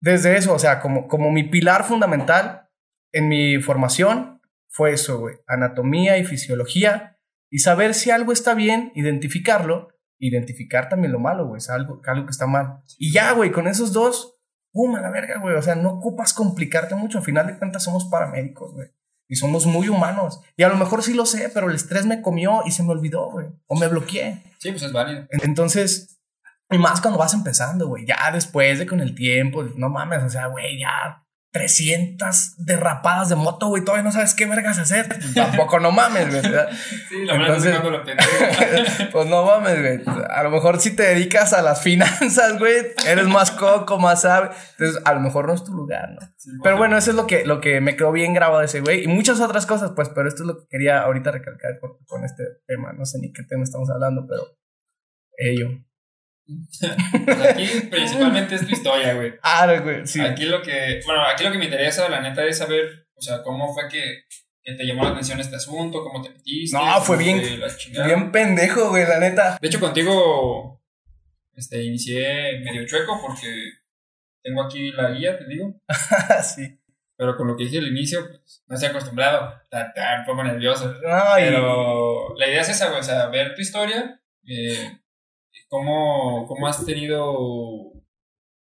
desde 0.00 0.36
eso, 0.36 0.54
o 0.54 0.58
sea, 0.58 0.80
como, 0.80 1.08
como 1.08 1.30
mi 1.30 1.44
pilar 1.44 1.84
fundamental 1.84 2.68
en 3.12 3.28
mi 3.28 3.60
formación 3.60 4.40
fue 4.68 4.92
eso, 4.92 5.18
güey. 5.18 5.36
Anatomía 5.46 6.18
y 6.18 6.24
fisiología 6.24 7.18
y 7.50 7.58
saber 7.58 7.94
si 7.94 8.10
algo 8.10 8.32
está 8.32 8.54
bien, 8.54 8.92
identificarlo, 8.94 9.88
identificar 10.18 10.88
también 10.88 11.12
lo 11.12 11.18
malo, 11.18 11.46
güey, 11.46 11.58
es 11.58 11.68
algo, 11.70 12.00
algo 12.06 12.26
que 12.26 12.30
está 12.30 12.46
mal. 12.46 12.82
Y 12.98 13.12
ya, 13.12 13.32
güey, 13.32 13.50
con 13.50 13.66
esos 13.66 13.92
dos, 13.92 14.40
pum, 14.72 14.94
a 14.94 15.00
la 15.00 15.10
verga, 15.10 15.38
güey. 15.38 15.56
O 15.56 15.62
sea, 15.62 15.74
no 15.74 15.90
ocupas 15.90 16.32
complicarte 16.32 16.94
mucho. 16.94 17.18
Al 17.18 17.24
final 17.24 17.46
de 17.46 17.58
cuentas 17.58 17.82
somos 17.82 18.06
paramédicos, 18.06 18.72
güey. 18.72 18.88
Y 19.30 19.36
somos 19.36 19.64
muy 19.64 19.88
humanos. 19.88 20.40
Y 20.56 20.64
a 20.64 20.68
lo 20.68 20.76
mejor 20.76 21.02
sí 21.02 21.14
lo 21.14 21.24
sé, 21.24 21.50
pero 21.54 21.70
el 21.70 21.76
estrés 21.76 22.04
me 22.04 22.20
comió 22.20 22.62
y 22.66 22.72
se 22.72 22.82
me 22.82 22.90
olvidó, 22.90 23.30
güey. 23.30 23.46
O 23.68 23.76
me 23.78 23.86
bloqueé. 23.86 24.42
Sí, 24.58 24.72
pues 24.72 24.82
es 24.82 24.92
válido. 24.92 25.26
Entonces, 25.30 26.20
y 26.68 26.78
más 26.78 27.00
cuando 27.00 27.18
vas 27.18 27.32
empezando, 27.32 27.86
güey. 27.86 28.04
Ya 28.04 28.30
después 28.32 28.80
de 28.80 28.86
con 28.86 29.00
el 29.00 29.14
tiempo, 29.14 29.62
no 29.62 29.88
mames, 29.88 30.24
o 30.24 30.30
sea, 30.30 30.48
güey, 30.48 30.80
ya 30.80 31.24
300 31.52 32.54
derrapadas 32.58 33.28
de 33.28 33.34
moto, 33.36 33.66
güey. 33.68 33.84
Todavía 33.84 34.04
no 34.04 34.12
sabes 34.12 34.34
qué 34.34 34.46
vergas 34.46 34.78
hacer. 34.78 35.08
Tampoco 35.34 35.80
no 35.80 35.90
mames, 35.90 36.28
güey. 36.30 36.42
Sí, 36.42 37.24
la 37.24 37.32
verdad 37.38 37.56
es 37.56 37.64
Entonces- 37.64 38.98
lo 38.98 39.10
pues 39.12 39.26
no 39.26 39.44
mames, 39.44 39.80
güey. 39.80 40.16
A 40.30 40.42
lo 40.44 40.50
mejor 40.50 40.80
si 40.80 40.94
te 40.94 41.02
dedicas 41.02 41.52
a 41.52 41.62
las 41.62 41.82
finanzas, 41.82 42.58
güey, 42.58 42.74
eres 43.06 43.26
más 43.26 43.50
coco, 43.50 43.98
más 43.98 44.22
sabe. 44.22 44.50
Entonces, 44.78 45.02
a 45.04 45.12
lo 45.12 45.20
mejor 45.20 45.46
no 45.48 45.54
es 45.54 45.64
tu 45.64 45.72
lugar, 45.72 46.10
¿no? 46.12 46.20
Sí, 46.36 46.50
Pero 46.62 46.76
bueno, 46.76 46.96
eso 46.96 47.10
es 47.10 47.16
lo 47.16 47.26
que, 47.26 47.44
lo 47.44 47.60
que 47.60 47.80
me 47.80 47.96
quedó 47.96 48.12
bien 48.12 48.32
grabado 48.32 48.62
ese 48.62 48.80
güey. 48.80 49.02
Y 49.04 49.08
muchas 49.08 49.40
otras 49.40 49.66
cosas, 49.66 49.92
pues, 49.96 50.08
pero 50.10 50.28
esto 50.28 50.42
es 50.44 50.46
lo 50.46 50.58
que 50.60 50.66
quería 50.70 51.00
ahorita 51.02 51.32
recalcar 51.32 51.80
con, 51.80 51.98
con 52.06 52.24
este 52.24 52.44
tema. 52.66 52.92
No 52.92 53.04
sé 53.04 53.18
ni 53.18 53.32
qué 53.32 53.42
tema 53.42 53.64
estamos 53.64 53.90
hablando, 53.90 54.24
pero 54.28 54.42
ello. 55.36 55.68
Aquí 57.50 57.66
principalmente 57.90 58.54
es 58.54 58.66
tu 58.66 58.72
historia, 58.72 59.14
güey. 59.14 59.34
Ah, 59.42 59.66
güey, 59.82 60.06
sí. 60.06 60.20
Aquí 60.20 60.44
lo 60.44 60.62
que, 60.62 61.00
bueno, 61.04 61.22
aquí 61.22 61.44
lo 61.44 61.52
que 61.52 61.58
me 61.58 61.64
interesa, 61.64 62.08
la 62.08 62.20
neta, 62.20 62.44
es 62.44 62.58
saber, 62.58 63.08
o 63.14 63.22
sea, 63.22 63.42
cómo 63.42 63.72
fue 63.72 63.88
que, 63.88 64.24
que 64.62 64.74
te 64.74 64.84
llamó 64.84 65.04
la 65.04 65.10
atención 65.10 65.40
este 65.40 65.56
asunto, 65.56 66.02
cómo 66.02 66.22
te 66.22 66.30
metiste. 66.30 66.76
No, 66.76 67.00
fue 67.00 67.16
bien-. 67.16 67.42
Bien 68.04 68.32
pendejo, 68.32 68.90
güey, 68.90 69.06
la 69.06 69.18
neta. 69.18 69.58
De 69.60 69.68
hecho, 69.68 69.80
contigo, 69.80 70.82
este, 71.54 71.82
inicié 71.82 72.60
medio 72.60 72.86
chueco 72.86 73.20
porque 73.20 73.48
tengo 74.42 74.62
aquí 74.62 74.92
la 74.92 75.10
guía, 75.10 75.38
te 75.38 75.46
digo. 75.46 75.74
sí. 76.42 76.76
Pero 77.16 77.36
con 77.36 77.48
lo 77.48 77.54
que 77.54 77.64
dije 77.64 77.78
al 77.78 77.88
inicio, 77.88 78.26
pues, 78.26 78.64
no 78.66 78.74
estoy 78.74 78.88
acostumbrado. 78.88 79.60
Está 79.64 79.92
un 80.20 80.24
poco 80.24 80.42
nervioso. 80.42 80.94
Ay, 81.06 81.44
Pero 81.44 82.34
la 82.34 82.48
idea 82.48 82.62
es 82.62 82.70
esa, 82.70 82.88
güey, 82.88 83.00
o 83.00 83.02
sea, 83.02 83.26
ver 83.26 83.54
tu 83.54 83.60
historia, 83.60 84.18
eh, 84.46 84.98
cómo, 85.68 86.46
cómo 86.46 86.66
has 86.66 86.84
tenido 86.84 87.92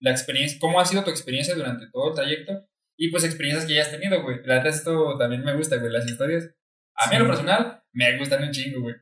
la 0.00 0.10
experiencia, 0.10 0.58
cómo 0.60 0.80
ha 0.80 0.84
sido 0.84 1.04
tu 1.04 1.10
experiencia 1.10 1.54
durante 1.54 1.86
todo 1.90 2.10
el 2.10 2.14
trayecto 2.14 2.66
y 2.96 3.10
pues 3.10 3.24
experiencias 3.24 3.66
que 3.66 3.74
ya 3.74 3.82
has 3.82 3.90
tenido, 3.90 4.22
güey. 4.22 4.38
La 4.44 4.56
verdad, 4.56 4.74
esto 4.74 5.16
también 5.18 5.42
me 5.42 5.56
gusta, 5.56 5.76
güey, 5.76 5.92
las 5.92 6.06
historias. 6.06 6.50
A 6.94 7.08
mí, 7.08 7.16
en 7.16 7.22
lo 7.22 7.28
personal, 7.28 7.82
me 7.92 8.18
gustan 8.18 8.44
un 8.44 8.52
chingo, 8.52 8.82
güey. 8.82 8.94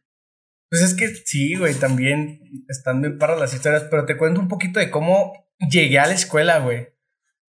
Pues 0.70 0.82
es 0.82 0.94
que 0.94 1.08
sí, 1.08 1.56
güey, 1.56 1.74
también 1.74 2.40
están 2.68 3.02
bien 3.02 3.18
para 3.18 3.36
las 3.36 3.52
historias, 3.52 3.84
pero 3.90 4.06
te 4.06 4.16
cuento 4.16 4.40
un 4.40 4.48
poquito 4.48 4.80
de 4.80 4.90
cómo 4.90 5.32
llegué 5.70 5.98
a 5.98 6.06
la 6.06 6.14
escuela, 6.14 6.60
güey. 6.60 6.88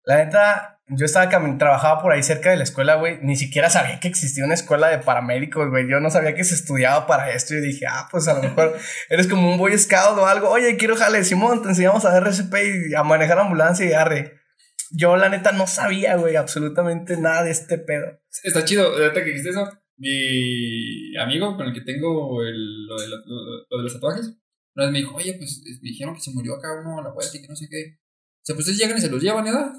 La 0.03 0.23
neta, 0.23 0.76
yo 0.89 1.05
estaba 1.05 1.29
camin- 1.29 1.57
trabajaba 1.57 2.01
por 2.01 2.11
ahí 2.13 2.23
cerca 2.23 2.49
de 2.49 2.57
la 2.57 2.63
escuela, 2.63 2.95
güey. 2.95 3.19
Ni 3.21 3.35
siquiera 3.35 3.69
sabía 3.69 3.99
que 3.99 4.07
existía 4.07 4.45
una 4.45 4.53
escuela 4.53 4.87
de 4.87 4.99
paramédicos, 4.99 5.69
güey. 5.69 5.89
Yo 5.89 5.99
no 5.99 6.09
sabía 6.09 6.33
que 6.35 6.43
se 6.43 6.55
estudiaba 6.55 7.07
para 7.07 7.31
esto. 7.31 7.53
Y 7.55 7.61
dije, 7.61 7.85
ah, 7.89 8.07
pues 8.11 8.27
a 8.27 8.33
lo 8.35 8.41
mejor 8.43 8.77
eres 9.09 9.27
como 9.27 9.51
un 9.51 9.57
boy 9.57 9.77
scout 9.77 10.17
o 10.17 10.25
algo. 10.25 10.49
Oye, 10.49 10.77
quiero 10.77 10.95
jale, 10.95 11.23
Simón, 11.23 11.61
te 11.61 11.69
enseñamos 11.69 12.05
a 12.05 12.15
RCP 12.17 12.53
y 12.91 12.95
a 12.95 13.03
manejar 13.03 13.39
ambulancia 13.39 13.85
y 13.85 13.93
arre. 13.93 14.39
Yo, 14.91 15.17
la 15.17 15.27
neta, 15.29 15.51
no 15.51 15.67
sabía, 15.67 16.15
güey, 16.15 16.37
absolutamente 16.37 17.17
nada 17.17 17.43
de 17.43 17.51
este 17.51 17.77
pedo. 17.77 18.19
Está 18.43 18.63
chido, 18.63 18.87
ahorita 18.87 19.21
que 19.23 19.29
dijiste 19.31 19.49
eso, 19.49 19.69
mi 19.97 21.17
amigo 21.17 21.57
con 21.57 21.67
el 21.67 21.73
que 21.73 21.81
tengo 21.81 22.41
el, 22.43 22.85
lo, 22.87 22.95
de, 23.01 23.07
lo- 23.09 23.17
lo- 23.69 23.77
de 23.77 23.83
los 23.83 23.93
tatuajes, 23.93 24.33
una 24.75 24.89
me 24.91 24.99
dijo, 24.99 25.15
oye, 25.15 25.33
pues 25.37 25.61
es- 25.65 25.81
me 25.81 25.89
dijeron 25.89 26.15
que 26.15 26.21
se 26.21 26.31
murió 26.31 26.55
acá 26.55 26.67
uno 26.81 26.99
a 26.99 27.03
la 27.03 27.11
vuelta 27.13 27.35
y 27.37 27.41
que 27.41 27.47
no 27.47 27.55
sé 27.55 27.67
qué. 27.69 27.97
O 28.47 28.49
sea, 28.49 28.55
pues 28.55 28.69
ustedes 28.69 28.79
llegan 28.79 28.97
y 28.97 29.01
se 29.01 29.09
los 29.09 29.21
llevan, 29.21 29.43
¿verdad? 29.43 29.73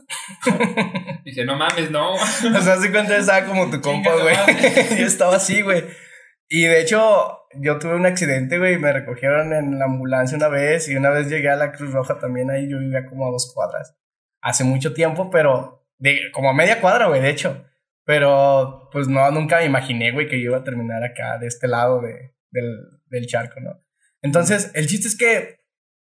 Dije, 1.24 1.42
no 1.46 1.56
mames, 1.56 1.90
no. 1.90 2.12
O 2.16 2.60
sea, 2.60 2.76
se 2.76 2.92
cuenta, 2.92 3.16
estaba 3.16 3.46
como 3.46 3.70
tu 3.70 3.80
compa, 3.80 4.14
güey. 4.16 4.36
yo 4.98 5.06
estaba 5.06 5.36
así, 5.36 5.62
güey. 5.62 5.84
Y 6.50 6.64
de 6.64 6.82
hecho, 6.82 7.46
yo 7.54 7.78
tuve 7.78 7.94
un 7.94 8.04
accidente, 8.04 8.58
güey, 8.58 8.78
me 8.78 8.92
recogieron 8.92 9.54
en 9.54 9.78
la 9.78 9.86
ambulancia 9.86 10.36
una 10.36 10.48
vez 10.48 10.86
y 10.90 10.96
una 10.96 11.08
vez 11.08 11.30
llegué 11.30 11.48
a 11.48 11.56
la 11.56 11.72
Cruz 11.72 11.94
Roja 11.94 12.18
también 12.18 12.50
ahí, 12.50 12.68
yo 12.68 12.78
vivía 12.78 13.06
como 13.06 13.26
a 13.26 13.30
dos 13.30 13.50
cuadras. 13.54 13.96
Hace 14.42 14.64
mucho 14.64 14.92
tiempo, 14.92 15.30
pero 15.30 15.88
de 15.96 16.30
como 16.32 16.50
a 16.50 16.52
media 16.52 16.82
cuadra, 16.82 17.06
güey, 17.06 17.22
de 17.22 17.30
hecho. 17.30 17.64
Pero 18.04 18.90
pues 18.92 19.08
no, 19.08 19.30
nunca 19.30 19.60
me 19.60 19.64
imaginé, 19.64 20.12
güey, 20.12 20.28
que 20.28 20.42
yo 20.42 20.50
iba 20.50 20.58
a 20.58 20.64
terminar 20.64 21.02
acá, 21.02 21.38
de 21.38 21.46
este 21.46 21.68
lado 21.68 22.02
de, 22.02 22.34
del, 22.50 23.00
del 23.06 23.26
charco, 23.26 23.60
¿no? 23.60 23.82
Entonces, 24.20 24.72
el 24.74 24.88
chiste 24.88 25.08
es 25.08 25.16
que 25.16 25.57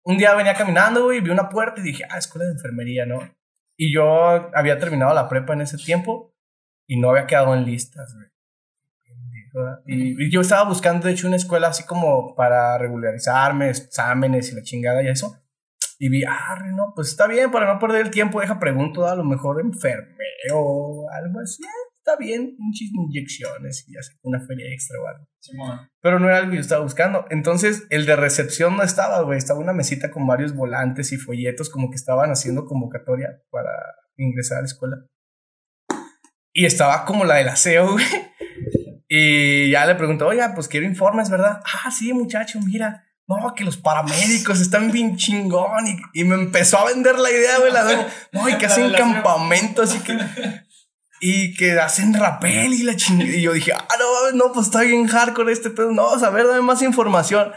un 0.06 0.16
día 0.16 0.34
venía 0.34 0.54
caminando, 0.54 1.02
güey, 1.04 1.20
vi 1.20 1.30
una 1.30 1.48
puerta 1.48 1.80
y 1.80 1.84
dije, 1.84 2.04
ah, 2.08 2.18
escuela 2.18 2.46
de 2.46 2.52
enfermería, 2.52 3.06
¿no? 3.06 3.18
Y 3.76 3.92
yo 3.92 4.06
había 4.54 4.78
terminado 4.78 5.12
la 5.12 5.28
prepa 5.28 5.52
en 5.52 5.62
ese 5.62 5.76
tiempo 5.78 6.32
y 6.86 6.98
no 6.98 7.10
había 7.10 7.26
quedado 7.26 7.52
en 7.54 7.64
listas, 7.64 8.14
güey. 8.14 8.26
Y, 9.86 10.26
y 10.26 10.30
yo 10.30 10.42
estaba 10.42 10.68
buscando, 10.68 11.06
de 11.06 11.12
hecho, 11.12 11.26
una 11.26 11.36
escuela 11.36 11.68
así 11.68 11.84
como 11.84 12.36
para 12.36 12.78
regularizarme, 12.78 13.70
exámenes 13.70 14.52
y 14.52 14.54
la 14.54 14.62
chingada 14.62 15.02
y 15.02 15.08
eso. 15.08 15.42
Y 15.98 16.08
vi, 16.08 16.22
ah, 16.24 16.62
no, 16.72 16.92
pues 16.94 17.08
está 17.08 17.26
bien, 17.26 17.50
para 17.50 17.72
no 17.72 17.80
perder 17.80 18.06
el 18.06 18.10
tiempo, 18.10 18.40
deja 18.40 18.60
pregunto, 18.60 19.08
a 19.08 19.16
lo 19.16 19.24
mejor 19.24 19.60
enfermero 19.60 21.10
algo 21.10 21.40
así. 21.40 21.64
Está 22.06 22.18
bien, 22.20 22.54
muchas 22.58 22.88
inyecciones 22.92 23.84
y 23.88 23.94
ya 23.94 24.00
sé, 24.00 24.12
una 24.22 24.38
feria 24.38 24.72
extra 24.72 24.96
o 25.00 25.08
algo. 25.08 25.26
Pero 26.00 26.20
no 26.20 26.28
era 26.28 26.36
algo 26.36 26.50
que 26.50 26.56
yo 26.58 26.60
estaba 26.60 26.84
buscando. 26.84 27.24
Entonces, 27.30 27.84
el 27.90 28.06
de 28.06 28.14
recepción 28.14 28.76
no 28.76 28.84
estaba, 28.84 29.22
güey. 29.22 29.36
Estaba 29.36 29.58
una 29.58 29.72
mesita 29.72 30.12
con 30.12 30.24
varios 30.24 30.54
volantes 30.54 31.10
y 31.10 31.16
folletos, 31.16 31.68
como 31.68 31.90
que 31.90 31.96
estaban 31.96 32.30
haciendo 32.30 32.64
convocatoria 32.64 33.42
para 33.50 33.72
ingresar 34.16 34.58
a 34.58 34.60
la 34.60 34.66
escuela. 34.66 34.96
Y 36.52 36.64
estaba 36.66 37.04
como 37.06 37.24
la 37.24 37.36
del 37.36 37.48
aseo, 37.48 37.90
güey. 37.94 38.04
Y 39.08 39.70
ya 39.72 39.84
le 39.84 39.96
pregunto, 39.96 40.28
oye, 40.28 40.42
pues 40.54 40.68
quiero 40.68 40.86
informes, 40.86 41.28
¿verdad? 41.28 41.60
Ah, 41.64 41.90
sí, 41.90 42.12
muchacho, 42.12 42.60
mira. 42.60 43.02
No, 43.28 43.52
que 43.56 43.64
los 43.64 43.78
paramédicos 43.78 44.60
están 44.60 44.92
bien 44.92 45.16
chingón. 45.16 45.88
Y, 45.88 46.20
y 46.20 46.24
me 46.24 46.36
empezó 46.36 46.78
a 46.78 46.84
vender 46.84 47.18
la 47.18 47.32
idea, 47.32 47.58
güey, 47.58 47.72
la 47.72 47.82
doña. 47.82 48.06
No, 48.30 48.48
y 48.48 48.56
que 48.58 48.66
hacen 48.66 48.84
relación. 48.84 49.14
campamentos 49.14 49.96
y 49.96 49.98
que 49.98 50.16
y 51.20 51.54
que 51.54 51.72
hacen 51.78 52.14
rapel 52.14 52.74
y 52.74 52.82
la 52.82 52.96
chingada. 52.96 53.30
Y 53.30 53.42
yo 53.42 53.52
dije, 53.52 53.72
ah, 53.72 53.86
no, 53.98 54.32
no, 54.32 54.52
pues 54.52 54.66
está 54.66 54.82
bien 54.82 55.06
hardcore 55.06 55.52
este 55.52 55.70
pedo. 55.70 55.92
No, 55.92 56.08
a 56.12 56.30
ver, 56.30 56.46
dame 56.46 56.62
más 56.62 56.82
información. 56.82 57.52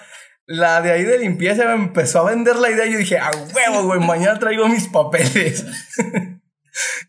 La 0.46 0.82
de 0.82 0.92
ahí 0.92 1.04
de 1.04 1.20
limpieza 1.20 1.66
me 1.66 1.74
empezó 1.74 2.22
a 2.22 2.32
vender 2.32 2.56
la 2.56 2.72
idea. 2.72 2.86
Y 2.86 2.94
yo 2.94 2.98
dije, 2.98 3.18
a 3.20 3.32
huevo, 3.32 3.84
güey, 3.84 4.00
mañana 4.00 4.40
traigo 4.40 4.68
mis 4.68 4.88
papeles. 4.88 5.66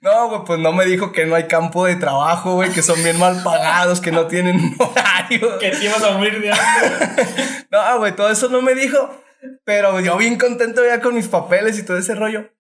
no, 0.03 0.29
güey, 0.29 0.41
pues 0.45 0.59
no 0.59 0.73
me 0.73 0.85
dijo 0.85 1.13
que 1.13 1.27
no 1.27 1.37
hay 1.37 1.45
campo 1.47 1.87
de 1.87 1.97
trabajo, 1.97 2.55
güey, 2.55 2.71
que 2.71 2.83
son 2.83 3.03
bien 3.03 3.19
mal 3.19 3.43
pagados, 3.43 4.01
que 4.01 4.13
no 4.13 4.27
tienen 4.27 4.77
horario. 4.79 5.59
Que 5.59 5.71
te 5.71 5.85
ibas 5.85 6.03
a 6.03 6.13
morir 6.13 6.41
de 6.41 6.53
hambre. 6.53 7.27
No, 7.71 7.99
güey, 7.99 8.17
todo 8.17 8.31
eso 8.31 8.49
no 8.49 8.63
me 8.63 8.75
dijo. 8.75 9.23
Pero 9.65 10.01
yo 10.01 10.17
bien 10.17 10.37
contento 10.37 10.85
ya 10.85 11.01
con 11.01 11.15
mis 11.15 11.29
papeles 11.29 11.79
y 11.79 11.85
todo 11.85 11.97
ese 11.97 12.15
rollo. 12.15 12.51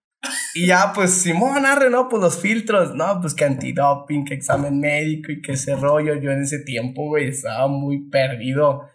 Y 0.54 0.66
ya, 0.66 0.92
pues, 0.92 1.12
Simón, 1.12 1.64
arre, 1.64 1.90
¿no? 1.90 2.09
Pues 2.09 2.22
los 2.22 2.38
filtros, 2.38 2.94
¿no? 2.94 3.20
Pues 3.20 3.35
que 3.35 3.44
antidoping, 3.44 4.24
que 4.24 4.35
examen 4.35 4.80
médico 4.80 5.33
y 5.33 5.40
que 5.40 5.52
ese 5.52 5.76
rollo. 5.76 6.14
Yo 6.16 6.30
en 6.30 6.42
ese 6.42 6.59
tiempo, 6.59 7.06
güey, 7.06 7.28
estaba 7.28 7.68
muy 7.68 8.09
perdido 8.11 8.88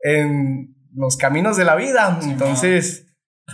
en 0.00 0.74
los 0.94 1.16
caminos 1.16 1.56
de 1.56 1.64
la 1.64 1.76
vida. 1.76 2.18
Entonces, 2.22 3.06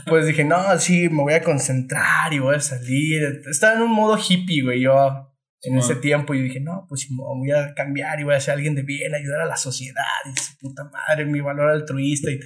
pues 0.06 0.26
dije, 0.26 0.44
no, 0.44 0.78
sí, 0.78 1.08
me 1.08 1.22
voy 1.22 1.34
a 1.34 1.42
concentrar 1.42 2.32
y 2.32 2.40
voy 2.40 2.56
a 2.56 2.60
salir. 2.60 3.42
Estaba 3.48 3.74
en 3.76 3.82
un 3.82 3.92
modo 3.92 4.18
hippie, 4.18 4.62
güey. 4.62 4.80
Yo 4.80 5.28
en 5.62 5.78
ese 5.78 5.96
tiempo. 5.96 6.34
Y 6.34 6.42
dije, 6.42 6.60
no, 6.60 6.86
pues 6.88 7.06
voy 7.10 7.50
a 7.52 7.74
cambiar 7.74 8.20
y 8.20 8.24
voy 8.24 8.34
a 8.34 8.40
ser 8.40 8.54
alguien 8.54 8.74
de 8.74 8.82
bien, 8.82 9.14
ayudar 9.14 9.42
a 9.42 9.46
la 9.46 9.56
sociedad. 9.56 10.02
Y 10.26 10.38
su 10.38 10.56
puta 10.58 10.84
madre, 10.84 11.24
mi 11.24 11.40
valor 11.40 11.70
altruista. 11.70 12.30
Y... 12.30 12.40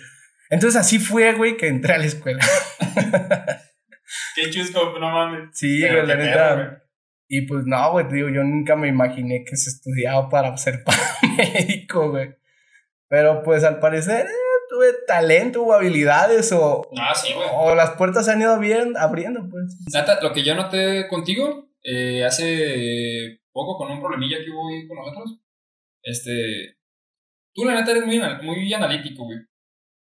Entonces 0.51 0.81
así 0.81 0.99
fue, 0.99 1.33
güey, 1.35 1.57
que 1.57 1.69
entré 1.69 1.95
a 1.95 1.99
la 1.99 2.07
escuela. 2.07 2.45
Qué 4.35 4.51
chusco, 4.51 4.99
no 4.99 5.11
mames. 5.11 5.51
Sí, 5.53 5.81
güey, 5.81 6.07
la 6.07 6.15
neta. 6.15 6.83
Y 7.29 7.43
pues 7.43 7.65
no, 7.65 7.93
güey, 7.93 8.07
digo, 8.09 8.29
yo 8.29 8.45
nunca 8.45 8.77
me 8.77 8.89
imaginé 8.89 9.45
que 9.45 9.57
se 9.57 9.71
estudiaba 9.71 10.29
para 10.29 10.55
ser 10.57 10.85
paramédico, 10.85 12.11
güey. 12.11 12.35
Pero 13.09 13.43
pues 13.43 13.65
al 13.65 13.79
parecer 13.79 14.27
eh, 14.27 14.53
tuve 14.69 14.89
talento 15.07 15.63
o 15.63 15.73
habilidades 15.73 16.53
o, 16.53 16.83
ah, 16.99 17.15
sí, 17.15 17.33
güey. 17.33 17.49
o 17.55 17.75
las 17.75 17.93
puertas 17.93 18.27
se 18.27 18.33
han 18.33 18.41
ido 18.41 18.59
bien, 18.59 18.95
abriendo, 18.99 19.49
pues. 19.51 19.79
Nata, 19.93 20.21
lo 20.21 20.33
que 20.33 20.43
yo 20.43 20.55
noté 20.55 21.09
contigo 21.09 21.71
eh, 21.83 22.25
hace 22.25 23.41
poco 23.53 23.77
con 23.77 23.91
un 23.91 24.01
problemilla 24.01 24.39
que 24.45 24.51
hubo 24.51 24.69
ahí 24.69 24.87
con 24.87 24.99
nosotros, 24.99 25.41
este, 26.03 26.77
tú 27.55 27.65
la 27.65 27.75
neta 27.75 27.93
eres 27.93 28.07
muy, 28.07 28.21
muy 28.43 28.73
analítico, 28.75 29.25
güey. 29.25 29.39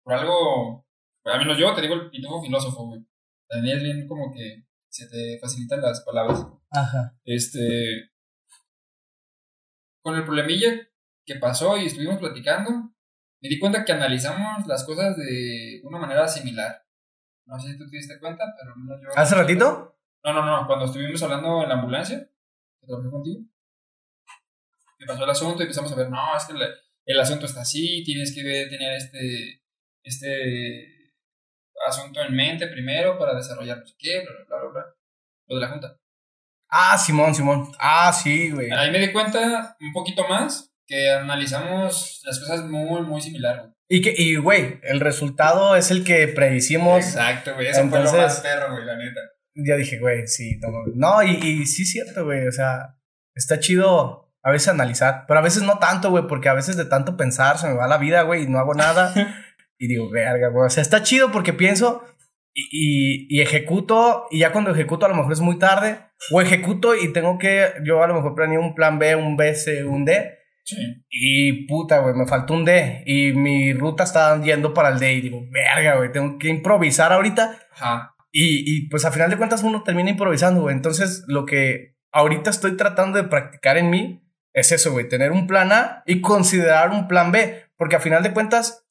Por 0.03 0.13
algo, 0.13 0.85
al 1.25 1.39
menos 1.39 1.57
yo 1.57 1.73
te 1.73 1.81
digo 1.81 1.95
el 1.95 2.09
pitufo 2.09 2.41
filósofo, 2.41 2.87
güey. 2.87 3.01
También 3.47 3.77
es 3.77 3.83
bien 3.83 4.07
como 4.07 4.31
que 4.33 4.65
se 4.89 5.07
te 5.07 5.39
facilitan 5.39 5.81
las 5.81 6.01
palabras. 6.01 6.45
Ajá. 6.71 7.17
Este. 7.23 8.11
Con 10.01 10.15
el 10.15 10.25
problemilla 10.25 10.71
que 11.25 11.35
pasó 11.35 11.77
y 11.77 11.85
estuvimos 11.85 12.17
platicando, 12.17 12.71
me 13.41 13.49
di 13.49 13.59
cuenta 13.59 13.83
que 13.83 13.91
analizamos 13.91 14.65
las 14.65 14.85
cosas 14.85 15.17
de 15.17 15.81
una 15.83 15.99
manera 15.99 16.27
similar. 16.27 16.83
No 17.45 17.59
sé 17.59 17.71
si 17.71 17.77
tú 17.77 17.89
te 17.89 17.97
diste 17.97 18.19
cuenta, 18.19 18.43
pero 18.57 18.75
no 18.75 19.01
yo. 19.01 19.09
¿Hace 19.15 19.35
ratito? 19.35 19.97
No, 20.23 20.33
no, 20.33 20.45
no. 20.45 20.67
Cuando 20.67 20.85
estuvimos 20.85 21.21
hablando 21.23 21.63
en 21.63 21.69
la 21.69 21.75
ambulancia, 21.75 22.19
que 22.79 22.87
trabajé 22.87 23.09
contigo, 23.09 23.41
me 24.99 25.05
pasó 25.05 25.23
el 25.23 25.29
asunto 25.29 25.61
y 25.61 25.63
empezamos 25.63 25.91
a 25.91 25.95
ver, 25.95 26.09
no, 26.09 26.35
es 26.35 26.45
que 26.45 26.53
el, 27.05 27.19
asunto 27.19 27.45
está 27.45 27.61
así, 27.61 28.03
tienes 28.03 28.33
que 28.33 28.41
tener 28.41 28.93
este. 28.93 29.61
Este 30.03 30.96
asunto 31.85 32.21
en 32.21 32.35
mente 32.35 32.67
primero 32.67 33.17
para 33.17 33.35
desarrollar 33.35 33.79
no 33.79 33.85
sé 33.85 33.95
qué, 33.97 34.21
bla, 34.21 34.31
bla, 34.47 34.57
bla, 34.59 34.69
bla. 34.71 34.85
Lo 35.47 35.55
de 35.55 35.61
la 35.61 35.67
junta. 35.69 35.97
Ah, 36.69 36.97
Simón, 36.97 37.33
Simón. 37.33 37.71
Ah, 37.79 38.11
sí, 38.11 38.51
güey. 38.51 38.71
Ahí 38.71 38.91
me 38.91 38.99
di 38.99 39.11
cuenta 39.11 39.77
un 39.79 39.93
poquito 39.93 40.27
más 40.27 40.73
que 40.85 41.09
analizamos 41.09 42.21
las 42.23 42.39
cosas 42.39 42.63
muy, 42.65 43.01
muy 43.01 43.21
similar, 43.21 43.59
güey. 43.59 43.73
Y 43.89 44.01
que, 44.01 44.13
y 44.17 44.35
güey, 44.35 44.79
el 44.83 44.99
resultado 44.99 45.75
es 45.77 45.91
el 45.91 46.03
que 46.03 46.27
predicimos. 46.27 47.05
Exacto, 47.05 47.53
güey. 47.53 47.67
Eso 47.67 47.87
fue 47.87 48.03
lo 48.03 48.11
más 48.11 48.41
perro, 48.41 48.73
güey, 48.73 48.85
la 48.85 48.97
neta. 48.97 49.21
Ya 49.55 49.75
dije, 49.75 49.97
güey, 49.99 50.27
sí, 50.27 50.59
no, 50.59 50.69
no 50.93 51.23
y, 51.23 51.31
y 51.31 51.65
sí 51.65 51.83
es 51.83 51.91
cierto, 51.91 52.25
güey. 52.25 52.47
O 52.47 52.51
sea, 52.51 52.97
está 53.33 53.59
chido 53.59 54.33
a 54.43 54.51
veces 54.51 54.67
analizar, 54.67 55.25
pero 55.27 55.39
a 55.39 55.43
veces 55.43 55.63
no 55.63 55.79
tanto, 55.79 56.09
güey, 56.09 56.27
porque 56.27 56.49
a 56.49 56.53
veces 56.53 56.77
de 56.77 56.85
tanto 56.85 57.17
pensar 57.17 57.57
se 57.57 57.67
me 57.67 57.73
va 57.73 57.87
la 57.87 57.97
vida, 57.97 58.21
güey, 58.23 58.43
y 58.43 58.47
no 58.47 58.59
hago 58.59 58.73
nada. 58.73 59.13
y 59.77 59.87
digo, 59.87 60.09
verga, 60.09 60.49
güey. 60.49 60.65
O 60.65 60.69
sea, 60.69 60.81
está 60.81 61.03
chido 61.03 61.31
porque 61.31 61.53
pienso 61.53 62.03
y, 62.53 63.27
y, 63.29 63.41
ejecuto, 63.41 64.25
y 64.31 64.39
ya 64.39 64.51
cuando 64.51 64.71
ejecuto 64.71 65.05
a 65.05 65.09
lo 65.09 65.15
mejor 65.15 65.33
es 65.33 65.41
muy 65.41 65.59
tarde, 65.59 65.99
o 66.31 66.41
ejecuto 66.41 66.95
y 66.95 67.13
tengo 67.13 67.37
que, 67.37 67.67
yo 67.85 68.03
a 68.03 68.07
lo 68.07 68.15
mejor 68.15 68.33
planeé 68.33 68.57
un 68.57 68.73
plan 68.73 68.97
B, 68.97 69.15
un 69.15 69.37
B, 69.37 69.53
C, 69.53 69.83
un 69.83 70.05
D. 70.05 70.37
Sí. 70.63 70.75
Y 71.09 71.67
puta, 71.67 71.99
güey, 71.99 72.15
me 72.15 72.25
faltó 72.25 72.53
un 72.53 72.65
D. 72.65 73.03
Y 73.05 73.31
mi 73.33 73.73
ruta 73.73 74.03
estaba 74.03 74.41
yendo 74.43 74.73
para 74.73 74.89
el 74.89 74.99
D. 74.99 75.13
Y 75.13 75.21
digo, 75.21 75.41
verga, 75.51 75.97
güey, 75.97 76.11
tengo 76.11 76.37
que 76.37 76.49
improvisar 76.49 77.13
ahorita. 77.13 77.57
Ajá. 77.71 78.15
Y, 78.31 78.63
y 78.65 78.89
pues 78.89 79.05
a 79.05 79.11
final 79.11 79.29
de 79.29 79.37
cuentas 79.37 79.63
uno 79.63 79.83
termina 79.83 80.09
improvisando, 80.09 80.61
güey. 80.61 80.75
Entonces 80.75 81.23
lo 81.27 81.45
que 81.45 81.95
ahorita 82.11 82.49
estoy 82.49 82.75
tratando 82.75 83.17
de 83.21 83.29
practicar 83.29 83.77
en 83.77 83.89
mí 83.89 84.23
es 84.53 84.71
eso, 84.71 84.91
güey, 84.91 85.07
tener 85.07 85.31
un 85.31 85.45
plan 85.45 85.71
A 85.71 86.03
y 86.07 86.19
considerar 86.19 86.89
un 86.89 87.07
plan 87.07 87.31
B. 87.31 87.63
Porque 87.77 87.95
a 87.95 88.01
final 88.01 88.23
de 88.23 88.33
cuentas 88.33 88.86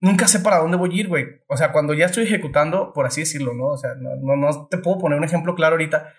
nunca 0.00 0.28
sé 0.28 0.40
para 0.40 0.58
dónde 0.58 0.76
voy 0.76 0.90
a 0.92 1.00
ir, 1.00 1.08
güey. 1.08 1.26
O 1.48 1.56
sea, 1.56 1.72
cuando 1.72 1.94
ya 1.94 2.06
estoy 2.06 2.24
ejecutando, 2.24 2.92
por 2.92 3.06
así 3.06 3.22
decirlo, 3.22 3.54
¿no? 3.54 3.68
O 3.68 3.78
sea, 3.78 3.94
no, 3.94 4.36
no, 4.36 4.68
te 4.68 4.78
puedo 4.78 4.98
poner 4.98 5.18
un 5.18 5.24
ejemplo 5.24 5.54
claro 5.54 5.74
ahorita, 5.74 6.12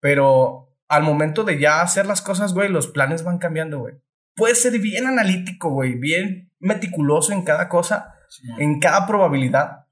pero 0.00 0.76
al 0.88 1.02
momento 1.02 1.44
de 1.44 1.58
ya 1.58 1.82
hacer 1.82 2.06
las 2.06 2.22
cosas, 2.22 2.52
güey, 2.52 2.68
los 2.68 2.88
planes 2.88 3.22
van 3.22 3.38
cambiando, 3.38 3.78
güey. 3.78 3.94
Puedes 4.34 4.62
ser 4.62 4.78
bien 4.78 5.06
analítico, 5.06 5.70
güey, 5.70 5.94
bien 5.94 6.52
meticuloso 6.58 7.32
en 7.32 7.42
cada 7.42 7.68
cosa, 7.68 8.14
en 8.58 8.80
cada 8.80 9.06
probabilidad, 9.06 9.86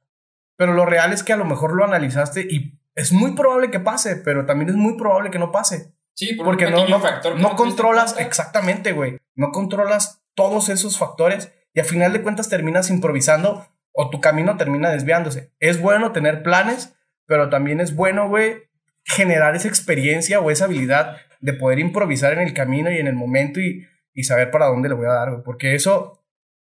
pero 0.57 0.73
lo 0.75 0.87
real 0.87 1.13
es 1.13 1.23
que 1.23 1.33
a 1.33 1.37
lo 1.37 1.45
mejor 1.45 1.75
lo 1.75 1.85
analizaste 1.85 2.47
y 2.49 2.79
es 2.95 3.13
muy 3.13 3.35
probable 3.35 3.71
que 3.71 3.81
pase, 3.81 4.17
pero 4.17 4.45
también 4.45 4.71
es 4.71 4.77
muy 4.77 4.97
probable 4.97 5.31
que 5.31 5.39
no 5.39 5.53
pase. 5.53 5.95
Sí, 6.15 6.35
porque 6.35 6.69
no, 6.69 6.89
no, 6.89 7.01
no 7.37 7.57
controlas, 7.57 8.17
exactamente, 8.19 8.93
güey, 8.93 9.19
no 9.37 9.53
controlas 9.53 10.21
todos 10.35 10.69
esos 10.69 10.99
factores 10.99 11.53
y 11.75 11.81
a 11.81 11.85
final 11.85 12.13
de 12.13 12.23
cuentas 12.23 12.49
terminas 12.49 12.91
improvisando 12.91 13.67
o 13.93 14.11
tu 14.11 14.21
camino 14.21 14.57
termina 14.57 14.91
desviándose. 14.91 15.53
Es 15.59 15.81
bueno 15.81 16.13
tener 16.13 16.43
planes, 16.43 16.95
pero 17.27 17.51
también 17.51 17.81
es 17.81 17.95
bueno, 17.95 18.29
güey, 18.29 18.69
generar 19.05 19.57
esa 19.57 19.69
experiencia 19.69 20.41
o 20.41 20.51
esa 20.51 20.67
habilidad 20.67 21.17
de 21.41 21.53
poder 21.53 21.79
improvisar 21.79 22.33
en 22.33 22.41
el 22.41 22.55
camino 22.55 22.91
y 22.91 22.99
en 22.99 23.07
el 23.07 23.15
momento 23.15 23.61
y, 23.61 23.87
y 24.13 24.25
saber 24.25 24.51
para 24.51 24.67
dónde 24.67 24.89
le 24.89 24.95
voy 24.95 25.07
a 25.07 25.15
dar, 25.15 25.31
güey. 25.31 25.43
Porque 25.45 25.75
eso 25.75 26.25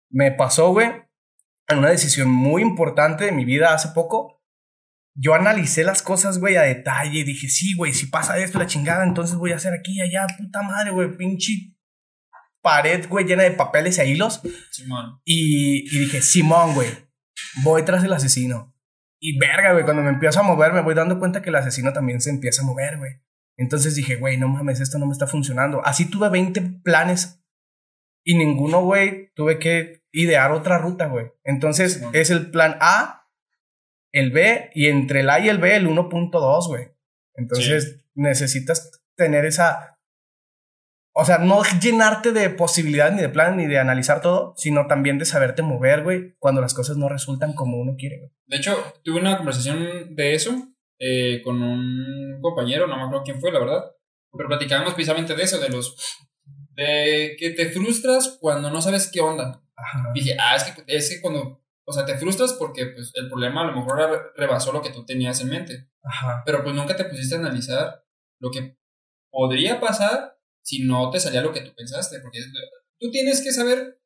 me 0.10 0.32
pasó, 0.32 0.72
güey, 0.72 0.90
en 1.68 1.78
una 1.78 1.90
decisión 1.90 2.30
muy 2.30 2.62
importante 2.62 3.26
de 3.26 3.32
mi 3.32 3.46
vida 3.46 3.74
hace 3.74 3.90
poco. 3.90 4.42
Yo 5.16 5.34
analicé 5.34 5.84
las 5.84 6.02
cosas, 6.02 6.40
güey, 6.40 6.56
a 6.56 6.64
detalle. 6.64 7.20
y 7.20 7.24
Dije, 7.24 7.48
sí, 7.50 7.76
güey, 7.76 7.94
si 7.94 8.08
pasa 8.08 8.38
esto, 8.38 8.60
la 8.60 8.68
chingada, 8.68 9.04
entonces 9.04 9.36
voy 9.36 9.52
a 9.52 9.58
hacer 9.58 9.74
aquí, 9.74 10.02
allá, 10.02 10.26
puta 10.38 10.62
madre, 10.64 10.92
güey, 10.92 11.16
pinche 11.18 11.74
pared, 12.63 13.08
güey, 13.08 13.26
llena 13.26 13.43
de 13.43 13.52
papeles 13.52 13.99
e 13.99 14.08
hilos. 14.08 14.41
Simón. 14.71 15.21
Y, 15.23 15.95
y 15.95 15.99
dije, 15.99 16.21
Simón, 16.21 16.73
güey, 16.73 16.89
voy 17.63 17.84
tras 17.84 18.04
el 18.04 18.13
asesino. 18.13 18.73
Y 19.19 19.38
verga, 19.38 19.73
güey, 19.73 19.86
cuando 19.86 20.02
me 20.02 20.10
empiezo 20.10 20.39
a 20.39 20.43
mover, 20.43 20.73
me 20.73 20.82
voy 20.82 20.95
dando 20.95 21.19
cuenta 21.19 21.41
que 21.41 21.49
el 21.49 21.56
asesino 21.56 21.93
también 21.93 22.19
se 22.19 22.32
empieza 22.32 22.63
a 22.63 22.65
mover, 22.65 22.97
güey. 22.97 23.21
Entonces 23.58 23.95
dije, 23.95 24.15
güey, 24.15 24.38
no 24.38 24.47
mames, 24.47 24.80
esto 24.80 24.97
no 24.97 25.06
me 25.06 25.12
está 25.12 25.28
funcionando. 25.28 25.86
Así 25.86 26.10
tuve 26.10 26.30
20 26.30 26.62
planes 26.84 27.43
y 28.26 28.36
ninguno, 28.36 28.82
güey, 28.82 29.32
tuve 29.36 29.60
que 29.60 30.04
idear 30.12 30.52
otra 30.52 30.78
ruta, 30.78 31.08
güey. 31.08 31.32
Entonces 31.43 32.02
es 32.13 32.30
el 32.30 32.49
plan 32.52 32.78
A, 32.80 33.30
el 34.12 34.32
B 34.32 34.71
y 34.73 34.88
entre 34.88 35.21
el 35.21 35.30
A 35.30 35.39
y 35.39 35.49
el 35.49 35.58
B 35.58 35.76
el 35.76 35.88
1.2, 35.88 36.67
güey. 36.67 36.89
Entonces 37.36 38.06
necesitas 38.15 39.04
tener 39.15 39.45
esa 39.45 39.93
o 41.15 41.26
sea, 41.26 41.38
no 41.38 41.62
llenarte 41.80 42.32
de 42.32 42.49
posibilidades 42.49 43.13
ni 43.13 43.21
de 43.21 43.30
planes 43.30 43.56
ni 43.56 43.67
de 43.67 43.78
analizar 43.78 44.21
todo, 44.21 44.54
sino 44.58 44.88
también 44.88 45.19
de 45.19 45.26
saberte 45.26 45.62
mover, 45.62 46.04
güey, 46.04 46.36
cuando 46.39 46.60
las 46.60 46.73
cosas 46.73 46.97
no 46.97 47.08
resultan 47.08 47.54
como 47.54 47.78
uno 47.78 47.95
quiere, 47.97 48.17
güey. 48.17 48.32
De 48.47 48.58
hecho, 48.58 48.76
tuve 49.04 49.19
una 49.19 49.38
conversación 49.38 50.15
de 50.15 50.34
eso 50.34 50.52
eh, 50.99 51.41
con 51.43 51.62
un 51.62 52.39
compañero, 52.41 52.88
no 52.88 52.97
me 52.97 53.04
acuerdo 53.04 53.23
quién 53.23 53.39
fue, 53.39 53.52
la 53.52 53.60
verdad, 53.60 53.84
pero 54.32 54.49
platicábamos 54.49 54.95
precisamente 54.95 55.36
de 55.36 55.43
eso, 55.43 55.60
de 55.60 55.69
los... 55.69 55.95
de 56.71 57.36
que 57.38 57.52
te 57.52 57.69
frustras 57.69 58.38
cuando 58.41 58.71
no 58.71 58.82
sabes 58.82 59.10
qué 59.13 59.21
onda. 59.21 59.62
Ajá. 59.76 60.12
Dije, 60.15 60.36
ah, 60.39 60.56
es 60.56 60.63
que, 60.63 60.84
es 60.88 61.10
que 61.10 61.21
cuando... 61.21 61.62
O 61.86 61.91
sea, 61.91 62.06
te 62.06 62.17
frustras 62.17 62.54
porque 62.54 62.88
pues, 62.88 63.12
el 63.15 63.28
problema 63.28 63.62
a 63.62 63.65
lo 63.65 63.76
mejor 63.76 64.34
rebasó 64.36 64.71
lo 64.71 64.82
que 64.82 64.89
tú 64.89 65.06
tenías 65.06 65.41
en 65.41 65.49
mente. 65.49 65.89
Ajá. 66.02 66.41
Pero 66.45 66.63
pues 66.63 66.73
nunca 66.73 66.95
te 66.95 67.06
pusiste 67.06 67.36
a 67.36 67.39
analizar 67.39 68.06
lo 68.39 68.49
que 68.49 68.78
podría 69.30 69.82
pasar 69.82 70.33
si 70.63 70.84
no 70.84 71.10
te 71.12 71.19
salía 71.19 71.41
lo 71.41 71.54
que 71.54 71.62
tú 71.62 71.73
pensaste. 71.76 72.19
Porque 72.21 72.39
tú 72.99 73.12
tienes 73.12 73.41
que 73.41 73.52
saber 73.52 73.99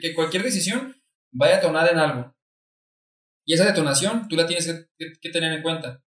que 0.00 0.14
cualquier, 0.14 0.42
decisión 0.42 0.96
vaya 1.32 1.54
a 1.54 1.56
detonar 1.56 1.90
en 1.92 1.98
algo. 1.98 2.34
Y 3.44 3.54
esa 3.54 3.66
detonación 3.66 4.28
tú 4.28 4.36
la 4.36 4.46
tienes 4.46 4.66
que, 4.96 5.30
tener 5.30 5.52
en 5.52 5.62
cuenta. 5.62 6.02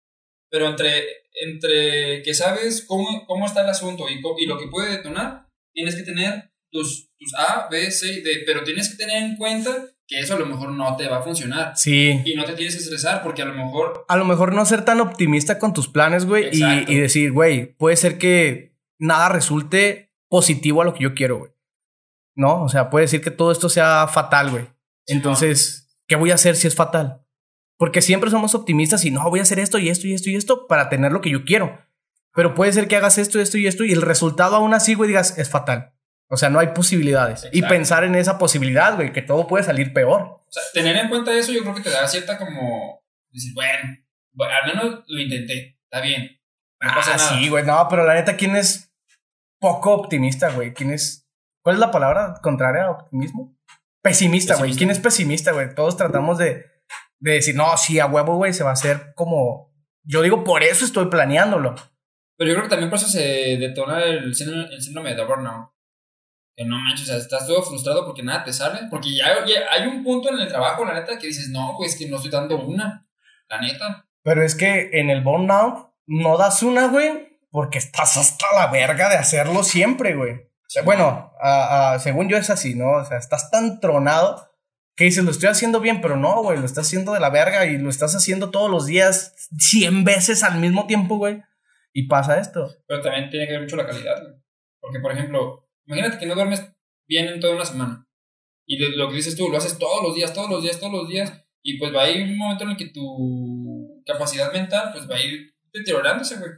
Pero 0.51 0.69
entre, 0.69 1.05
entre 1.43 2.23
que 2.23 2.33
sabes 2.33 2.85
cómo, 2.87 3.27
cómo 3.27 3.47
está 3.47 3.63
el 3.63 3.71
asunto 3.71 4.09
y, 4.09 4.21
y 4.39 4.47
lo 4.47 4.59
que 4.59 4.69
puede 4.69 4.97
detonar, 4.97 5.49
tienes 5.73 5.97
que 5.97 6.05
tener 6.05 6.53
tus, 6.71 7.11
tus 7.19 7.35
A, 7.35 7.69
B, 7.69 7.91
C 7.91 8.13
y 8.15 8.21
D. 8.23 8.43
Pero 8.47 8.63
tienes 8.63 8.89
que 8.89 8.97
tener 8.97 9.23
en 9.23 9.37
cuenta 9.37 9.85
que 10.07 10.21
eso 10.21 10.35
a 10.35 10.39
lo 10.39 10.47
mejor 10.47 10.71
no 10.71 10.97
te 10.97 11.09
va 11.09 11.19
a 11.19 11.23
funcionar. 11.23 11.77
Sí. 11.77 12.21
Y 12.25 12.35
no 12.35 12.45
te 12.45 12.53
tienes 12.53 12.77
que 12.77 12.83
estresar 12.83 13.23
porque 13.23 13.43
a 13.43 13.47
lo 13.47 13.55
mejor... 13.55 14.05
A 14.09 14.17
lo 14.17 14.25
mejor 14.25 14.55
no 14.55 14.65
ser 14.65 14.85
tan 14.85 15.01
optimista 15.01 15.59
con 15.59 15.73
tus 15.73 15.89
planes, 15.89 16.27
güey. 16.27 16.51
Y, 16.53 16.63
y, 16.93 16.99
decir, 16.99 17.33
güey, 17.33 17.75
puede 17.75 17.97
ser 17.97 18.19
que 18.19 18.74
nada 19.05 19.29
resulte 19.29 20.13
positivo 20.29 20.83
a 20.83 20.85
lo 20.85 20.95
que 20.95 21.05
yo 21.05 21.15
quiero, 21.15 21.39
güey. 21.39 21.53
¿No? 22.37 22.65
O 22.65 22.69
sea, 22.69 22.91
puede 22.91 23.05
decir 23.05 23.21
que 23.21 23.31
todo 23.31 23.53
esto 23.53 23.69
sea 23.69 24.09
fatal, 24.09 24.51
güey. 24.51 24.67
Entonces, 25.07 25.97
¿qué 26.09 26.17
voy 26.17 26.31
a 26.31 26.35
hacer 26.35 26.57
si 26.57 26.67
es 26.67 26.75
fatal? 26.75 27.25
Porque 27.77 28.03
siempre 28.03 28.31
somos 28.31 28.55
optimistas 28.55 29.05
y 29.05 29.11
no, 29.11 29.29
voy 29.31 29.41
a 29.41 29.43
hacer 29.43 29.59
esto 29.59 29.79
y 29.79 29.89
esto 29.89 30.07
y 30.07 30.15
esto 30.15 30.31
y 30.31 30.37
esto 30.37 30.67
para 30.67 30.89
tener 30.89 31.13
lo 31.13 31.21
que 31.21 31.31
yo 31.31 31.45
quiero. 31.45 31.79
Pero 32.33 32.55
puede 32.55 32.73
ser 32.73 32.89
que 32.89 32.97
hagas 32.97 33.19
esto, 33.19 33.41
esto 33.41 33.59
y 33.59 33.67
esto 33.67 33.85
y 33.85 33.93
el 33.93 34.03
resultado 34.03 34.57
aún 34.57 34.75
así, 34.75 34.95
güey, 34.95 35.09
digas, 35.09 35.39
es 35.39 35.49
fatal. 35.51 35.93
O 36.29 36.37
sea, 36.37 36.51
no 36.51 36.59
hay 36.59 36.69
posibilidades. 36.69 37.49
Y 37.53 37.63
pensar 37.63 38.03
en 38.03 38.15
esa 38.15 38.39
posibilidad, 38.39 38.97
güey, 38.97 39.13
que 39.13 39.23
todo 39.23 39.47
puede 39.47 39.63
salir 39.63 39.93
peor. 39.93 40.23
O 40.23 40.47
sea, 40.49 40.63
tener 40.73 40.97
en 40.97 41.09
cuenta 41.09 41.33
eso 41.33 41.53
yo 41.53 41.63
creo 41.63 41.75
que 41.75 41.83
te 41.83 41.91
da 41.91 42.09
cierta 42.09 42.39
como 42.39 43.05
decir, 43.31 43.53
bueno, 43.55 44.51
al 44.51 44.75
menos 44.75 45.05
lo 45.07 45.21
intenté, 45.21 45.79
está 45.85 46.01
bien. 46.01 46.41
No 46.81 46.91
ah, 46.91 47.19
sí, 47.19 47.49
güey, 47.49 47.65
no, 47.65 47.87
pero 47.89 48.05
la 48.05 48.15
neta, 48.15 48.37
¿quién 48.37 48.57
es 48.57 48.94
poco 49.65 49.95
optimista, 49.95 50.51
güey. 50.51 50.75
¿Quién 50.75 50.91
es? 50.91 51.27
¿Cuál 51.63 51.77
es 51.77 51.81
la 51.81 51.91
palabra 51.91 52.35
contraria 52.43 52.85
a 52.85 52.91
optimismo? 52.91 53.57
Pesimista, 54.03 54.57
güey. 54.57 54.75
¿Quién 54.75 54.91
es 54.91 54.99
pesimista, 54.99 55.53
güey? 55.53 55.75
Todos 55.75 55.97
tratamos 55.97 56.37
de, 56.37 56.67
de 57.19 57.33
decir, 57.33 57.57
no, 57.57 57.75
sí, 57.79 57.99
a 57.99 58.05
huevo, 58.05 58.37
güey, 58.37 58.53
se 58.53 58.63
va 58.63 58.71
a 58.71 58.75
hacer 58.75 59.15
como. 59.15 59.73
Yo 60.03 60.21
digo, 60.21 60.45
por 60.45 60.63
eso 60.63 60.85
estoy 60.85 61.07
planeándolo. 61.07 61.77
Pero 62.37 62.51
yo 62.51 62.57
creo 62.57 62.65
que 62.65 62.69
también 62.69 62.91
por 62.91 62.99
eso 62.99 63.09
se 63.09 63.57
detona 63.59 64.03
el 64.03 64.35
síndrome, 64.35 64.67
el 64.75 64.83
síndrome 64.83 65.15
de 65.15 65.25
burnout. 65.25 65.71
Que 66.55 66.67
no 66.67 66.79
manches, 66.79 67.09
o 67.09 67.13
sea, 67.13 67.17
estás 67.17 67.47
todo 67.47 67.63
frustrado 67.63 68.05
porque 68.05 68.23
nada 68.23 68.45
te 68.45 68.53
sale. 68.53 68.81
Porque 68.91 69.17
ya, 69.17 69.47
ya 69.47 69.61
hay 69.71 69.87
un 69.87 70.05
punto 70.05 70.29
en 70.29 70.41
el 70.41 70.49
trabajo, 70.49 70.85
la 70.85 70.93
neta, 70.93 71.19
que 71.19 71.29
dices, 71.29 71.49
no, 71.49 71.73
pues 71.79 71.97
que 71.97 72.07
no 72.07 72.17
estoy 72.17 72.31
dando 72.31 72.59
una. 72.59 73.09
La 73.49 73.63
neta. 73.63 74.07
Pero 74.23 74.43
es 74.43 74.55
que 74.55 74.91
en 74.93 75.09
el 75.09 75.23
burnout 75.23 75.95
no 76.07 76.37
das 76.37 76.63
una, 76.63 76.89
güey, 76.89 77.34
porque 77.55 77.79
estás 77.79 78.17
hasta 78.17 78.47
la 78.57 78.67
verga 78.67 79.09
de 79.09 79.15
hacerlo 79.15 79.63
siempre, 79.63 80.17
güey. 80.17 80.33
O 80.33 80.67
sea, 80.67 80.83
bueno, 80.83 81.31
a- 81.41 81.93
a- 81.93 81.99
según 82.01 82.29
yo 82.29 82.37
es 82.37 82.51
así, 82.51 82.75
¿no? 82.75 82.95
O 82.97 83.05
sea, 83.05 83.17
estás 83.17 83.49
tan 83.53 83.79
tronado 83.79 84.51
que 84.97 85.05
dices, 85.05 85.23
lo 85.23 85.31
estoy 85.31 85.51
haciendo 85.51 85.79
bien, 85.79 86.01
pero 86.01 86.17
no, 86.17 86.43
güey, 86.43 86.59
lo 86.59 86.67
estás 86.67 86.89
haciendo 86.89 87.13
de 87.13 87.21
la 87.21 87.31
verga 87.31 87.65
y 87.67 87.79
lo 87.79 87.91
estás 87.91 88.17
haciendo 88.17 88.51
todos 88.51 88.69
los 88.69 88.87
días 88.87 89.49
100 89.57 90.03
veces 90.03 90.43
al 90.43 90.59
mismo 90.59 90.89
tiempo, 90.89 91.17
güey. 91.17 91.43
Y 91.93 92.09
pasa 92.09 92.41
esto. 92.41 92.69
Pero 92.89 93.01
también 93.03 93.31
tiene 93.31 93.47
que 93.47 93.53
ver 93.53 93.63
mucho 93.63 93.77
la 93.77 93.87
calidad, 93.87 94.21
güey. 94.21 94.35
Porque, 94.81 94.99
por 94.99 95.13
ejemplo, 95.13 95.69
imagínate 95.87 96.19
que 96.19 96.27
no 96.27 96.35
duermes 96.35 96.65
bien 97.07 97.29
en 97.29 97.39
toda 97.39 97.55
una 97.55 97.65
semana. 97.65 98.09
Y 98.67 98.79
de- 98.79 98.97
lo 98.97 99.09
que 99.11 99.15
dices 99.15 99.37
tú, 99.37 99.49
lo 99.49 99.59
haces 99.59 99.79
todos 99.79 100.03
los 100.03 100.17
días, 100.17 100.33
todos 100.33 100.51
los 100.51 100.61
días, 100.61 100.81
todos 100.81 100.93
los 100.93 101.09
días. 101.09 101.33
Y 101.63 101.79
pues 101.79 101.95
va 101.95 102.03
a 102.03 102.11
ir 102.11 102.25
un 102.25 102.37
momento 102.37 102.65
en 102.65 102.71
el 102.71 102.77
que 102.77 102.89
tu 102.89 104.03
capacidad 104.05 104.53
mental 104.53 104.91
pues 104.93 105.09
va 105.09 105.15
a 105.15 105.21
ir 105.21 105.55
deteriorándose, 105.73 106.37
güey. 106.39 106.51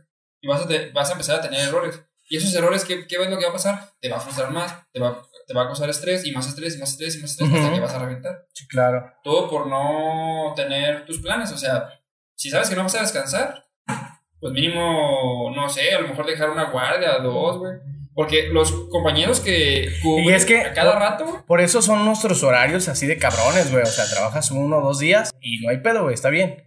Y 0.46 0.48
vas 0.48 0.62
a, 0.62 0.68
te- 0.68 0.90
vas 0.92 1.08
a 1.08 1.12
empezar 1.12 1.36
a 1.36 1.40
tener 1.42 1.60
errores. 1.68 2.00
Y 2.28 2.36
esos 2.36 2.54
errores, 2.54 2.84
¿qué, 2.84 3.04
¿qué 3.08 3.18
ves 3.18 3.28
lo 3.28 3.36
que 3.36 3.44
va 3.44 3.50
a 3.50 3.54
pasar? 3.54 3.90
Te 4.00 4.08
va 4.08 4.18
a 4.18 4.20
frustrar 4.20 4.52
más, 4.52 4.72
te 4.92 5.00
va, 5.00 5.20
te 5.46 5.54
va 5.54 5.62
a 5.62 5.66
causar 5.66 5.90
estrés 5.90 6.24
y 6.24 6.30
más 6.32 6.46
estrés 6.46 6.76
y 6.76 6.78
más 6.78 6.90
estrés 6.90 7.16
y 7.16 7.20
más 7.22 7.30
estrés 7.32 7.50
hasta 7.52 7.74
que 7.74 7.80
vas 7.80 7.94
a 7.94 7.98
reventar. 7.98 8.46
Sí, 8.52 8.66
claro. 8.68 9.12
Todo 9.24 9.50
por 9.50 9.66
no 9.66 10.52
tener 10.54 11.04
tus 11.04 11.18
planes. 11.20 11.50
O 11.50 11.58
sea, 11.58 11.88
si 12.36 12.48
sabes 12.50 12.68
que 12.68 12.76
no 12.76 12.84
vas 12.84 12.94
a 12.94 13.00
descansar, 13.02 13.64
pues 14.40 14.52
mínimo, 14.52 15.52
no 15.54 15.68
sé, 15.68 15.94
a 15.94 16.00
lo 16.00 16.08
mejor 16.08 16.26
dejar 16.26 16.50
una 16.50 16.70
guardia, 16.70 17.18
dos, 17.18 17.58
güey. 17.58 17.72
Porque 18.14 18.48
los 18.48 18.72
compañeros 18.90 19.40
que 19.40 19.90
cubren 20.02 20.34
es 20.34 20.46
que- 20.46 20.60
a 20.62 20.72
cada 20.72 20.98
rato, 20.98 21.44
Por 21.46 21.60
eso 21.60 21.82
son 21.82 22.04
nuestros 22.04 22.42
horarios 22.42 22.88
así 22.88 23.06
de 23.06 23.18
cabrones, 23.18 23.70
güey. 23.70 23.82
O 23.82 23.86
sea, 23.86 24.08
trabajas 24.08 24.50
uno 24.50 24.78
o 24.78 24.80
dos 24.82 24.98
días 25.00 25.30
y 25.40 25.60
no 25.64 25.70
hay 25.70 25.78
pedo, 25.78 26.02
güey, 26.04 26.14
está 26.14 26.30
bien. 26.30 26.64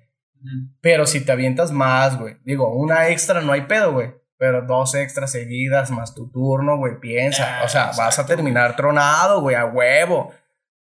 Pero 0.82 1.06
si 1.06 1.22
te 1.22 1.32
avientas 1.32 1.72
más, 1.72 2.18
güey. 2.18 2.38
Digo, 2.44 2.74
una 2.74 3.10
extra 3.10 3.42
no 3.42 3.52
hay 3.52 3.62
pedo, 3.62 3.92
güey. 3.94 4.14
Pero 4.38 4.62
dos 4.62 4.96
extras 4.96 5.32
seguidas 5.32 5.92
más 5.92 6.16
tu 6.16 6.30
turno, 6.32 6.78
güey. 6.78 7.00
Piensa. 7.00 7.60
Ah, 7.60 7.66
o 7.66 7.68
sea, 7.68 7.92
vas 7.98 8.20
a 8.20 8.26
terminar 8.26 8.76
tronado, 8.76 9.42
güey, 9.42 9.56
a 9.56 9.66
huevo. 9.66 10.34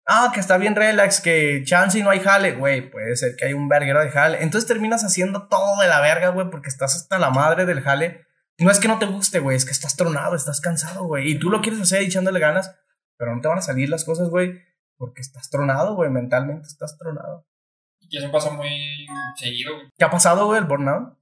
Ah, 0.05 0.31
que 0.33 0.39
está 0.39 0.57
bien 0.57 0.75
relax, 0.75 1.21
que 1.21 1.61
chance 1.65 1.97
y 1.97 2.03
no 2.03 2.09
hay 2.09 2.19
jale, 2.19 2.53
güey. 2.53 2.89
Puede 2.89 3.15
ser 3.15 3.35
que 3.35 3.45
hay 3.45 3.53
un 3.53 3.69
verguero 3.69 4.01
de 4.01 4.11
jale. 4.11 4.43
Entonces 4.43 4.67
terminas 4.67 5.03
haciendo 5.03 5.47
todo 5.47 5.79
de 5.81 5.87
la 5.87 6.01
verga, 6.01 6.29
güey, 6.29 6.49
porque 6.49 6.69
estás 6.69 6.95
hasta 6.95 7.17
la 7.19 7.29
madre 7.29 7.65
del 7.65 7.81
jale. 7.81 8.25
No 8.59 8.69
es 8.69 8.79
que 8.79 8.87
no 8.87 8.99
te 8.99 9.05
guste, 9.05 9.39
güey, 9.39 9.57
es 9.57 9.65
que 9.65 9.71
estás 9.71 9.95
tronado, 9.95 10.35
estás 10.35 10.61
cansado, 10.61 11.05
güey. 11.05 11.31
Y 11.31 11.39
tú 11.39 11.49
lo 11.49 11.61
quieres 11.61 11.81
hacer 11.81 12.01
echándole 12.01 12.39
ganas, 12.39 12.75
pero 13.17 13.35
no 13.35 13.41
te 13.41 13.47
van 13.47 13.57
a 13.57 13.61
salir 13.61 13.89
las 13.89 14.03
cosas, 14.03 14.29
güey, 14.29 14.61
porque 14.97 15.21
estás 15.21 15.49
tronado, 15.49 15.95
güey. 15.95 16.09
Mentalmente 16.09 16.67
estás 16.67 16.97
tronado. 16.97 17.45
Y 18.13 18.17
eso 18.19 18.29
pasa 18.31 18.51
muy 18.51 19.07
seguido, 19.35 19.73
güey. 19.75 19.89
¿Qué 19.97 20.05
ha 20.05 20.09
pasado, 20.11 20.45
güey, 20.45 20.59
el 20.59 20.65
burnout? 20.67 21.17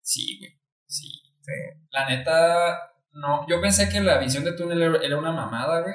Sí, 0.00 0.38
güey. 0.40 0.60
Sí. 0.88 1.08
Sí. 1.40 1.52
La 1.90 2.08
neta, 2.08 2.90
no. 3.12 3.46
Yo 3.48 3.60
pensé 3.60 3.88
que 3.88 4.00
la 4.00 4.18
visión 4.18 4.42
de 4.42 4.52
túnel 4.56 4.82
era- 5.02 5.18
una 5.18 5.30
mamada, 5.30 5.82
güey. 5.82 5.94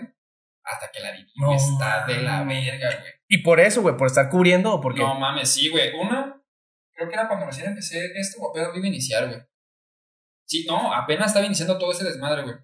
Hasta 0.64 0.90
que 0.90 1.02
la. 1.02 1.12
No. 1.36 1.54
Está 1.54 2.06
de 2.06 2.22
la 2.22 2.44
verga, 2.46 2.98
güey. 3.00 3.12
Y 3.28 3.40
por 3.44 3.60
eso, 3.60 3.82
güey, 3.82 3.98
por 3.98 4.08
estar 4.08 4.30
cubriendo 4.30 4.74
o 4.74 4.80
porque. 4.80 5.02
No 5.02 5.16
mames, 5.20 5.50
sí, 5.50 5.70
güey. 5.70 5.94
Una, 5.96 6.42
creo 6.94 7.10
que 7.10 7.14
era 7.16 7.28
cuando 7.28 7.46
recién 7.48 7.68
empecé 7.68 8.06
esto, 8.16 8.42
o 8.42 8.50
apenas 8.50 8.70
iba 8.74 8.86
a 8.86 8.88
iniciar, 8.88 9.28
güey. 9.28 9.42
Sí, 10.46 10.66
no, 10.66 10.94
apenas 10.94 11.28
estaba 11.28 11.46
iniciando 11.46 11.78
todo 11.78 11.92
ese 11.92 12.06
desmadre, 12.06 12.44
güey. 12.44 12.56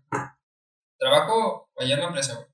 Trabajo 0.98 1.70
allá 1.78 1.96
en 1.96 2.00
la 2.00 2.08
empresa, 2.08 2.36
güey. 2.36 2.48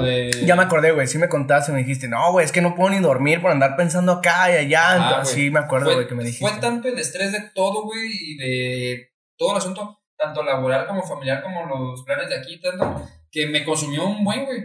De. 0.00 0.30
Ya 0.46 0.56
me 0.56 0.62
acordé, 0.62 0.92
güey. 0.92 1.06
Sí 1.06 1.18
me 1.18 1.28
contaste, 1.28 1.72
me 1.72 1.80
dijiste, 1.80 2.08
no, 2.08 2.32
güey, 2.32 2.44
es 2.44 2.52
que 2.52 2.60
no 2.60 2.74
puedo 2.74 2.90
ni 2.90 2.98
dormir 3.00 3.40
por 3.42 3.50
andar 3.50 3.76
pensando 3.76 4.12
acá 4.12 4.50
y 4.50 4.56
allá. 4.56 4.92
Ah, 4.92 4.96
Entonces, 5.10 5.34
sí, 5.34 5.50
me 5.50 5.60
acuerdo, 5.60 5.92
güey, 5.94 6.06
que 6.06 6.14
me 6.14 6.24
dijiste. 6.24 6.48
Fue 6.48 6.60
tanto 6.60 6.88
el 6.88 6.98
estrés 6.98 7.32
de 7.32 7.40
todo, 7.54 7.84
güey, 7.84 8.10
y 8.10 8.36
de 8.36 9.12
todo 9.36 9.52
el 9.52 9.58
asunto, 9.58 10.02
tanto 10.16 10.42
laboral 10.42 10.86
como 10.86 11.02
familiar, 11.02 11.42
como 11.42 11.66
los 11.66 12.02
planes 12.04 12.28
de 12.28 12.38
aquí, 12.38 12.60
tanto, 12.60 13.08
que 13.30 13.46
me 13.46 13.64
consumió 13.64 14.06
un 14.06 14.24
buen, 14.24 14.44
güey. 14.44 14.64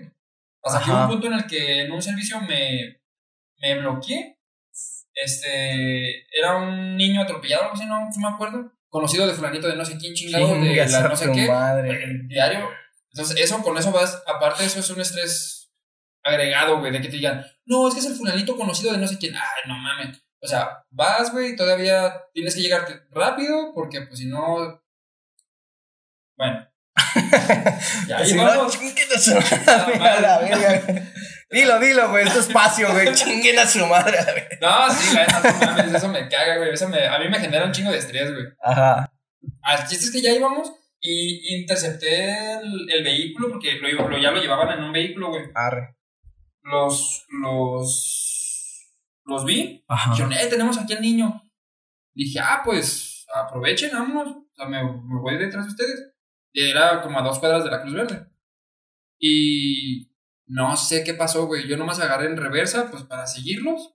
Hasta 0.64 0.84
que 0.84 0.92
hubo 0.92 1.02
un 1.02 1.08
punto 1.08 1.28
en 1.28 1.34
el 1.34 1.46
que 1.48 1.82
en 1.82 1.92
un 1.92 2.02
servicio 2.02 2.40
me, 2.42 3.02
me 3.60 3.80
bloqueé. 3.80 4.38
Este, 5.14 6.26
era 6.38 6.58
un 6.58 6.96
niño 6.96 7.22
atropellado, 7.22 7.64
algo 7.64 7.76
así, 7.76 7.86
no, 7.86 8.00
no 8.00 8.30
me 8.30 8.36
acuerdo. 8.36 8.72
Conocido 8.90 9.28
de 9.28 9.34
fulanito 9.34 9.68
de 9.68 9.76
no 9.76 9.84
sé 9.84 9.98
quién 9.98 10.14
chingado, 10.14 10.48
de 10.48 10.54
Chingas 10.62 10.92
la 10.92 11.08
no 11.10 11.16
sé 11.16 11.32
qué. 11.32 11.48
madre. 11.48 12.04
el 12.04 12.28
diario. 12.28 12.70
Entonces, 13.18 13.44
eso, 13.44 13.64
con 13.64 13.76
eso 13.76 13.92
vas, 13.92 14.22
aparte 14.28 14.64
eso 14.64 14.80
es 14.80 14.90
un 14.92 15.02
estrés 15.02 15.72
agregado, 16.24 16.78
güey, 16.78 16.92
de 16.92 17.02
que 17.02 17.08
te 17.08 17.16
digan, 17.16 17.44
no, 17.66 17.88
es 17.88 17.96
que 17.96 18.00
es 18.00 18.06
el 18.06 18.16
fulanito 18.16 18.56
conocido 18.56 18.92
de 18.92 19.00
no 19.00 19.08
sé 19.08 19.18
quién. 19.18 19.34
Ay, 19.36 19.64
no 19.68 19.76
mames. 19.76 20.22
O 20.40 20.48
sea, 20.48 20.84
vas, 20.92 21.32
güey, 21.32 21.56
todavía 21.56 22.14
tienes 22.32 22.54
que 22.54 22.62
llegarte 22.62 23.08
rápido, 23.10 23.72
porque 23.74 24.02
pues 24.02 24.20
si 24.20 24.28
no. 24.28 24.84
Bueno. 26.38 26.70
ya 28.08 28.24
Si 28.24 28.34
ahí 28.34 28.46
no, 28.46 28.70
chinguen 28.70 29.08
a 29.16 29.20
su 29.20 29.34
madre, 29.34 30.02
a 30.08 30.22
la 30.22 30.38
verga. 30.38 31.12
Dilo, 31.50 31.80
dilo, 31.80 32.10
güey, 32.12 32.28
es 32.28 32.34
tu 32.34 32.40
espacio, 32.40 32.92
güey. 32.92 33.16
Chinguen 33.16 33.58
a 33.58 33.66
su 33.66 33.84
madre, 33.88 34.20
a 34.20 34.26
la 34.26 34.34
verga. 34.34 34.58
No, 34.62 34.94
sí, 34.94 35.16
neta, 35.16 35.40
no 35.40 35.66
mames, 35.66 35.92
eso 35.92 36.08
me 36.10 36.30
caga, 36.30 36.58
güey. 36.58 36.70
Eso 36.72 36.88
me, 36.88 37.08
a 37.08 37.18
mí 37.18 37.30
me 37.30 37.40
genera 37.40 37.66
un 37.66 37.72
chingo 37.72 37.90
de 37.90 37.98
estrés, 37.98 38.32
güey. 38.32 38.46
Ajá. 38.62 39.12
Al 39.64 39.88
chiste 39.88 40.06
es 40.06 40.12
que 40.12 40.22
ya 40.22 40.34
íbamos 40.34 40.72
y 41.00 41.60
intercepté 41.60 42.58
el, 42.58 42.90
el 42.92 43.04
vehículo, 43.04 43.50
porque 43.50 43.80
lo, 43.80 44.18
ya 44.18 44.32
lo 44.32 44.42
llevaban 44.42 44.78
en 44.78 44.86
un 44.86 44.92
vehículo, 44.92 45.30
güey. 45.30 45.46
Arre. 45.54 45.96
Los. 46.64 47.26
Los. 47.30 48.94
Los 49.26 49.46
vi. 49.46 49.84
Ajá. 49.88 50.12
Dijeron, 50.12 50.34
eh, 50.34 50.48
tenemos 50.50 50.78
aquí 50.78 50.94
al 50.94 51.02
niño. 51.02 51.42
Dije, 52.14 52.40
ah, 52.40 52.62
pues 52.64 53.26
aprovechen, 53.34 53.92
vámonos. 53.92 54.38
O 54.38 54.56
sea, 54.56 54.68
me, 54.68 54.84
me 54.84 55.20
voy 55.22 55.38
detrás 55.38 55.66
de 55.66 55.72
ustedes. 55.72 56.14
Y 56.54 56.70
era 56.70 57.02
como 57.02 57.20
a 57.20 57.24
dos 57.24 57.40
cuadras 57.40 57.64
de 57.64 57.72
la 57.72 57.82
Cruz 57.82 57.94
Verde. 57.94 58.28
Y 59.20 60.12
no 60.46 60.78
sé 60.78 61.04
qué 61.04 61.14
pasó, 61.14 61.46
güey. 61.46 61.68
Yo 61.68 61.78
nomás 61.78 62.00
agarré 62.00 62.28
en 62.28 62.38
reversa, 62.38 62.90
pues 62.90 63.04
para 63.04 63.28
seguirlos. 63.28 63.94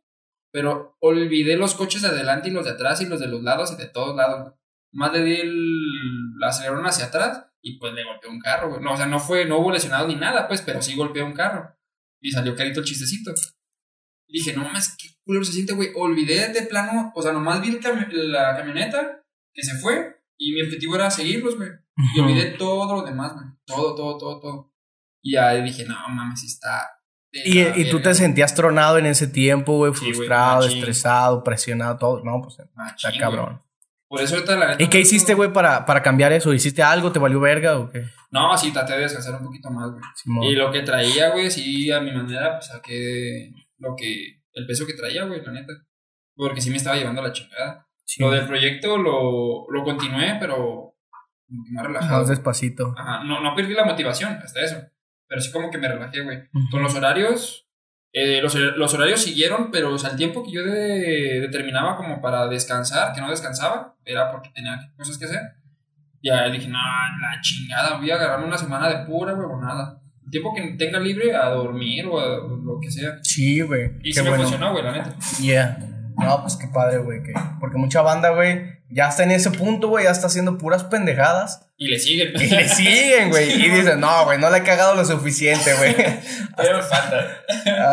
Pero 0.53 0.97
olvidé 1.01 1.57
los 1.57 1.75
coches 1.75 2.03
de 2.03 2.09
adelante 2.09 2.49
y 2.49 2.53
los 2.53 2.67
de 2.67 2.73
atrás 2.73 3.01
y 3.01 3.07
los 3.07 3.21
de 3.21 3.27
los 3.27 3.43
lados 3.43 3.73
y 3.73 3.77
de 3.77 3.89
todos 3.89 4.15
lados. 4.15 4.55
Más 4.93 5.13
le 5.13 5.23
di 5.25 5.35
el 5.41 6.43
acelerón 6.43 6.85
hacia 6.87 7.07
atrás 7.07 7.47
y 7.63 7.79
pues 7.79 7.93
le 7.95 8.05
golpeé 8.05 8.31
un 8.31 8.41
carro, 8.41 8.69
güey. 8.71 8.83
No, 8.83 8.93
o 8.93 8.97
sea, 8.97 9.07
no 9.07 9.19
fue, 9.21 9.45
no 9.47 9.59
hubo 9.59 9.73
lesionado 9.73 10.07
ni 10.07 10.17
nada, 10.17 10.47
pues, 10.49 10.63
pero 10.63 10.83
sí 10.83 10.95
golpeé 10.95 11.23
un 11.23 11.33
carro. 11.33 11.75
Y 12.21 12.31
salió 12.31 12.55
carito 12.55 12.81
el 12.81 12.87
chistecito. 12.87 13.33
Y 14.29 14.39
dije, 14.39 14.55
no 14.57 14.63
mames, 14.65 14.97
qué 14.99 15.09
culero 15.25 15.45
se 15.45 15.53
siente, 15.53 15.73
güey. 15.75 15.91
Olvidé 15.97 16.49
de 16.53 16.63
plano, 16.63 17.13
o 17.15 17.23
sea, 17.23 17.33
nomás 17.33 17.61
vi 17.61 17.71
cami- 17.79 18.09
la 18.13 18.57
camioneta 18.57 19.23
que 19.55 19.63
se 19.63 19.77
fue 19.79 20.21
y 20.39 20.53
mi 20.53 20.63
objetivo 20.63 20.95
era 20.97 21.11
seguirlos, 21.11 21.57
güey. 21.57 21.71
Y 22.15 22.21
olvidé 22.21 22.53
todo 22.53 22.97
lo 22.97 23.03
demás, 23.03 23.33
güey. 23.35 23.47
Todo, 23.65 23.95
todo, 23.95 24.19
todo, 24.19 24.41
todo. 24.41 24.73
Y 25.23 25.37
ahí 25.37 25.63
dije, 25.63 25.85
no 25.85 25.95
mames, 26.09 26.41
sí 26.41 26.47
está. 26.47 26.89
Y, 27.31 27.89
tú 27.91 28.01
te 28.03 28.15
sentías 28.15 28.55
tronado 28.55 28.99
en 28.99 29.07
ese 29.07 29.27
tiempo, 29.27 29.77
güey, 29.79 29.95
Sí, 29.95 30.13
frustrado, 30.13 30.63
machín. 30.63 30.79
estresado, 30.79 31.43
presionado, 31.45 31.97
todo. 31.97 32.23
No, 32.25 32.43
pues 32.43 32.59
machín, 32.75 33.11
está 33.11 33.19
cabrón. 33.19 33.63
Por 34.13 34.21
eso 34.21 34.35
ahorita 34.35 34.57
la 34.57 34.77
¿Y 34.79 34.89
qué 34.89 35.01
hiciste, 35.01 35.33
güey, 35.33 35.55
para, 35.55 35.87
para 35.87 36.03
cambiar 36.03 36.35
eso? 36.35 36.53
¿Hiciste 36.53 36.83
algo? 36.83 37.13
¿Te 37.13 37.19
valió 37.19 37.41
verga 37.41 37.79
o 37.79 37.89
qué? 37.91 38.05
No, 38.31 38.55
sí, 38.59 38.71
traté 38.71 38.93
de 38.93 39.01
descansar 39.01 39.37
un 39.37 39.47
poquito 39.47 39.71
más, 39.71 39.91
güey. 39.91 40.51
Y 40.51 40.55
lo 40.55 40.71
que 40.71 40.83
traía, 40.83 41.31
güey, 41.31 41.51
sí, 41.51 41.91
a 41.91 41.99
mi 41.99 42.13
manera, 42.13 42.57
pues 42.59 42.67
saqué 42.67 43.55
lo 43.79 43.97
que. 43.97 44.43
El 44.53 44.67
peso 44.67 44.87
que 44.87 44.93
traía, 44.93 45.25
güey, 45.25 45.43
la 45.43 45.53
neta. 45.53 45.73
Porque 46.35 46.61
sí 46.61 46.69
me 46.69 46.77
estaba 46.77 46.97
llevando 46.97 47.23
a 47.23 47.29
la 47.29 47.33
chingada. 47.33 47.89
Sí. 48.05 48.23
Lo 48.23 48.31
del 48.31 48.47
proyecto 48.47 48.99
lo, 48.99 49.65
lo 49.71 49.83
continué, 49.83 50.37
pero 50.39 50.95
más 51.49 51.87
relajado. 51.87 52.19
Más 52.19 52.29
despacito. 52.29 52.95
Ajá, 52.95 53.25
no, 53.25 53.41
no 53.41 53.55
perdí 53.55 53.73
la 53.73 53.87
motivación, 53.87 54.35
hasta 54.35 54.63
eso. 54.63 54.77
Pero 55.27 55.41
sí 55.41 55.51
como 55.51 55.71
que 55.71 55.79
me 55.79 55.89
relajé, 55.89 56.21
güey. 56.21 56.51
Con 56.71 56.83
los 56.83 56.95
horarios, 56.95 57.67
eh, 58.13 58.41
los, 58.43 58.55
los 58.55 58.95
horarios 58.95 59.23
siguieron, 59.23 59.71
pero 59.71 59.95
o 59.95 59.99
sea, 59.99 60.11
el 60.11 60.17
tiempo 60.17 60.43
que 60.45 60.53
yo 60.53 60.63
de- 60.65 61.41
determinaba 61.41 61.97
como 61.97 62.21
para 62.21 62.47
descansar, 62.49 63.15
que 63.15 63.21
no 63.21 63.31
descansaba, 63.31 63.95
era 64.05 64.31
porque 64.31 64.51
tenía 64.55 64.91
cosas 64.97 65.17
que 65.19 65.25
hacer. 65.25 65.41
Ya 66.23 66.49
dije, 66.51 66.69
no, 66.69 66.79
la 66.79 67.41
chingada, 67.41 67.97
voy 67.99 68.11
a 68.11 68.15
agarrarme 68.15 68.47
una 68.47 68.59
semana 68.59 68.89
de 68.89 69.05
pura 69.07 69.35
huevonada. 69.35 69.99
El 70.25 70.31
tiempo 70.31 70.55
que 70.55 70.63
tenga 70.79 71.01
libre 71.01 71.35
a 71.35 71.47
dormir 71.49 72.07
o 72.07 72.21
a 72.21 72.27
lo 72.47 72.79
que 72.81 72.91
sea. 72.91 73.19
Sí, 73.23 73.61
güey. 73.61 73.91
Y 74.03 74.11
Qué 74.11 74.13
sí 74.13 74.23
me 74.23 74.29
bueno. 74.29 74.45
funcionó, 74.45 74.71
güey, 74.73 74.85
la 74.85 74.93
neta. 74.93 75.17
Yeah. 75.41 75.79
No, 76.23 76.41
pues 76.43 76.57
qué 76.57 76.67
padre, 76.69 76.99
güey. 76.99 77.23
Que, 77.23 77.33
porque 77.61 77.77
mucha 77.77 78.03
banda, 78.03 78.31
güey, 78.31 78.81
ya 78.89 79.09
está 79.09 79.25
en 79.25 79.31
ese 79.31 79.51
punto, 79.51 79.89
güey, 79.89 80.05
ya 80.05 80.11
está 80.11 80.27
haciendo 80.27 80.59
puras 80.59 80.85
pendejadas. 80.85 81.69
Y 81.77 81.89
le 81.89 81.99
siguen. 81.99 82.33
Y 82.35 82.47
le 82.49 82.69
siguen, 82.69 83.31
güey. 83.31 83.53
Y 83.53 83.69
dicen, 83.77 84.01
no, 84.01 84.25
güey, 84.25 84.39
no 84.39 84.51
le 84.51 84.59
he 84.59 84.63
cagado 84.63 84.95
lo 84.95 85.05
suficiente, 85.05 85.75
güey. 85.75 85.95
Pero 86.57 86.83
falta. 86.83 87.43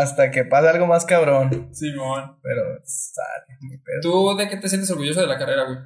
Hasta 0.01 0.31
que 0.31 0.45
pase 0.45 0.69
algo 0.69 0.87
más 0.87 1.05
cabrón. 1.05 1.69
Simón. 1.73 2.39
Pero, 2.41 2.63
sale, 2.83 3.57
mi 3.61 3.77
pedo. 3.77 4.01
¿Tú 4.01 4.37
de 4.37 4.49
qué 4.49 4.57
te 4.57 4.69
sientes 4.69 4.91
orgulloso 4.91 5.21
de 5.21 5.27
la 5.27 5.37
carrera, 5.37 5.63
güey? 5.63 5.77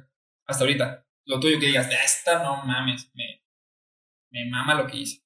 Hasta 0.46 0.64
ahorita. 0.64 1.06
Lo 1.26 1.40
tuyo 1.40 1.58
que 1.58 1.66
digas, 1.66 1.88
de 1.88 1.94
esta 1.94 2.42
no 2.42 2.64
mames, 2.64 3.10
me, 3.14 3.42
me 4.30 4.50
mama 4.50 4.74
lo 4.74 4.86
que 4.86 4.98
hice. 4.98 5.24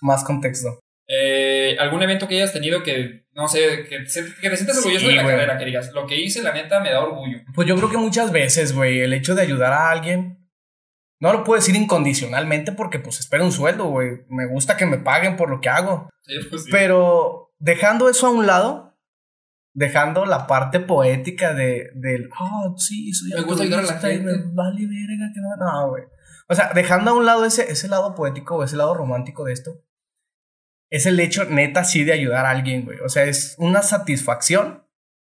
Más 0.00 0.22
contexto. 0.22 0.80
Eh, 1.12 1.76
¿Algún 1.80 2.02
evento 2.04 2.28
que 2.28 2.36
hayas 2.36 2.52
tenido 2.52 2.84
que, 2.84 3.26
no 3.32 3.48
sé, 3.48 3.84
que, 3.88 3.98
te 3.98 4.08
sientas 4.08 4.78
orgulloso 4.78 5.06
Sí, 5.06 5.10
de 5.10 5.16
la 5.16 5.24
güey. 5.24 5.34
carrera, 5.34 5.58
que 5.58 5.64
digas, 5.64 5.90
lo 5.92 6.06
que 6.06 6.14
hice, 6.20 6.40
la 6.40 6.52
neta, 6.52 6.78
me 6.78 6.92
da 6.92 7.02
orgullo? 7.02 7.38
Pues 7.52 7.66
yo 7.66 7.74
creo 7.74 7.90
que 7.90 7.96
muchas 7.96 8.30
veces, 8.30 8.72
güey, 8.72 9.00
el 9.00 9.12
hecho 9.12 9.34
de 9.34 9.42
ayudar 9.42 9.72
a 9.72 9.90
alguien. 9.90 10.48
No 11.18 11.32
lo 11.32 11.42
puedo 11.42 11.60
decir 11.60 11.74
incondicionalmente 11.74 12.70
porque, 12.70 13.00
pues, 13.00 13.18
espero 13.18 13.44
un 13.44 13.50
sueldo, 13.50 13.86
güey. 13.86 14.20
Me 14.28 14.46
gusta 14.46 14.76
que 14.76 14.86
me 14.86 14.98
paguen 14.98 15.36
por 15.36 15.50
lo 15.50 15.60
que 15.60 15.68
hago. 15.68 16.08
Sí, 16.22 16.34
pues 16.48 16.64
sí. 16.64 16.70
Pero 16.70 17.52
dejando 17.58 18.08
eso 18.08 18.28
a 18.28 18.30
un 18.30 18.46
lado, 18.46 18.96
dejando 19.74 20.26
la 20.26 20.46
parte 20.46 20.78
poética 20.78 21.54
de, 21.54 21.90
del, 21.94 22.30
ah, 22.38 22.72
sí, 22.76 23.12
soy 23.12 23.30
Me 23.30 23.42
gusta 23.42 23.64
ayudar 23.64 23.80
a 23.80 23.82
la 23.82 23.98
gente". 23.98 24.32
vale 24.54 24.86
verga 24.86 25.30
que 25.34 25.40
no, 25.40 25.56
no, 25.56 25.88
güey. 25.90 26.04
O 26.48 26.54
sea, 26.54 26.70
dejando 26.72 27.10
a 27.10 27.14
un 27.14 27.26
lado 27.26 27.44
ese, 27.44 27.70
ese 27.70 27.88
lado 27.88 28.14
poético 28.14 28.56
o 28.56 28.64
ese 28.64 28.76
lado 28.76 28.94
romántico 28.94 29.44
de 29.44 29.52
esto, 29.52 29.82
es 30.90 31.06
el 31.06 31.18
hecho 31.20 31.44
neta 31.44 31.84
sí 31.84 32.04
de 32.04 32.12
ayudar 32.12 32.44
a 32.44 32.50
alguien, 32.50 32.84
güey. 32.84 32.98
O 33.00 33.08
sea, 33.08 33.24
es 33.24 33.54
una 33.58 33.82
satisfacción 33.82 34.84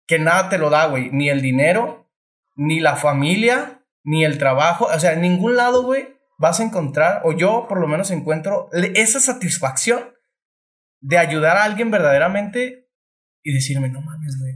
que 0.06 0.18
nada 0.18 0.48
te 0.48 0.58
lo 0.58 0.70
da, 0.70 0.86
güey. 0.86 1.10
Ni 1.12 1.28
el 1.28 1.42
dinero, 1.42 2.10
ni 2.56 2.80
la 2.80 2.96
familia, 2.96 3.84
ni 4.02 4.24
el 4.24 4.38
trabajo. 4.38 4.86
O 4.86 4.98
sea, 4.98 5.12
en 5.12 5.20
ningún 5.20 5.56
lado, 5.56 5.82
güey, 5.82 6.16
vas 6.38 6.60
a 6.60 6.64
encontrar, 6.64 7.20
o 7.24 7.32
yo 7.32 7.66
por 7.68 7.78
lo 7.78 7.86
menos 7.86 8.10
encuentro 8.10 8.70
esa 8.72 9.20
satisfacción 9.20 10.14
de 11.00 11.18
ayudar 11.18 11.58
a 11.58 11.64
alguien 11.64 11.90
verdaderamente 11.90 12.88
y 13.42 13.52
decirme, 13.52 13.90
no 13.90 14.00
mames, 14.00 14.38
güey. 14.38 14.54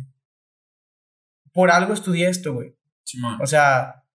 Por 1.52 1.70
algo 1.70 1.92
estudié 1.92 2.28
esto, 2.28 2.54
güey. 2.54 2.76
Simón. 3.04 3.38
O 3.42 3.46
sea, 3.46 4.06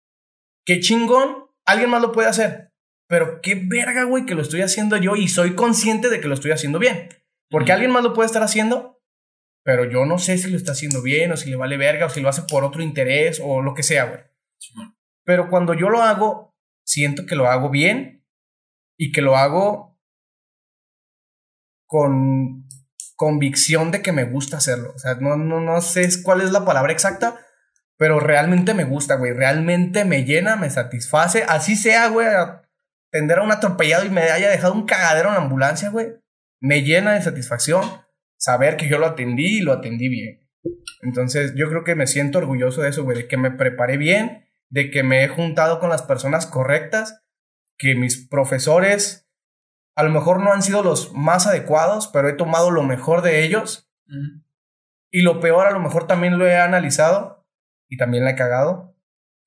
qué 0.65 0.81
chingón, 0.81 1.47
alguien 1.67 1.91
más 1.91 2.01
lo 2.01 2.13
puede 2.13 2.29
hacer. 2.29 2.68
Pero 3.09 3.41
qué 3.41 3.55
verga, 3.55 4.05
güey, 4.05 4.27
que 4.27 4.35
lo 4.35 4.43
estoy 4.43 4.61
haciendo 4.61 4.97
yo 4.99 5.17
y 5.17 5.29
soy 5.29 5.55
consciente 5.55 6.11
de 6.11 6.21
que 6.21 6.29
lo 6.29 6.35
estoy 6.35 6.51
haciendo 6.51 6.79
bien. 6.79 7.09
Porque 7.51 7.73
alguien 7.73 7.91
más 7.91 8.03
lo 8.03 8.13
puede 8.13 8.27
estar 8.27 8.43
haciendo, 8.43 9.01
pero 9.65 9.85
yo 9.85 10.05
no 10.05 10.19
sé 10.19 10.37
si 10.37 10.51
lo 10.51 10.57
está 10.57 10.73
haciendo 10.73 11.03
bien 11.03 11.33
o 11.33 11.37
si 11.37 11.49
le 11.51 11.57
vale 11.57 11.77
verga 11.79 12.07
o 12.07 12.11
si 12.11 12.21
lo 12.21 12.29
hace 12.29 12.43
por 12.43 12.65
otro 12.65 12.83
interés 12.83 13.41
o 13.43 13.63
lo 13.63 13.75
que 13.75 13.83
sea, 13.83 14.05
güey. 14.05 14.21
Pero 15.25 15.49
cuando 15.49 15.75
yo 15.75 15.89
lo 15.89 16.03
hago, 16.03 16.55
siento 16.85 17.25
que 17.27 17.37
lo 17.37 17.49
hago 17.49 17.71
bien 17.71 18.27
y 18.99 19.13
que 19.13 19.23
lo 19.23 19.37
hago 19.37 19.99
con 21.87 22.67
convicción 23.17 23.91
de 23.91 24.03
que 24.03 24.13
me 24.13 24.25
gusta 24.25 24.59
hacerlo. 24.59 24.93
O 24.95 24.99
sea, 24.99 25.15
no, 25.15 25.37
no, 25.37 25.61
no 25.61 25.81
sé 25.81 26.07
cuál 26.23 26.43
es 26.43 26.53
la 26.53 26.65
palabra 26.65 26.93
exacta, 26.93 27.41
pero 27.97 28.21
realmente 28.21 28.75
me 28.75 28.85
gusta, 28.85 29.17
güey. 29.17 29.33
Realmente 29.33 30.05
me 30.05 30.25
llena, 30.25 30.57
me 30.57 30.71
satisface. 30.71 31.45
Así 31.49 31.75
sea, 31.75 32.09
güey, 32.09 32.27
atender 33.11 33.39
a 33.39 33.43
un 33.43 33.53
atropellado 33.53 34.05
y 34.05 34.11
me 34.11 34.23
haya 34.23 34.51
dejado 34.51 34.75
un 34.75 34.87
cagadero 34.87 35.29
en 35.29 35.35
la 35.35 35.43
ambulancia, 35.43 35.91
güey. 35.91 36.09
Me 36.61 36.83
llena 36.83 37.15
de 37.15 37.23
satisfacción 37.23 37.83
saber 38.37 38.77
que 38.77 38.89
yo 38.89 38.99
lo 38.99 39.07
atendí 39.07 39.59
y 39.59 39.61
lo 39.61 39.73
atendí 39.73 40.09
bien. 40.09 40.49
Entonces, 41.03 41.55
yo 41.55 41.69
creo 41.69 41.85
que 41.85 41.95
me 41.95 42.07
siento 42.07 42.39
orgulloso 42.39 42.83
de 42.83 42.91
eso, 42.91 43.05
güey, 43.05 43.17
de 43.17 43.29
que 43.29 43.37
me 43.37 43.51
preparé 43.51 43.97
bien, 43.97 44.47
de 44.69 44.91
que 44.91 45.03
me 45.03 45.25
he 45.25 45.29
juntado 45.29 45.81
con 45.81 45.89
las 45.91 46.03
personas 46.03 46.47
correctas, 46.47 47.25
que 47.79 47.95
mis 47.95 48.29
profesores 48.29 49.29
a 49.99 50.05
lo 50.05 50.11
mejor 50.11 50.41
no 50.41 50.53
han 50.53 50.63
sido 50.63 50.85
los 50.85 51.13
más 51.13 51.49
adecuados, 51.49 52.09
pero 52.13 52.29
he 52.29 52.35
tomado 52.35 52.71
lo 52.71 52.85
mejor 52.85 53.23
de 53.23 53.43
ellos 53.45 53.91
y 55.11 55.23
lo 55.23 55.41
peor 55.41 55.67
a 55.67 55.73
lo 55.73 55.81
mejor 55.81 56.07
también 56.07 56.39
lo 56.39 56.47
he 56.47 56.57
analizado 56.57 57.49
y 57.89 57.97
también 57.97 58.25
la 58.25 58.31
he 58.31 58.37
cagado 58.37 58.97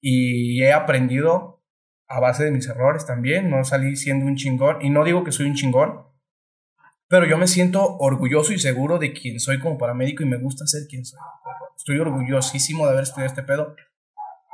y 0.01 0.61
he 0.61 0.73
aprendido 0.73 1.60
a 2.11 2.19
base 2.19 2.43
de 2.43 2.51
mis 2.51 2.67
errores 2.67 3.05
también, 3.05 3.49
no 3.49 3.63
salí 3.63 3.95
siendo 3.95 4.25
un 4.25 4.35
chingón 4.35 4.81
y 4.81 4.89
no 4.89 5.03
digo 5.03 5.23
que 5.23 5.31
soy 5.31 5.47
un 5.47 5.55
chingón, 5.55 6.05
pero 7.07 7.25
yo 7.25 7.37
me 7.37 7.47
siento 7.47 7.97
orgulloso 7.97 8.53
y 8.53 8.59
seguro 8.59 8.97
de 8.97 9.13
quién 9.13 9.39
soy 9.39 9.59
como 9.59 9.77
paramédico 9.77 10.23
y 10.23 10.25
me 10.25 10.37
gusta 10.37 10.67
ser 10.67 10.87
quien 10.87 11.05
soy. 11.05 11.19
Estoy 11.77 11.99
orgullosísimo 11.99 12.85
de 12.85 12.91
haber 12.91 13.03
estudiado 13.03 13.27
este 13.27 13.43
pedo. 13.43 13.75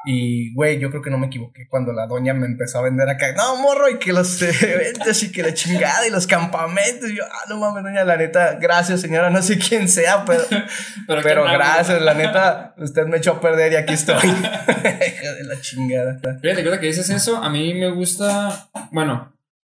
Y, 0.09 0.53
güey, 0.53 0.79
yo 0.79 0.89
creo 0.89 1.01
que 1.01 1.09
no 1.09 1.17
me 1.17 1.27
equivoqué 1.27 1.67
cuando 1.67 1.91
la 1.91 2.07
doña 2.07 2.33
me 2.33 2.45
empezó 2.45 2.79
a 2.79 2.83
vender 2.83 3.09
acá. 3.09 3.33
No, 3.33 3.57
morro, 3.57 3.89
y 3.89 3.99
que 3.99 4.13
los 4.13 4.41
eventos 4.63 5.21
y 5.21 5.33
que 5.33 5.43
la 5.43 5.53
chingada 5.53 6.07
y 6.07 6.11
los 6.11 6.25
campamentos. 6.25 7.09
Y 7.09 7.17
yo, 7.17 7.23
ah, 7.29 7.43
no 7.49 7.57
mames, 7.57 7.83
doña, 7.83 8.05
la 8.05 8.15
neta, 8.15 8.53
gracias, 8.53 9.01
señora, 9.01 9.29
no 9.29 9.41
sé 9.41 9.59
quién 9.59 9.89
sea, 9.89 10.23
pero, 10.23 10.43
Pero, 11.23 11.43
gracias, 11.43 12.01
la 12.01 12.13
neta, 12.13 12.73
usted 12.77 13.05
me 13.05 13.17
echó 13.17 13.33
a 13.33 13.41
perder 13.41 13.73
y 13.73 13.75
aquí 13.75 13.95
estoy. 13.95 14.15
De 14.27 15.43
la 15.43 15.59
chingada. 15.59 16.17
Fíjate, 16.19 16.61
ahorita 16.61 16.79
que 16.79 16.87
dices 16.87 17.09
eso, 17.09 17.35
a 17.35 17.49
mí 17.49 17.73
me 17.73 17.91
gusta. 17.91 18.69
Bueno, 18.91 19.33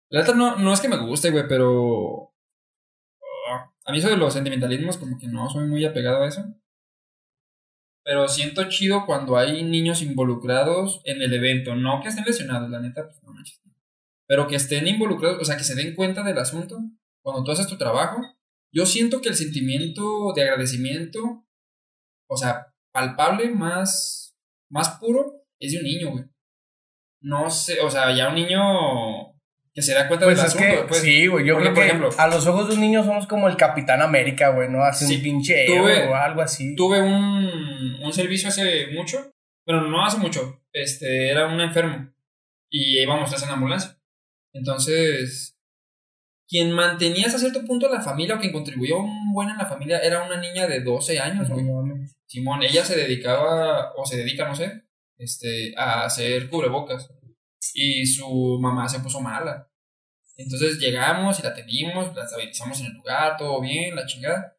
la 0.09 0.19
neta 0.21 0.35
no, 0.35 0.57
no 0.57 0.73
es 0.73 0.79
que 0.79 0.89
me 0.89 0.97
guste, 0.97 1.31
güey, 1.31 1.47
pero. 1.47 2.31
A 3.83 3.91
mí 3.91 3.97
eso 3.97 4.09
de 4.09 4.17
los 4.17 4.35
sentimentalismos, 4.35 4.97
como 4.97 5.17
que 5.17 5.27
no 5.27 5.49
soy 5.49 5.65
muy 5.65 5.83
apegado 5.83 6.21
a 6.21 6.27
eso. 6.27 6.45
Pero 8.09 8.27
siento 8.27 8.67
chido 8.69 9.05
cuando 9.05 9.37
hay 9.37 9.63
niños 9.63 10.01
involucrados 10.01 10.99
en 11.03 11.21
el 11.21 11.31
evento. 11.31 11.75
No 11.75 12.01
que 12.01 12.09
estén 12.09 12.25
lesionados, 12.25 12.67
la 12.67 12.79
neta, 12.79 13.05
pues 13.05 13.21
no 13.21 13.31
manches. 13.31 13.61
Pero 14.25 14.47
que 14.47 14.55
estén 14.55 14.87
involucrados, 14.87 15.39
o 15.39 15.45
sea, 15.45 15.57
que 15.57 15.63
se 15.63 15.75
den 15.75 15.93
cuenta 15.93 16.23
del 16.23 16.39
asunto. 16.39 16.79
Cuando 17.21 17.43
tú 17.43 17.51
haces 17.51 17.67
tu 17.67 17.77
trabajo, 17.77 18.19
yo 18.73 18.87
siento 18.87 19.21
que 19.21 19.29
el 19.29 19.35
sentimiento 19.35 20.33
de 20.35 20.41
agradecimiento, 20.41 21.45
o 22.27 22.35
sea, 22.35 22.73
palpable, 22.91 23.51
más, 23.51 24.35
más 24.71 24.97
puro, 24.99 25.43
es 25.59 25.73
de 25.73 25.77
un 25.77 25.83
niño, 25.83 26.09
güey. 26.09 26.25
No 27.21 27.51
sé, 27.51 27.79
o 27.81 27.91
sea, 27.91 28.11
ya 28.15 28.29
un 28.29 28.35
niño 28.35 29.28
que 29.79 29.83
se 29.83 29.93
da 29.93 30.07
cuenta 30.07 30.25
Pues 30.25 30.37
del 30.37 30.45
es 30.45 30.53
asunto. 30.55 30.67
que, 30.81 30.87
pues, 30.87 31.01
sí, 31.01 31.27
güey, 31.27 31.45
yo 31.45 31.53
porque, 31.53 31.63
creo 31.69 31.73
por 31.75 31.83
que 31.83 31.87
ejemplo, 31.89 32.09
a 32.17 32.27
los 32.27 32.45
ojos 32.47 32.67
de 32.67 32.75
un 32.75 32.81
niño 32.81 33.03
somos 33.03 33.27
como 33.27 33.47
el 33.47 33.55
Capitán 33.55 34.01
América, 34.01 34.49
güey, 34.49 34.69
¿no? 34.69 34.83
Hace 34.83 35.07
Sí, 35.07 35.15
un 35.17 35.21
pinche 35.23 35.65
tuve- 35.67 36.07
o 36.09 36.15
algo 36.15 36.41
así. 36.41 36.75
tuve 36.75 37.01
un, 37.01 37.97
un 38.03 38.13
servicio 38.13 38.49
hace 38.49 38.87
mucho, 38.93 39.31
pero 39.65 39.81
no 39.81 40.05
hace 40.05 40.17
mucho. 40.17 40.61
Este, 40.73 41.29
era 41.29 41.47
un 41.47 41.61
enfermo 41.61 42.11
y 42.69 42.99
íbamos 43.01 43.29
tres 43.29 43.41
en 43.43 43.47
la 43.49 43.53
ambulancia. 43.55 43.97
Entonces, 44.53 45.57
quien 46.47 46.71
mantenía 46.71 47.27
hasta 47.27 47.39
cierto 47.39 47.63
punto 47.65 47.87
a 47.87 47.91
la 47.91 48.01
familia 48.01 48.35
o 48.35 48.39
quien 48.39 48.51
contribuyó 48.51 48.97
un 48.99 49.31
buen 49.33 49.49
en 49.49 49.57
la 49.57 49.65
familia 49.65 49.99
era 49.99 50.23
una 50.23 50.39
niña 50.39 50.67
de 50.67 50.81
12 50.81 51.19
años, 51.19 51.49
güey. 51.49 51.65
Simón, 52.27 52.61
ella 52.63 52.83
se 52.83 52.95
dedicaba, 52.97 53.93
o 53.95 54.05
se 54.05 54.17
dedica, 54.17 54.47
no 54.47 54.55
sé, 54.55 54.83
este, 55.17 55.73
a 55.77 56.03
hacer 56.05 56.49
cubrebocas. 56.49 57.09
Y 57.73 58.05
su 58.05 58.57
mamá 58.61 58.87
se 58.89 58.99
puso 58.99 59.19
mala. 59.21 59.68
Entonces 60.39 60.79
llegamos 60.79 61.39
y 61.39 61.43
la 61.43 61.49
atendimos, 61.49 62.15
la 62.15 62.23
estabilizamos 62.23 62.79
en 62.79 62.87
el 62.87 62.93
lugar, 62.93 63.35
todo 63.37 63.59
bien, 63.61 63.95
la 63.95 64.05
chingada. 64.05 64.55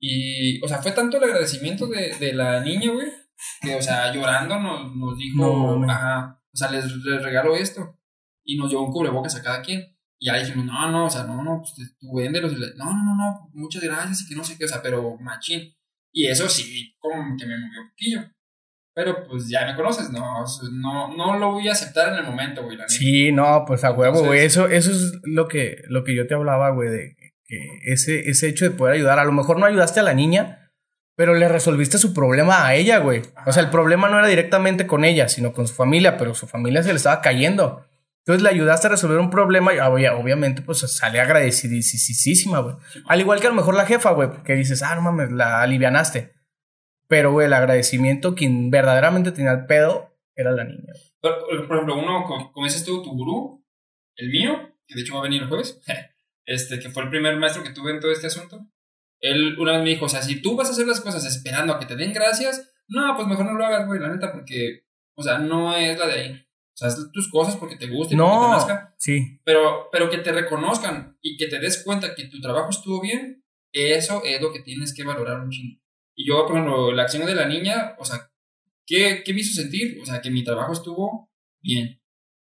Y, 0.00 0.62
o 0.64 0.68
sea, 0.68 0.78
fue 0.80 0.92
tanto 0.92 1.16
el 1.16 1.24
agradecimiento 1.24 1.86
de, 1.88 2.14
de 2.18 2.32
la 2.32 2.60
niña, 2.60 2.92
güey, 2.92 3.08
que, 3.60 3.74
o 3.74 3.82
sea, 3.82 4.12
llorando 4.14 4.60
nos, 4.60 4.94
nos 4.94 5.18
dijo, 5.18 5.36
No 5.86 5.92
ajá, 5.92 6.40
o 6.52 6.56
sea, 6.56 6.70
les, 6.70 6.84
les 7.04 7.22
regaló 7.22 7.56
esto. 7.56 7.98
Y 8.44 8.56
nos 8.56 8.70
dio 8.70 8.80
un 8.80 8.92
cubrebocas 8.92 9.34
a 9.36 9.42
cada 9.42 9.60
quien. 9.60 9.96
Y 10.20 10.26
ya 10.26 10.36
dijimos, 10.38 10.64
no, 10.64 10.90
no, 10.90 11.06
o 11.06 11.10
sea, 11.10 11.24
no, 11.24 11.42
no, 11.42 11.60
pues 11.62 11.96
tú 11.98 12.14
véndelos. 12.16 12.52
Y 12.52 12.56
le- 12.56 12.74
no, 12.76 12.84
no, 12.86 13.04
no, 13.04 13.16
no, 13.16 13.50
muchas 13.52 13.82
gracias 13.82 14.22
y 14.22 14.28
que 14.28 14.34
no 14.36 14.44
sé 14.44 14.56
qué, 14.56 14.64
o 14.64 14.68
sea, 14.68 14.80
pero 14.82 15.16
machín. 15.18 15.74
Y 16.12 16.26
eso 16.26 16.48
sí, 16.48 16.96
como 16.98 17.36
que 17.36 17.44
me 17.44 17.58
movió 17.58 17.82
un 17.82 17.90
poquillo. 17.90 18.20
Pero 19.00 19.28
pues 19.28 19.48
ya 19.48 19.64
me 19.64 19.76
conoces, 19.76 20.10
no, 20.10 20.44
no, 20.72 21.14
no 21.16 21.38
lo 21.38 21.52
voy 21.52 21.68
a 21.68 21.72
aceptar 21.72 22.08
en 22.12 22.18
el 22.18 22.24
momento, 22.24 22.64
güey, 22.64 22.76
la 22.76 22.82
neta. 22.82 22.92
Sí, 22.94 23.30
no, 23.30 23.62
pues 23.64 23.84
a 23.84 23.92
huevo, 23.92 24.24
güey. 24.24 24.40
Eso, 24.40 24.66
eso 24.66 24.90
es 24.90 25.12
lo 25.22 25.46
que, 25.46 25.82
lo 25.86 26.02
que 26.02 26.16
yo 26.16 26.26
te 26.26 26.34
hablaba, 26.34 26.70
güey, 26.70 26.88
de 26.88 27.16
que 27.46 27.60
ese, 27.84 28.28
ese 28.28 28.48
hecho 28.48 28.64
de 28.64 28.72
poder 28.72 28.96
ayudar. 28.96 29.20
A 29.20 29.24
lo 29.24 29.30
mejor 29.30 29.60
no 29.60 29.66
ayudaste 29.66 30.00
a 30.00 30.02
la 30.02 30.14
niña, 30.14 30.72
pero 31.14 31.34
le 31.34 31.48
resolviste 31.48 31.96
su 31.96 32.12
problema 32.12 32.66
a 32.66 32.74
ella, 32.74 32.98
güey. 32.98 33.22
O 33.46 33.52
sea, 33.52 33.62
el 33.62 33.70
problema 33.70 34.08
no 34.08 34.18
era 34.18 34.26
directamente 34.26 34.88
con 34.88 35.04
ella, 35.04 35.28
sino 35.28 35.52
con 35.52 35.68
su 35.68 35.74
familia, 35.76 36.16
pero 36.16 36.34
su 36.34 36.48
familia 36.48 36.82
se 36.82 36.88
le 36.90 36.96
estaba 36.96 37.20
cayendo. 37.20 37.86
Entonces 38.26 38.42
le 38.42 38.48
ayudaste 38.48 38.88
a 38.88 38.90
resolver 38.90 39.18
un 39.18 39.30
problema 39.30 39.72
y 39.74 39.78
obvia- 39.78 40.14
obviamente 40.16 40.60
pues 40.60 40.80
sale 40.80 41.20
agradecidísima, 41.20 42.58
güey. 42.60 42.74
Al 43.06 43.20
igual 43.20 43.40
que 43.40 43.46
a 43.46 43.50
lo 43.50 43.56
mejor 43.56 43.74
la 43.74 43.86
jefa, 43.86 44.10
güey, 44.10 44.28
que 44.44 44.54
dices, 44.54 44.82
ah, 44.82 44.94
no 44.96 45.02
mames, 45.02 45.30
la 45.30 45.62
alivianaste. 45.62 46.32
Pero, 47.08 47.32
güey, 47.32 47.46
el 47.46 47.52
agradecimiento, 47.54 48.34
quien 48.34 48.70
verdaderamente 48.70 49.32
tenía 49.32 49.52
el 49.52 49.66
pedo, 49.66 50.14
era 50.36 50.52
la 50.52 50.64
niña. 50.64 50.92
Pero, 51.20 51.38
por 51.66 51.76
ejemplo, 51.76 51.98
uno, 51.98 52.24
co- 52.24 52.52
como 52.52 52.66
dices 52.66 52.84
tú, 52.84 53.02
tu 53.02 53.10
gurú, 53.12 53.64
el 54.16 54.28
mío, 54.30 54.74
que 54.86 54.94
de 54.94 55.00
hecho 55.02 55.14
va 55.14 55.20
a 55.20 55.24
venir 55.24 55.42
el 55.42 55.48
jueves, 55.48 55.80
este, 56.46 56.78
que 56.78 56.90
fue 56.90 57.02
el 57.04 57.10
primer 57.10 57.36
maestro 57.36 57.62
que 57.62 57.70
tuve 57.70 57.92
en 57.92 58.00
todo 58.00 58.12
este 58.12 58.26
asunto, 58.28 58.60
él 59.20 59.56
una 59.58 59.72
vez 59.72 59.82
me 59.82 59.88
dijo, 59.90 60.04
o 60.04 60.08
sea, 60.08 60.22
si 60.22 60.40
tú 60.40 60.54
vas 60.54 60.68
a 60.68 60.72
hacer 60.72 60.86
las 60.86 61.00
cosas 61.00 61.24
esperando 61.24 61.72
a 61.72 61.80
que 61.80 61.86
te 61.86 61.96
den 61.96 62.12
gracias, 62.12 62.72
no, 62.88 63.14
pues 63.16 63.26
mejor 63.26 63.46
no 63.46 63.54
lo 63.54 63.64
hagas, 63.64 63.86
güey, 63.86 64.00
la 64.00 64.08
neta, 64.08 64.32
porque, 64.32 64.84
o 65.16 65.22
sea, 65.22 65.38
no 65.38 65.74
es 65.76 65.98
la 65.98 66.06
de 66.06 66.12
ahí. 66.12 66.32
O 66.32 66.76
sea, 66.78 66.88
haz 66.88 67.10
tus 67.12 67.28
cosas 67.30 67.56
porque 67.56 67.74
te 67.76 67.86
guste, 67.88 68.16
porque 68.16 68.30
te 68.32 68.38
No, 68.38 68.50
nazca. 68.52 68.94
sí. 68.98 69.40
Pero, 69.44 69.88
pero 69.90 70.08
que 70.08 70.18
te 70.18 70.30
reconozcan 70.30 71.18
y 71.20 71.36
que 71.36 71.48
te 71.48 71.58
des 71.58 71.82
cuenta 71.84 72.14
que 72.14 72.28
tu 72.28 72.40
trabajo 72.40 72.70
estuvo 72.70 73.00
bien, 73.02 73.44
eso 73.72 74.22
es 74.24 74.40
lo 74.40 74.52
que 74.52 74.60
tienes 74.60 74.94
que 74.94 75.02
valorar 75.04 75.40
un 75.40 75.50
chingo. 75.50 75.80
Y 76.18 76.26
yo, 76.26 76.44
por 76.46 76.56
ejemplo, 76.56 76.92
la 76.92 77.04
acción 77.04 77.24
de 77.24 77.34
la 77.34 77.46
niña, 77.46 77.94
o 77.96 78.04
sea, 78.04 78.28
¿qué, 78.84 79.22
qué 79.24 79.32
me 79.32 79.40
hizo 79.40 79.54
sentir? 79.54 79.98
O 80.02 80.04
sea, 80.04 80.20
que 80.20 80.32
mi 80.32 80.42
trabajo 80.42 80.72
estuvo 80.72 81.30
bien. 81.62 82.02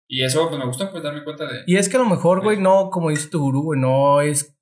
Y 0.08 0.24
eso, 0.24 0.50
pues 0.50 0.58
me 0.58 0.66
gustó, 0.66 0.90
pues 0.90 1.04
darme 1.04 1.24
cuenta 1.24 1.46
de... 1.46 1.66
Y 1.68 1.78
es 1.78 1.88
que 1.88 1.98
a 1.98 2.00
lo 2.00 2.10
mejor, 2.10 2.42
güey, 2.42 2.60
no, 2.60 2.90
como 2.90 3.12
dice 3.12 3.30
tu 3.30 3.40
gurú, 3.40 3.62
güey, 3.62 3.80
no 3.80 4.22
es 4.22 4.58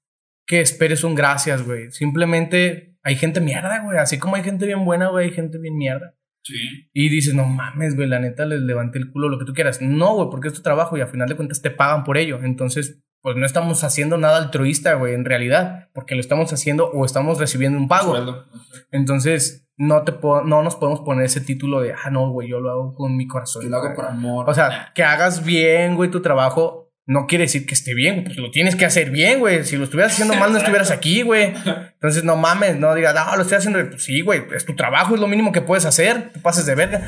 que 0.46 0.60
esperes 0.60 1.06
un 1.06 1.16
gracias, 1.16 1.66
güey. 1.66 1.90
Simplemente 1.92 2.98
hay 3.02 3.16
gente 3.16 3.40
mierda, 3.40 3.82
güey. 3.82 3.98
Así 3.98 4.20
como 4.20 4.36
hay 4.36 4.44
gente 4.44 4.66
bien 4.66 4.84
buena, 4.84 5.08
güey, 5.08 5.30
hay 5.30 5.34
gente 5.34 5.58
bien 5.58 5.78
mierda. 5.78 6.18
Sí. 6.44 6.90
Y 6.94 7.08
dices, 7.08 7.34
no 7.34 7.46
mames, 7.46 7.96
güey, 7.96 8.10
la 8.10 8.20
neta 8.20 8.46
les 8.46 8.60
levanté 8.60 9.00
el 9.00 9.10
culo, 9.10 9.30
lo 9.30 9.40
que 9.40 9.46
tú 9.46 9.54
quieras. 9.54 9.82
No, 9.82 10.16
güey, 10.16 10.30
porque 10.30 10.50
es 10.50 10.54
tu 10.54 10.62
trabajo 10.62 10.98
y 10.98 11.02
al 11.02 11.08
final 11.08 11.30
de 11.30 11.38
cuentas 11.38 11.62
te 11.62 11.72
pagan 11.72 12.04
por 12.04 12.18
ello. 12.18 12.44
Entonces, 12.44 13.02
pues 13.22 13.36
no 13.36 13.46
estamos 13.46 13.84
haciendo 13.84 14.18
nada 14.18 14.38
altruista, 14.38 14.94
güey, 14.94 15.14
en 15.14 15.26
realidad, 15.26 15.90
porque 15.94 16.16
lo 16.16 16.22
estamos 16.22 16.54
haciendo 16.54 16.90
o 16.92 17.06
estamos 17.06 17.40
recibiendo 17.40 17.78
un 17.78 17.88
pago. 17.88 18.12
Sueldo. 18.12 18.46
Entonces, 18.92 19.68
no, 19.78 20.04
te 20.04 20.14
no 20.22 20.64
nos 20.64 20.76
podemos 20.76 21.02
poner 21.02 21.26
ese 21.26 21.42
título 21.42 21.82
de, 21.82 21.94
ah, 21.94 22.10
no, 22.10 22.32
güey, 22.32 22.50
yo 22.50 22.60
lo 22.60 22.72
hago 22.72 22.96
con 22.96 23.16
mi 23.16 23.28
corazón. 23.28 23.64
Yo 23.64 23.70
lo 23.70 23.78
hago 23.78 23.88
güey". 23.88 23.96
por 23.96 24.06
amor. 24.06 24.50
O 24.50 24.54
sea, 24.54 24.92
que 24.96 25.04
hagas 25.04 25.44
bien, 25.44 25.96
güey, 25.96 26.10
tu 26.10 26.22
trabajo 26.22 26.88
no 27.08 27.26
quiere 27.26 27.46
decir 27.46 27.66
que 27.66 27.74
esté 27.74 27.94
bien, 27.94 28.26
pues 28.26 28.36
lo 28.36 28.52
tienes 28.52 28.76
que 28.76 28.84
hacer 28.84 29.12
bien, 29.12 29.40
güey. 29.40 29.64
Si 29.64 29.78
lo 29.78 29.86
estuvieras 29.86 30.12
haciendo 30.12 30.36
mal, 30.36 30.52
no 30.52 30.58
estuvieras 30.58 30.92
aquí, 30.92 31.22
güey. 31.22 31.54
Entonces, 31.94 32.26
no 32.26 32.36
mames, 32.36 32.78
no 32.78 32.94
digas, 32.94 33.16
no, 33.16 33.36
lo 33.36 33.44
estoy 33.44 33.58
haciendo. 33.58 33.80
Pues 33.90 34.04
sí, 34.04 34.22
güey, 34.22 34.44
es 34.54 34.66
tu 34.66 34.76
trabajo, 34.76 35.16
es 35.16 35.22
lo 35.22 35.28
mínimo 35.28 35.54
que 35.54 35.62
puedes 35.62 35.86
hacer. 35.86 36.32
Te 36.34 36.40
pases 36.40 36.66
de 36.66 36.76
verga. 36.76 37.08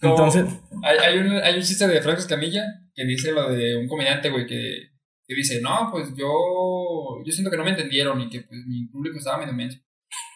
Entonces, 0.00 0.44
Hay, 0.84 0.98
hay, 0.98 1.18
un, 1.18 1.32
hay 1.38 1.56
un 1.56 1.62
chiste 1.62 1.88
de 1.88 2.00
Franco 2.02 2.20
Escamilla 2.20 2.62
que 2.94 3.04
dice 3.04 3.32
lo 3.32 3.50
de 3.50 3.76
un 3.76 3.88
comediante, 3.88 4.30
güey, 4.30 4.46
que, 4.46 4.90
que 5.26 5.34
dice, 5.34 5.60
no, 5.60 5.88
pues 5.90 6.10
yo, 6.16 7.22
yo 7.24 7.32
siento 7.32 7.50
que 7.50 7.56
no 7.56 7.64
me 7.64 7.70
entendieron 7.70 8.20
y 8.20 8.28
que 8.28 8.42
pues 8.42 8.64
mi 8.66 8.86
público 8.86 9.18
estaba 9.18 9.38
medio 9.38 9.52
menso. 9.52 9.78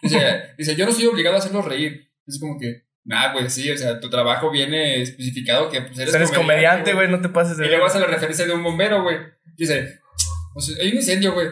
Dice, 0.02 0.18
dice, 0.58 0.76
yo 0.76 0.84
no 0.84 0.90
estoy 0.90 1.06
obligado 1.06 1.36
a 1.36 1.38
hacerlos 1.38 1.64
reír. 1.64 2.10
Es 2.26 2.38
como 2.40 2.58
que, 2.58 2.86
nah, 3.04 3.32
güey, 3.32 3.48
sí, 3.50 3.70
o 3.70 3.76
sea, 3.76 4.00
tu 4.00 4.10
trabajo 4.10 4.50
viene 4.50 5.00
especificado 5.00 5.70
que 5.70 5.82
pues 5.82 5.98
eres, 5.98 6.14
eres 6.14 6.32
comediante, 6.32 6.92
güey, 6.92 7.08
no 7.08 7.20
te 7.20 7.28
pases 7.28 7.56
de 7.56 7.66
Y 7.66 7.68
luego 7.68 7.86
hace 7.86 8.00
la 8.00 8.06
referencia 8.06 8.46
de 8.46 8.52
un 8.52 8.62
bombero, 8.62 9.02
güey. 9.02 9.18
Dice, 9.56 10.00
pues 10.52 10.76
hay 10.80 10.90
un 10.90 10.96
incendio, 10.96 11.34
güey. 11.34 11.48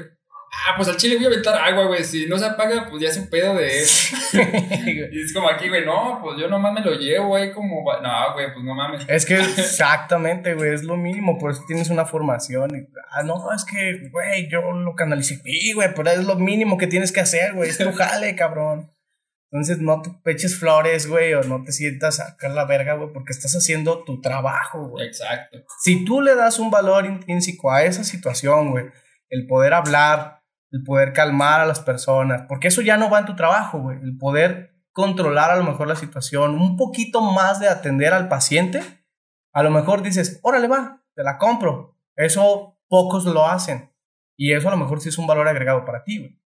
Ah, 0.50 0.74
pues 0.76 0.88
al 0.88 0.96
chile 0.96 1.16
voy 1.16 1.26
a 1.26 1.28
aventar 1.28 1.56
agua, 1.56 1.86
güey. 1.86 2.02
Si 2.04 2.26
no 2.26 2.38
se 2.38 2.46
apaga, 2.46 2.86
pues 2.88 3.02
ya 3.02 3.08
es 3.08 3.16
un 3.16 3.28
pedo 3.28 3.54
de 3.54 3.80
él. 3.80 5.10
Y 5.12 5.22
es 5.22 5.32
como 5.32 5.48
aquí, 5.48 5.68
güey, 5.68 5.84
no, 5.84 6.20
pues 6.22 6.38
yo 6.40 6.48
nomás 6.48 6.72
me 6.72 6.80
lo 6.80 6.92
llevo, 6.94 7.28
güey, 7.28 7.52
como... 7.52 7.84
No, 8.02 8.32
güey, 8.34 8.52
pues 8.52 8.64
no 8.64 8.74
mames. 8.74 9.04
Es 9.08 9.26
que 9.26 9.34
exactamente, 9.58 10.54
güey, 10.54 10.74
es 10.74 10.84
lo 10.84 10.96
mínimo, 10.96 11.38
por 11.38 11.52
eso 11.52 11.62
tienes 11.66 11.90
una 11.90 12.04
formación. 12.04 12.70
y, 12.74 12.88
ah, 13.12 13.22
no, 13.22 13.52
es 13.52 13.64
que, 13.64 14.08
güey, 14.10 14.48
yo 14.50 14.60
lo 14.72 14.94
canalicé. 14.94 15.40
Sí, 15.44 15.72
güey, 15.72 15.94
pero 15.94 16.10
es 16.10 16.24
lo 16.24 16.36
mínimo 16.36 16.78
que 16.78 16.86
tienes 16.86 17.12
que 17.12 17.20
hacer, 17.20 17.54
güey, 17.54 17.70
es 17.70 17.78
tu 17.78 17.92
jale, 17.92 18.34
cabrón. 18.34 18.90
Entonces 19.50 19.78
no 19.78 20.02
te 20.02 20.30
eches 20.30 20.58
flores, 20.58 21.06
güey, 21.06 21.32
o 21.32 21.42
no 21.42 21.64
te 21.64 21.72
sientas 21.72 22.20
acá 22.20 22.48
la 22.50 22.66
verga, 22.66 22.94
güey, 22.94 23.12
porque 23.12 23.32
estás 23.32 23.54
haciendo 23.54 24.04
tu 24.04 24.20
trabajo, 24.20 24.88
güey. 24.88 25.06
Exacto. 25.06 25.58
Si 25.80 26.04
tú 26.04 26.20
le 26.20 26.34
das 26.34 26.58
un 26.58 26.70
valor 26.70 27.06
intrínseco 27.06 27.72
a 27.72 27.82
esa 27.82 28.04
situación, 28.04 28.72
güey, 28.72 28.86
el 29.30 29.46
poder 29.46 29.72
hablar, 29.72 30.37
el 30.70 30.82
poder 30.84 31.12
calmar 31.12 31.60
a 31.60 31.66
las 31.66 31.80
personas, 31.80 32.42
porque 32.48 32.68
eso 32.68 32.82
ya 32.82 32.96
no 32.96 33.08
va 33.10 33.20
en 33.20 33.26
tu 33.26 33.34
trabajo, 33.36 33.80
güey, 33.80 33.98
el 34.02 34.16
poder 34.18 34.74
controlar 34.92 35.50
a 35.50 35.56
lo 35.56 35.64
mejor 35.64 35.86
la 35.88 35.96
situación, 35.96 36.54
un 36.54 36.76
poquito 36.76 37.20
más 37.22 37.60
de 37.60 37.68
atender 37.68 38.12
al 38.12 38.28
paciente, 38.28 38.82
a 39.52 39.62
lo 39.62 39.70
mejor 39.70 40.02
dices, 40.02 40.40
órale 40.42 40.68
va, 40.68 41.02
te 41.14 41.22
la 41.22 41.38
compro. 41.38 41.96
Eso 42.16 42.78
pocos 42.88 43.24
lo 43.24 43.46
hacen. 43.46 43.92
Y 44.36 44.52
eso 44.52 44.68
a 44.68 44.72
lo 44.72 44.76
mejor 44.76 45.00
sí 45.00 45.08
es 45.08 45.18
un 45.18 45.26
valor 45.26 45.48
agregado 45.48 45.84
para 45.84 46.04
ti, 46.04 46.18
güey. 46.18 46.40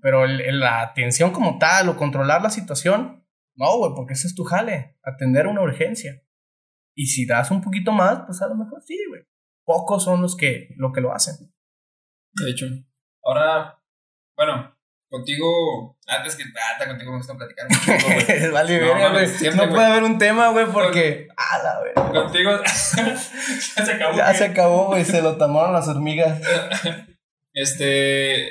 Pero 0.00 0.24
el- 0.24 0.40
el- 0.42 0.60
la 0.60 0.80
atención 0.82 1.32
como 1.32 1.58
tal 1.58 1.88
o 1.88 1.96
controlar 1.96 2.42
la 2.42 2.50
situación, 2.50 3.26
no, 3.56 3.78
güey, 3.78 3.92
porque 3.96 4.12
ese 4.14 4.26
es 4.26 4.34
tu 4.34 4.44
jale, 4.44 4.98
atender 5.02 5.46
una 5.46 5.62
urgencia. 5.62 6.22
Y 6.94 7.06
si 7.06 7.26
das 7.26 7.50
un 7.50 7.60
poquito 7.62 7.92
más, 7.92 8.22
pues 8.26 8.40
a 8.42 8.46
lo 8.48 8.54
mejor 8.54 8.82
sí, 8.82 8.98
güey. 9.08 9.22
Pocos 9.64 10.04
son 10.04 10.22
los 10.22 10.36
que 10.36 10.68
lo, 10.76 10.92
que 10.92 11.00
lo 11.00 11.12
hacen. 11.12 11.52
De 12.32 12.50
hecho. 12.50 12.66
Ahora, 13.26 13.78
bueno, 14.36 14.72
contigo, 15.10 15.98
antes 16.06 16.36
que 16.36 16.44
nada, 16.44 16.86
contigo 16.88 17.10
me 17.10 17.16
gusta 17.18 17.34
platicar 17.34 17.66
mucho, 17.68 18.06
güey. 18.06 18.50
vale, 18.52 18.78
No, 18.80 18.86
verga, 18.86 19.08
güey. 19.10 19.26
siempre, 19.26 19.66
No 19.66 19.72
puede 19.72 19.86
haber 19.86 20.04
un 20.04 20.18
tema, 20.18 20.48
güey, 20.50 20.66
porque. 20.66 21.26
A 21.36 21.58
la 21.62 21.80
verga. 21.82 22.22
Contigo, 22.22 22.50
ya 22.64 23.84
se 23.84 23.92
acabó. 23.92 24.16
Ya 24.16 24.24
güey. 24.26 24.36
se 24.36 24.44
acabó, 24.44 24.86
güey. 24.86 25.04
Se 25.04 25.20
lo 25.22 25.36
tomaron 25.36 25.72
las 25.72 25.88
hormigas. 25.88 26.40
Este, 27.58 28.50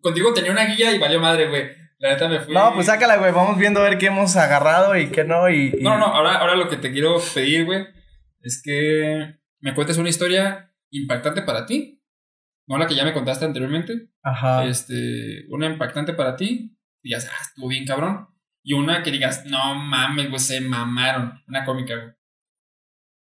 contigo 0.00 0.32
tenía 0.32 0.52
una 0.52 0.66
guía 0.66 0.92
y 0.92 1.00
valió 1.00 1.18
madre, 1.20 1.48
güey. 1.48 1.68
La 1.98 2.10
neta 2.10 2.28
me 2.28 2.38
fui. 2.38 2.54
No, 2.54 2.72
pues 2.74 2.86
sácala, 2.86 3.16
güey. 3.16 3.32
Vamos 3.32 3.58
viendo 3.58 3.80
a 3.80 3.82
ver 3.82 3.98
qué 3.98 4.06
hemos 4.06 4.36
agarrado 4.36 4.96
y 4.96 5.08
qué 5.10 5.24
no. 5.24 5.48
Y, 5.50 5.74
y- 5.76 5.82
No, 5.82 5.98
no, 5.98 6.06
ahora, 6.06 6.36
ahora 6.36 6.54
lo 6.54 6.68
que 6.68 6.76
te 6.76 6.92
quiero 6.92 7.16
pedir, 7.34 7.64
güey, 7.64 7.86
es 8.42 8.62
que 8.62 9.34
me 9.58 9.74
cuentes 9.74 9.96
una 9.98 10.10
historia 10.10 10.72
impactante 10.90 11.42
para 11.42 11.66
ti. 11.66 11.95
No 12.66 12.78
la 12.78 12.86
que 12.86 12.96
ya 12.96 13.04
me 13.04 13.12
contaste 13.12 13.44
anteriormente. 13.44 14.10
Ajá. 14.22 14.64
Este, 14.64 15.46
una 15.50 15.66
impactante 15.66 16.14
para 16.14 16.36
ti. 16.36 16.76
Digas, 17.02 17.28
ah, 17.30 17.42
estuvo 17.42 17.68
bien 17.68 17.86
cabrón. 17.86 18.28
Y 18.62 18.72
una 18.74 19.02
que 19.02 19.12
digas, 19.12 19.44
no 19.46 19.76
mames, 19.76 20.28
güey, 20.28 20.40
se 20.40 20.60
mamaron. 20.60 21.40
Una 21.46 21.64
cómica, 21.64 21.94
güey. 21.94 22.14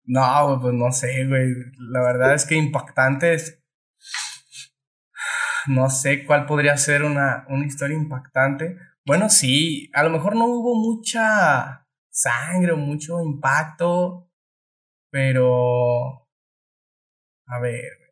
No, 0.05 0.47
güey, 0.47 0.59
pues 0.59 0.73
no 0.73 0.91
sé, 0.91 1.27
güey. 1.27 1.53
La 1.77 2.01
verdad 2.01 2.33
es 2.33 2.45
que 2.45 2.55
impactantes. 2.55 3.63
No 5.67 5.89
sé 5.89 6.25
cuál 6.25 6.45
podría 6.45 6.77
ser 6.77 7.03
una, 7.03 7.45
una 7.49 7.65
historia 7.65 7.95
impactante. 7.95 8.77
Bueno, 9.05 9.29
sí, 9.29 9.91
a 9.93 10.03
lo 10.03 10.09
mejor 10.09 10.35
no 10.35 10.45
hubo 10.45 10.75
mucha 10.75 11.87
sangre 12.09 12.71
o 12.71 12.77
mucho 12.77 13.21
impacto, 13.21 14.31
pero... 15.11 16.27
A 17.47 17.59
ver, 17.59 18.04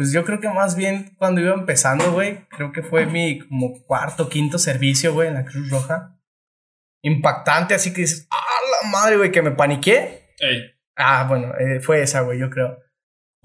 pues 0.00 0.12
yo 0.12 0.24
creo 0.24 0.40
que 0.40 0.48
más 0.48 0.76
bien 0.76 1.14
cuando 1.18 1.42
iba 1.42 1.52
empezando, 1.52 2.10
güey, 2.12 2.46
creo 2.48 2.72
que 2.72 2.82
fue 2.82 3.04
mi 3.04 3.40
como 3.40 3.82
cuarto, 3.84 4.30
quinto 4.30 4.58
servicio, 4.58 5.12
güey, 5.12 5.28
en 5.28 5.34
la 5.34 5.44
Cruz 5.44 5.68
Roja. 5.70 6.16
Impactante, 7.02 7.74
así 7.74 7.92
que 7.92 8.00
dices, 8.02 8.26
¡ah, 8.30 8.36
la 8.82 8.88
madre, 8.90 9.16
güey, 9.16 9.30
que 9.30 9.42
me 9.42 9.50
paniqué! 9.50 10.34
Ey, 10.38 10.62
Ah, 10.96 11.24
bueno, 11.28 11.52
eh, 11.58 11.80
fue 11.80 12.02
esa, 12.02 12.20
güey, 12.22 12.38
yo 12.38 12.50
creo. 12.50 12.78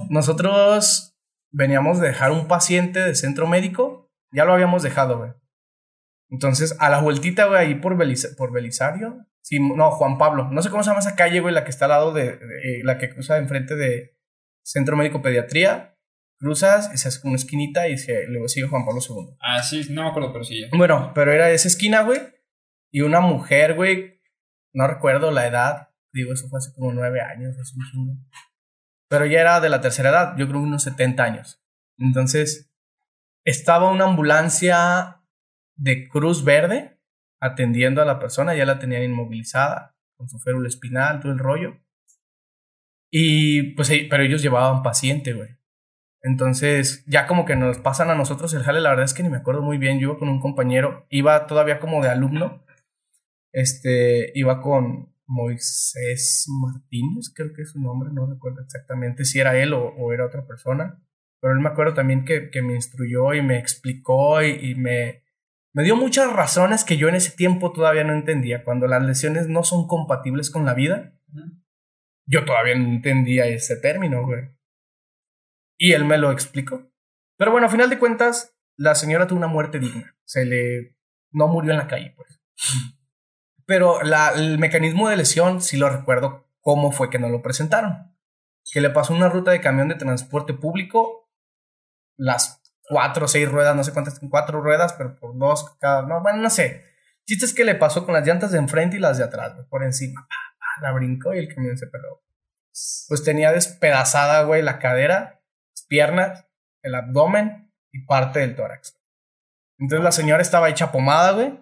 Nosotros 0.09 1.17
veníamos 1.51 1.99
de 1.99 2.07
dejar 2.07 2.31
un 2.31 2.47
paciente 2.47 2.99
de 3.01 3.15
centro 3.15 3.47
médico, 3.47 4.11
ya 4.31 4.45
lo 4.45 4.53
habíamos 4.53 4.83
dejado, 4.83 5.17
güey. 5.19 5.31
Entonces, 6.29 6.75
a 6.79 6.89
la 6.89 6.99
vueltita, 7.01 7.45
güey, 7.45 7.59
ahí 7.67 7.75
por, 7.75 7.95
Beliz- 7.97 8.35
por 8.35 8.51
Belisario, 8.51 9.25
sí, 9.41 9.59
no, 9.59 9.91
Juan 9.91 10.17
Pablo, 10.17 10.49
no 10.51 10.61
sé 10.61 10.69
cómo 10.69 10.83
se 10.83 10.89
llama 10.89 10.99
esa 10.99 11.15
calle, 11.15 11.39
güey, 11.39 11.53
la 11.53 11.63
que 11.63 11.69
está 11.69 11.85
al 11.85 11.91
lado 11.91 12.13
de, 12.13 12.37
de- 12.37 12.79
eh, 12.79 12.81
la 12.83 12.97
que 12.97 13.09
cruza 13.09 13.37
enfrente 13.37 13.75
de 13.75 14.17
Centro 14.65 14.97
Médico 14.97 15.21
Pediatría, 15.21 15.94
cruzas, 16.45 16.93
esa 16.93 17.09
es 17.09 17.23
una 17.23 17.37
esquinita 17.37 17.87
y 17.87 17.97
se, 17.97 18.27
luego 18.27 18.47
sigue 18.47 18.67
Juan 18.67 18.85
Pablo 18.85 19.01
II. 19.01 19.35
Ah, 19.39 19.63
sí, 19.63 19.87
no 19.89 20.03
me 20.03 20.09
acuerdo, 20.09 20.31
pero 20.31 20.43
sí. 20.43 20.61
ya. 20.61 20.67
Bueno, 20.77 21.11
pero 21.15 21.31
era 21.31 21.49
esa 21.49 21.67
esquina, 21.67 22.03
güey. 22.03 22.21
Y 22.91 23.01
una 23.01 23.19
mujer, 23.19 23.73
güey. 23.73 24.21
No 24.71 24.85
recuerdo 24.85 25.31
la 25.31 25.47
edad. 25.47 25.89
Digo, 26.13 26.33
eso 26.33 26.47
fue 26.47 26.59
hace 26.59 26.71
como 26.75 26.93
nueve 26.93 27.19
años, 27.19 27.57
hace 27.57 27.73
un 27.75 27.85
chingo. 27.89 28.13
Pero 29.09 29.25
ya 29.25 29.41
era 29.41 29.59
de 29.59 29.69
la 29.69 29.81
tercera 29.81 30.11
edad, 30.11 30.37
yo 30.37 30.47
creo 30.47 30.61
unos 30.61 30.83
70 30.83 31.23
años. 31.23 31.63
Entonces, 31.97 32.71
estaba 33.43 33.89
una 33.89 34.05
ambulancia 34.05 35.23
de 35.75 36.07
Cruz 36.07 36.43
Verde 36.43 37.01
atendiendo 37.41 38.03
a 38.03 38.05
la 38.05 38.19
persona, 38.19 38.53
ya 38.53 38.65
la 38.65 38.77
tenían 38.77 39.01
inmovilizada, 39.01 39.97
con 40.15 40.29
su 40.29 40.37
férula 40.37 40.67
espinal, 40.67 41.21
todo 41.21 41.31
el 41.31 41.39
rollo. 41.39 41.81
Y 43.11 43.73
pues, 43.73 43.91
pero 44.11 44.21
ellos 44.21 44.43
llevaban 44.43 44.83
paciente, 44.83 45.33
güey. 45.33 45.49
Entonces, 46.26 47.03
ya 47.05 47.28
como 47.28 47.45
que 47.45 47.55
nos 47.55 47.78
pasan 47.78 48.09
a 48.09 48.15
nosotros 48.15 48.51
el 48.55 48.63
jale, 48.63 48.82
la 48.82 48.89
verdad 48.89 49.05
es 49.05 49.13
que 49.13 49.21
ni 49.21 49.30
me 49.30 49.38
acuerdo 49.38 49.61
muy 49.61 49.78
bien. 49.78 49.99
Yo 49.99 50.09
iba 50.09 50.17
con 50.17 50.28
un 50.28 50.39
compañero, 50.39 51.05
iba 51.09 51.45
todavía 51.45 51.80
como 51.80 52.01
de 52.01 52.09
alumno. 52.09 52.65
Este, 53.53 54.32
iba 54.34 54.59
con 54.59 55.13
Moisés 55.28 56.47
Martínez, 56.49 57.32
creo 57.34 57.53
que 57.53 57.61
es 57.61 57.71
su 57.71 57.80
nombre, 57.80 58.09
no 58.11 58.26
recuerdo 58.26 58.61
exactamente 58.61 59.23
si 59.23 59.39
era 59.39 59.55
él 59.55 59.73
o, 59.73 59.86
o 59.86 60.13
era 60.13 60.26
otra 60.26 60.47
persona. 60.47 60.99
Pero 61.39 61.53
él 61.53 61.59
me 61.59 61.69
acuerdo 61.69 61.93
también 61.93 62.26
que, 62.26 62.49
que 62.49 62.63
me 62.63 62.73
instruyó 62.73 63.36
y 63.36 63.43
me 63.43 63.59
explicó 63.59 64.41
y, 64.41 64.71
y 64.71 64.73
me, 64.73 65.23
me 65.73 65.84
dio 65.84 65.95
muchas 65.95 66.34
razones 66.34 66.84
que 66.84 66.97
yo 66.97 67.07
en 67.07 67.15
ese 67.15 67.38
tiempo 67.38 67.71
todavía 67.71 68.03
no 68.03 68.13
entendía. 68.13 68.63
Cuando 68.63 68.88
las 68.88 69.03
lesiones 69.03 69.47
no 69.47 69.63
son 69.63 69.88
compatibles 69.88 70.49
con 70.49 70.65
la 70.65 70.73
vida, 70.73 71.13
yo 72.26 72.45
todavía 72.45 72.73
no 72.73 72.86
entendía 72.86 73.45
ese 73.45 73.78
término, 73.78 74.26
güey. 74.26 74.55
Y 75.78 75.93
él 75.93 76.05
me 76.05 76.17
lo 76.17 76.32
explicó. 76.32 76.91
Pero 77.38 77.51
bueno, 77.51 77.67
a 77.67 77.69
final 77.69 77.89
de 77.89 77.99
cuentas, 77.99 78.55
la 78.78 78.95
señora 78.95 79.28
tuvo 79.28 79.38
una 79.38 79.47
muerte 79.47 79.80
digna. 79.80 80.15
Se 80.23 80.45
le. 80.45 80.95
No 81.32 81.47
murió 81.47 81.71
en 81.71 81.78
la 81.78 81.88
calle, 81.88 82.13
pues. 82.15 82.39
Pero 83.65 83.99
el 84.01 84.59
mecanismo 84.59 85.09
de 85.09 85.17
lesión, 85.17 85.61
sí 85.61 85.76
lo 85.78 85.89
recuerdo 85.89 86.47
cómo 86.61 86.91
fue 86.91 87.09
que 87.09 87.19
nos 87.19 87.32
lo 87.32 87.41
presentaron. 87.41 88.15
Que 88.71 88.82
le 88.82 88.89
pasó 88.89 89.13
una 89.13 89.30
ruta 89.30 89.51
de 89.51 89.61
camión 89.61 89.88
de 89.88 89.95
transporte 89.95 90.53
público, 90.53 91.30
las 92.17 92.61
cuatro 92.88 93.26
o 93.26 93.28
seis 93.28 93.49
ruedas, 93.49 93.76
no 93.76 93.84
sé 93.84 93.91
cuántas, 93.91 94.19
cuatro 94.30 94.61
ruedas, 94.61 94.93
pero 94.93 95.19
por 95.19 95.38
dos 95.38 95.76
cada. 95.80 96.03
No, 96.03 96.21
bueno, 96.21 96.39
no 96.39 96.49
sé. 96.49 96.86
Chiste 97.26 97.55
que 97.55 97.65
le 97.65 97.76
pasó 97.76 98.05
con 98.05 98.13
las 98.13 98.26
llantas 98.26 98.51
de 98.51 98.59
enfrente 98.59 98.97
y 98.97 98.99
las 98.99 99.17
de 99.17 99.23
atrás, 99.23 99.53
por 99.69 99.84
encima. 99.84 100.28
La 100.82 100.91
brincó 100.91 101.34
y 101.34 101.39
el 101.39 101.53
camión 101.53 101.78
se 101.78 101.88
peló. 101.88 102.23
Pues 103.07 103.23
tenía 103.23 103.51
despedazada, 103.51 104.43
güey, 104.43 104.61
la 104.61 104.80
cadera, 104.80 105.34
piernas, 105.88 106.47
el 106.83 106.95
abdomen 106.95 107.71
y 107.91 108.05
parte 108.05 108.39
del 108.39 108.55
tórax. 108.55 108.99
Entonces 109.79 110.03
la 110.03 110.11
señora 110.11 110.41
estaba 110.41 110.69
hecha 110.69 110.91
pomada, 110.91 111.31
güey, 111.31 111.59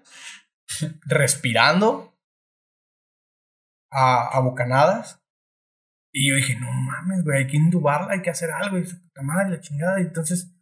respirando 1.06 2.18
a, 3.92 4.38
a 4.38 4.40
bocanadas. 4.40 5.20
Y 6.16 6.30
yo 6.30 6.36
dije, 6.36 6.56
no 6.60 6.72
mames, 6.72 7.24
güey, 7.24 7.40
hay 7.40 7.48
que 7.48 7.58
indubarla, 7.58 8.14
hay 8.14 8.22
que 8.22 8.30
hacer 8.30 8.52
algo. 8.52 8.78
Y 8.78 8.86
su 8.86 9.02
puta 9.02 9.24
madre, 9.24 9.50
la 9.50 9.60
chingada. 9.60 10.00
Y 10.00 10.04
entonces 10.04 10.56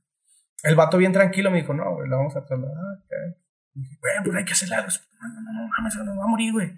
el 0.63 0.75
vato 0.75 0.97
bien 0.97 1.11
tranquilo 1.11 1.51
me 1.51 1.57
dijo, 1.57 1.73
no, 1.73 1.95
güey, 1.95 2.09
la 2.09 2.17
vamos 2.17 2.35
a 2.35 2.45
trasladar. 2.45 2.97
ok". 2.99 3.37
Y 3.73 3.81
dije, 3.81 3.97
güey, 3.99 4.13
pues 4.23 4.37
hay 4.37 4.45
que 4.45 4.53
hacer 4.53 4.73
algo. 4.73 4.89
No, 5.19 5.27
no, 5.27 5.41
no, 5.41 5.61
no 5.61 5.67
mames, 5.67 5.95
nos 5.95 6.17
va 6.17 6.23
a 6.23 6.27
morir, 6.27 6.53
güey. 6.53 6.71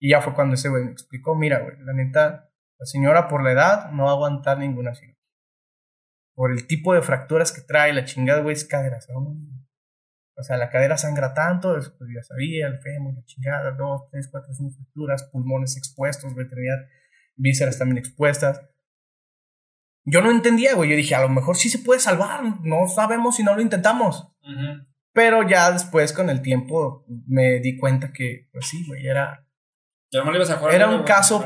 Y 0.00 0.10
ya 0.10 0.20
fue 0.20 0.34
cuando 0.34 0.54
ese 0.54 0.68
güey 0.68 0.84
me 0.84 0.92
explicó, 0.92 1.34
mira, 1.34 1.60
güey, 1.60 1.76
la 1.80 1.92
neta, 1.92 2.50
la 2.78 2.86
señora 2.86 3.28
por 3.28 3.42
la 3.42 3.52
edad 3.52 3.90
no 3.90 4.04
va 4.04 4.10
a 4.10 4.14
aguantar 4.14 4.58
ninguna 4.58 4.94
cirugía. 4.94 5.17
Por 6.38 6.52
el 6.52 6.68
tipo 6.68 6.94
de 6.94 7.02
fracturas 7.02 7.50
que 7.50 7.62
trae, 7.62 7.92
la 7.92 8.04
chingada, 8.04 8.42
güey, 8.42 8.54
es 8.54 8.64
cadera. 8.64 9.00
O 10.36 10.42
sea, 10.44 10.56
la 10.56 10.70
cadera 10.70 10.96
sangra 10.96 11.34
tanto, 11.34 11.76
eso 11.76 11.92
pues 11.98 12.10
ya 12.14 12.22
sabía, 12.22 12.68
el 12.68 12.78
fémur, 12.78 13.12
la 13.12 13.24
chingada, 13.24 13.72
dos, 13.72 14.02
tres, 14.08 14.28
cuatro, 14.30 14.54
cinco 14.54 14.76
fracturas, 14.76 15.24
pulmones 15.32 15.76
expuestos, 15.76 16.36
veterinaria, 16.36 16.88
vísceras 17.34 17.76
también 17.76 17.98
expuestas. 17.98 18.62
Yo 20.04 20.22
no 20.22 20.30
entendía, 20.30 20.76
güey. 20.76 20.90
Yo 20.90 20.96
dije, 20.96 21.16
a 21.16 21.22
lo 21.22 21.28
mejor 21.28 21.56
sí 21.56 21.68
se 21.68 21.80
puede 21.80 21.98
salvar. 21.98 22.40
No 22.62 22.86
sabemos 22.86 23.34
si 23.34 23.42
no 23.42 23.56
lo 23.56 23.60
intentamos. 23.60 24.32
Ujú. 24.42 24.86
Pero 25.12 25.42
ya 25.42 25.72
después, 25.72 26.12
con 26.12 26.30
el 26.30 26.40
tiempo, 26.40 27.04
me 27.26 27.58
di 27.58 27.76
cuenta 27.76 28.12
que, 28.12 28.48
pues 28.52 28.68
sí, 28.68 28.84
güey, 28.86 29.08
era 29.08 29.44
Ya 30.12 30.22
no 30.22 30.30
le 30.30 30.36
ibas 30.38 30.50
a 30.50 30.58
jugar. 30.58 30.72
Era 30.72 30.84
güey, 30.86 30.98
un 30.98 31.02
güey, 31.02 31.12
caso- 31.14 31.44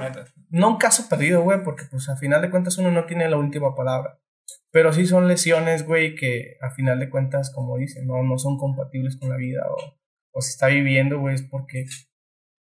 no 0.51 0.69
un 0.69 0.77
caso 0.77 1.09
perdido, 1.09 1.41
güey, 1.43 1.63
porque 1.65 1.85
pues 1.91 2.11
a 2.11 2.17
final 2.17 2.43
de 2.43 2.51
cuentas 2.51 2.77
uno 2.77 2.91
no 2.91 3.07
tiene 3.07 3.27
la 3.31 3.39
última 3.39 3.75
palabra. 3.75 4.19
Pero 4.71 4.93
sí 4.93 5.07
son 5.07 5.29
lesiones, 5.29 5.87
güey, 5.87 6.15
que 6.15 6.57
a 6.61 6.71
final 6.71 6.99
de 6.99 7.11
cuentas, 7.11 7.51
como 7.55 7.77
dicen, 7.77 8.07
no, 8.07 8.23
no 8.23 8.39
son 8.39 8.57
compatibles 8.59 9.17
con 9.19 9.29
la 9.29 9.37
vida 9.37 9.63
o, 9.71 9.77
o 10.33 10.41
si 10.41 10.51
está 10.51 10.69
viviendo, 10.69 11.19
güey, 11.21 11.35
es 11.35 11.43
porque 11.43 11.85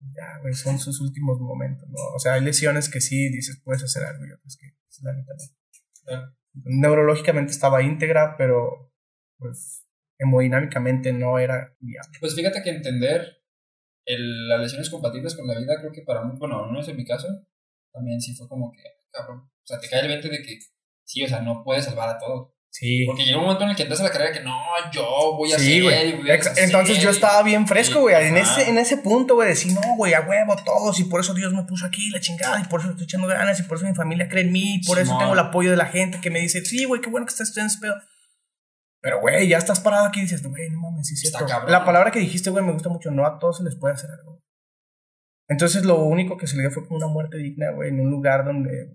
ya, 0.00 0.38
güey, 0.40 0.54
son 0.54 0.78
sus 0.78 1.00
últimos 1.00 1.38
momentos, 1.40 1.88
¿no? 1.88 1.98
O 2.14 2.18
sea, 2.18 2.34
hay 2.34 2.42
lesiones 2.42 2.88
que 2.88 3.00
sí 3.00 3.28
dices, 3.30 3.60
puedes 3.62 3.82
hacer 3.82 4.04
algo 4.04 4.24
y 4.26 4.32
otras 4.32 4.56
que, 4.56 4.68
pues, 4.86 5.02
la 5.02 5.12
neta, 5.12 5.32
no. 5.34 5.44
Claro. 6.04 6.34
Neurológicamente 6.64 7.52
estaba 7.52 7.82
íntegra, 7.82 8.36
pero 8.36 8.90
pues 9.38 9.84
hemodinámicamente 10.18 11.12
no 11.12 11.38
era 11.38 11.76
viable. 11.80 12.18
Pues 12.20 12.34
fíjate 12.34 12.62
que 12.62 12.70
entender 12.70 13.36
el- 14.06 14.48
las 14.48 14.60
lesiones 14.60 14.90
compatibles 14.90 15.36
con 15.36 15.46
la 15.46 15.58
vida, 15.58 15.76
creo 15.78 15.92
que 15.92 16.02
para 16.02 16.24
mí, 16.24 16.32
bueno, 16.38 16.66
no 16.72 16.80
es 16.80 16.88
en 16.88 16.96
mi 16.96 17.04
caso, 17.04 17.28
también 17.92 18.20
sí 18.20 18.34
fue 18.34 18.48
como 18.48 18.72
que, 18.72 18.82
cabrón. 19.12 19.40
O 19.40 19.66
sea, 19.66 19.78
te 19.78 19.88
cae 19.88 20.00
el 20.00 20.08
20 20.08 20.28
de 20.28 20.42
que 20.42 20.58
sí, 21.08 21.24
o 21.24 21.28
sea, 21.28 21.40
no 21.40 21.62
puedes 21.64 21.86
salvar 21.86 22.08
a 22.10 22.18
todo. 22.18 22.54
Sí. 22.70 23.04
Porque 23.06 23.24
llega 23.24 23.38
un 23.38 23.44
momento 23.44 23.64
en 23.64 23.70
el 23.70 23.76
que 23.76 23.82
entras 23.84 24.00
a 24.00 24.04
la 24.04 24.10
carrera 24.10 24.30
que 24.30 24.40
no, 24.44 24.54
yo 24.92 25.34
voy 25.36 25.50
a 25.52 25.58
Sí, 25.58 25.78
hacer. 25.84 26.16
voy 26.18 26.30
a 26.30 26.34
hacer, 26.34 26.64
Entonces 26.64 27.00
yo 27.00 27.08
estaba 27.10 27.42
bien 27.42 27.66
fresco, 27.66 28.00
güey. 28.00 28.14
En 28.28 28.36
ese, 28.36 28.68
en 28.68 28.76
ese 28.78 28.98
punto, 28.98 29.34
güey, 29.34 29.48
decir, 29.48 29.72
no, 29.72 29.96
güey, 29.96 30.12
a 30.12 30.20
huevo 30.20 30.54
todos. 30.64 31.00
Y 31.00 31.04
por 31.04 31.20
eso 31.20 31.32
Dios 31.34 31.52
me 31.54 31.64
puso 31.64 31.86
aquí, 31.86 32.10
la 32.10 32.20
chingada. 32.20 32.60
Y 32.60 32.64
por 32.64 32.80
eso 32.80 32.90
estoy 32.90 33.04
echando 33.04 33.26
ganas. 33.26 33.58
Y 33.58 33.62
por 33.64 33.78
eso 33.78 33.86
mi 33.86 33.94
familia 33.94 34.28
cree 34.28 34.44
en 34.44 34.52
mí. 34.52 34.76
Y 34.76 34.86
por 34.86 34.98
eso 34.98 35.16
tengo 35.18 35.32
el 35.32 35.38
apoyo 35.38 35.70
de 35.70 35.76
la 35.78 35.86
gente 35.86 36.20
que 36.20 36.30
me 36.30 36.40
dice, 36.40 36.62
sí, 36.64 36.84
güey, 36.84 37.00
qué 37.00 37.08
bueno 37.10 37.26
que 37.26 37.30
estás 37.32 37.48
estudiando 37.48 37.72
ese 37.72 37.80
pedo. 37.80 37.94
Pero, 39.00 39.20
güey, 39.22 39.48
ya 39.48 39.58
estás 39.58 39.80
parado 39.80 40.04
aquí 40.06 40.20
y 40.20 40.22
dices, 40.24 40.42
güey, 40.46 40.68
no 40.70 40.80
mames, 40.80 41.08
sí 41.08 41.14
es 41.14 41.20
cierto. 41.22 41.46
cabrón. 41.46 41.72
La 41.72 41.84
palabra 41.84 42.10
que 42.10 42.20
dijiste, 42.20 42.50
güey, 42.50 42.64
me 42.64 42.72
gusta 42.72 42.90
mucho. 42.90 43.10
No 43.10 43.26
a 43.26 43.38
todos 43.38 43.56
se 43.58 43.64
les 43.64 43.76
puede 43.76 43.94
hacer 43.94 44.10
algo. 44.10 44.42
Entonces 45.48 45.84
lo 45.84 46.02
único 46.04 46.36
que 46.36 46.46
se 46.46 46.56
le 46.56 46.62
dio 46.62 46.70
fue 46.70 46.86
como 46.86 46.98
una 46.98 47.06
muerte 47.06 47.38
digna, 47.38 47.70
güey, 47.72 47.88
en 47.88 48.00
un 48.00 48.10
lugar 48.10 48.44
donde 48.44 48.92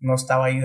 no 0.00 0.14
estaba 0.14 0.44
ahí 0.46 0.60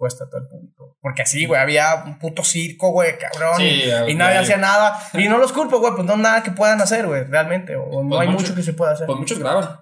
expuesta 0.00 0.24
a 0.24 0.28
todo 0.30 0.40
el 0.40 0.48
público. 0.48 0.96
Porque 1.00 1.22
así, 1.22 1.46
güey, 1.46 1.60
había 1.60 2.02
un 2.06 2.18
puto 2.18 2.42
circo, 2.42 2.90
güey, 2.90 3.18
cabrón. 3.18 3.56
Sí, 3.58 3.82
y, 4.06 4.10
y 4.10 4.14
nadie 4.14 4.38
hacía 4.38 4.56
nada. 4.56 4.98
Y 5.12 5.28
no 5.28 5.38
los 5.38 5.52
culpo, 5.52 5.78
güey, 5.78 5.92
pues 5.94 6.06
no 6.06 6.16
nada 6.16 6.42
que 6.42 6.50
puedan 6.50 6.80
hacer, 6.80 7.06
güey, 7.06 7.24
realmente. 7.24 7.76
O 7.76 8.02
no 8.02 8.08
Pues 8.08 8.20
hay 8.22 8.28
mucho- 8.28 8.40
mucho 8.42 8.54
que 8.54 8.62
se 8.62 8.72
pueda 8.72 8.92
hacer. 8.92 9.06
Pues 9.06 9.18
muchos 9.18 9.38
graban. 9.38 9.80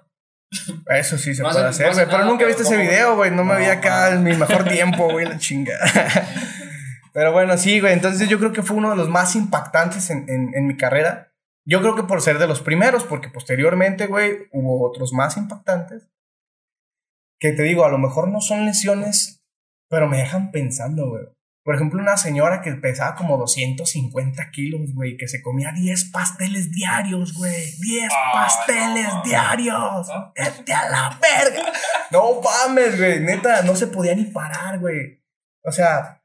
Eso 0.87 1.17
sí 1.17 1.35
se 1.35 1.43
no 1.43 1.49
puede 1.51 1.65
hacer, 1.67 1.87
no 1.87 1.93
güey. 1.93 2.05
Pero 2.05 2.17
nada, 2.17 2.29
nunca 2.29 2.45
pero 2.45 2.47
viste 2.57 2.63
ese 2.63 2.77
video, 2.77 3.15
güey. 3.15 3.31
No 3.31 3.43
me 3.43 3.53
No, 3.53 3.59
vi 3.59 3.65
acá 3.67 4.09
en 4.11 4.23
mi 4.23 4.35
mejor 4.35 4.63
tiempo, 4.65 5.09
güey, 5.11 5.25
la 5.25 5.37
chinga. 5.37 5.73
Pero 7.13 7.31
bueno, 7.31 7.57
sí, 7.57 7.79
güey. 7.79 7.93
Entonces 7.93 8.29
yo 8.29 8.37
creo 8.39 8.53
que 8.53 8.61
fue 8.63 8.77
uno 8.77 8.91
de 8.91 8.95
los 8.95 9.09
más 9.09 9.35
impactantes 9.35 10.09
en, 10.11 10.29
en, 10.29 10.51
en 10.53 10.67
mi 10.67 10.77
carrera. 10.77 11.33
Yo 11.65 11.81
creo 11.81 11.95
que 11.95 12.03
por 12.03 12.21
ser 12.21 12.37
de 12.39 12.47
los 12.47 12.61
primeros, 12.61 13.03
porque 13.03 13.29
posteriormente, 13.29 14.05
güey, 14.07 14.47
hubo 14.51 14.87
otros 14.87 15.11
más 15.13 15.35
impactantes. 15.37 16.07
Que 17.39 17.51
te 17.51 17.63
digo, 17.63 17.83
a 17.85 17.89
lo 17.89 17.97
mejor 17.97 18.27
no 18.27 18.41
son 18.41 18.65
lesiones, 18.65 19.38
pero 19.89 20.07
me 20.07 20.17
dejan 20.17 20.51
pensando, 20.51 21.09
güey. 21.09 21.23
Por 21.63 21.75
ejemplo, 21.75 22.01
una 22.01 22.17
señora 22.17 22.61
que 22.61 22.71
pesaba 22.73 23.15
como 23.15 23.37
250 23.37 24.49
kilos, 24.51 24.93
güey, 24.95 25.17
que 25.17 25.27
se 25.27 25.41
comía 25.41 25.71
10 25.75 26.05
pasteles 26.05 26.71
diarios, 26.71 27.33
güey. 27.33 27.53
10 27.81 28.11
Ah, 28.11 28.31
pasteles 28.33 29.07
no. 29.13 29.21
diarios. 29.23 30.07
Vete 30.35 30.73
a 30.73 30.89
la 30.89 31.19
verga. 31.21 31.71
No 32.11 32.41
mames, 32.41 32.97
güey. 32.97 33.19
Neta, 33.19 33.61
no 33.63 33.75
se 33.75 33.87
podía 33.87 34.15
ni 34.15 34.25
parar, 34.25 34.79
güey. 34.79 35.21
O 35.63 35.71
sea, 35.71 36.23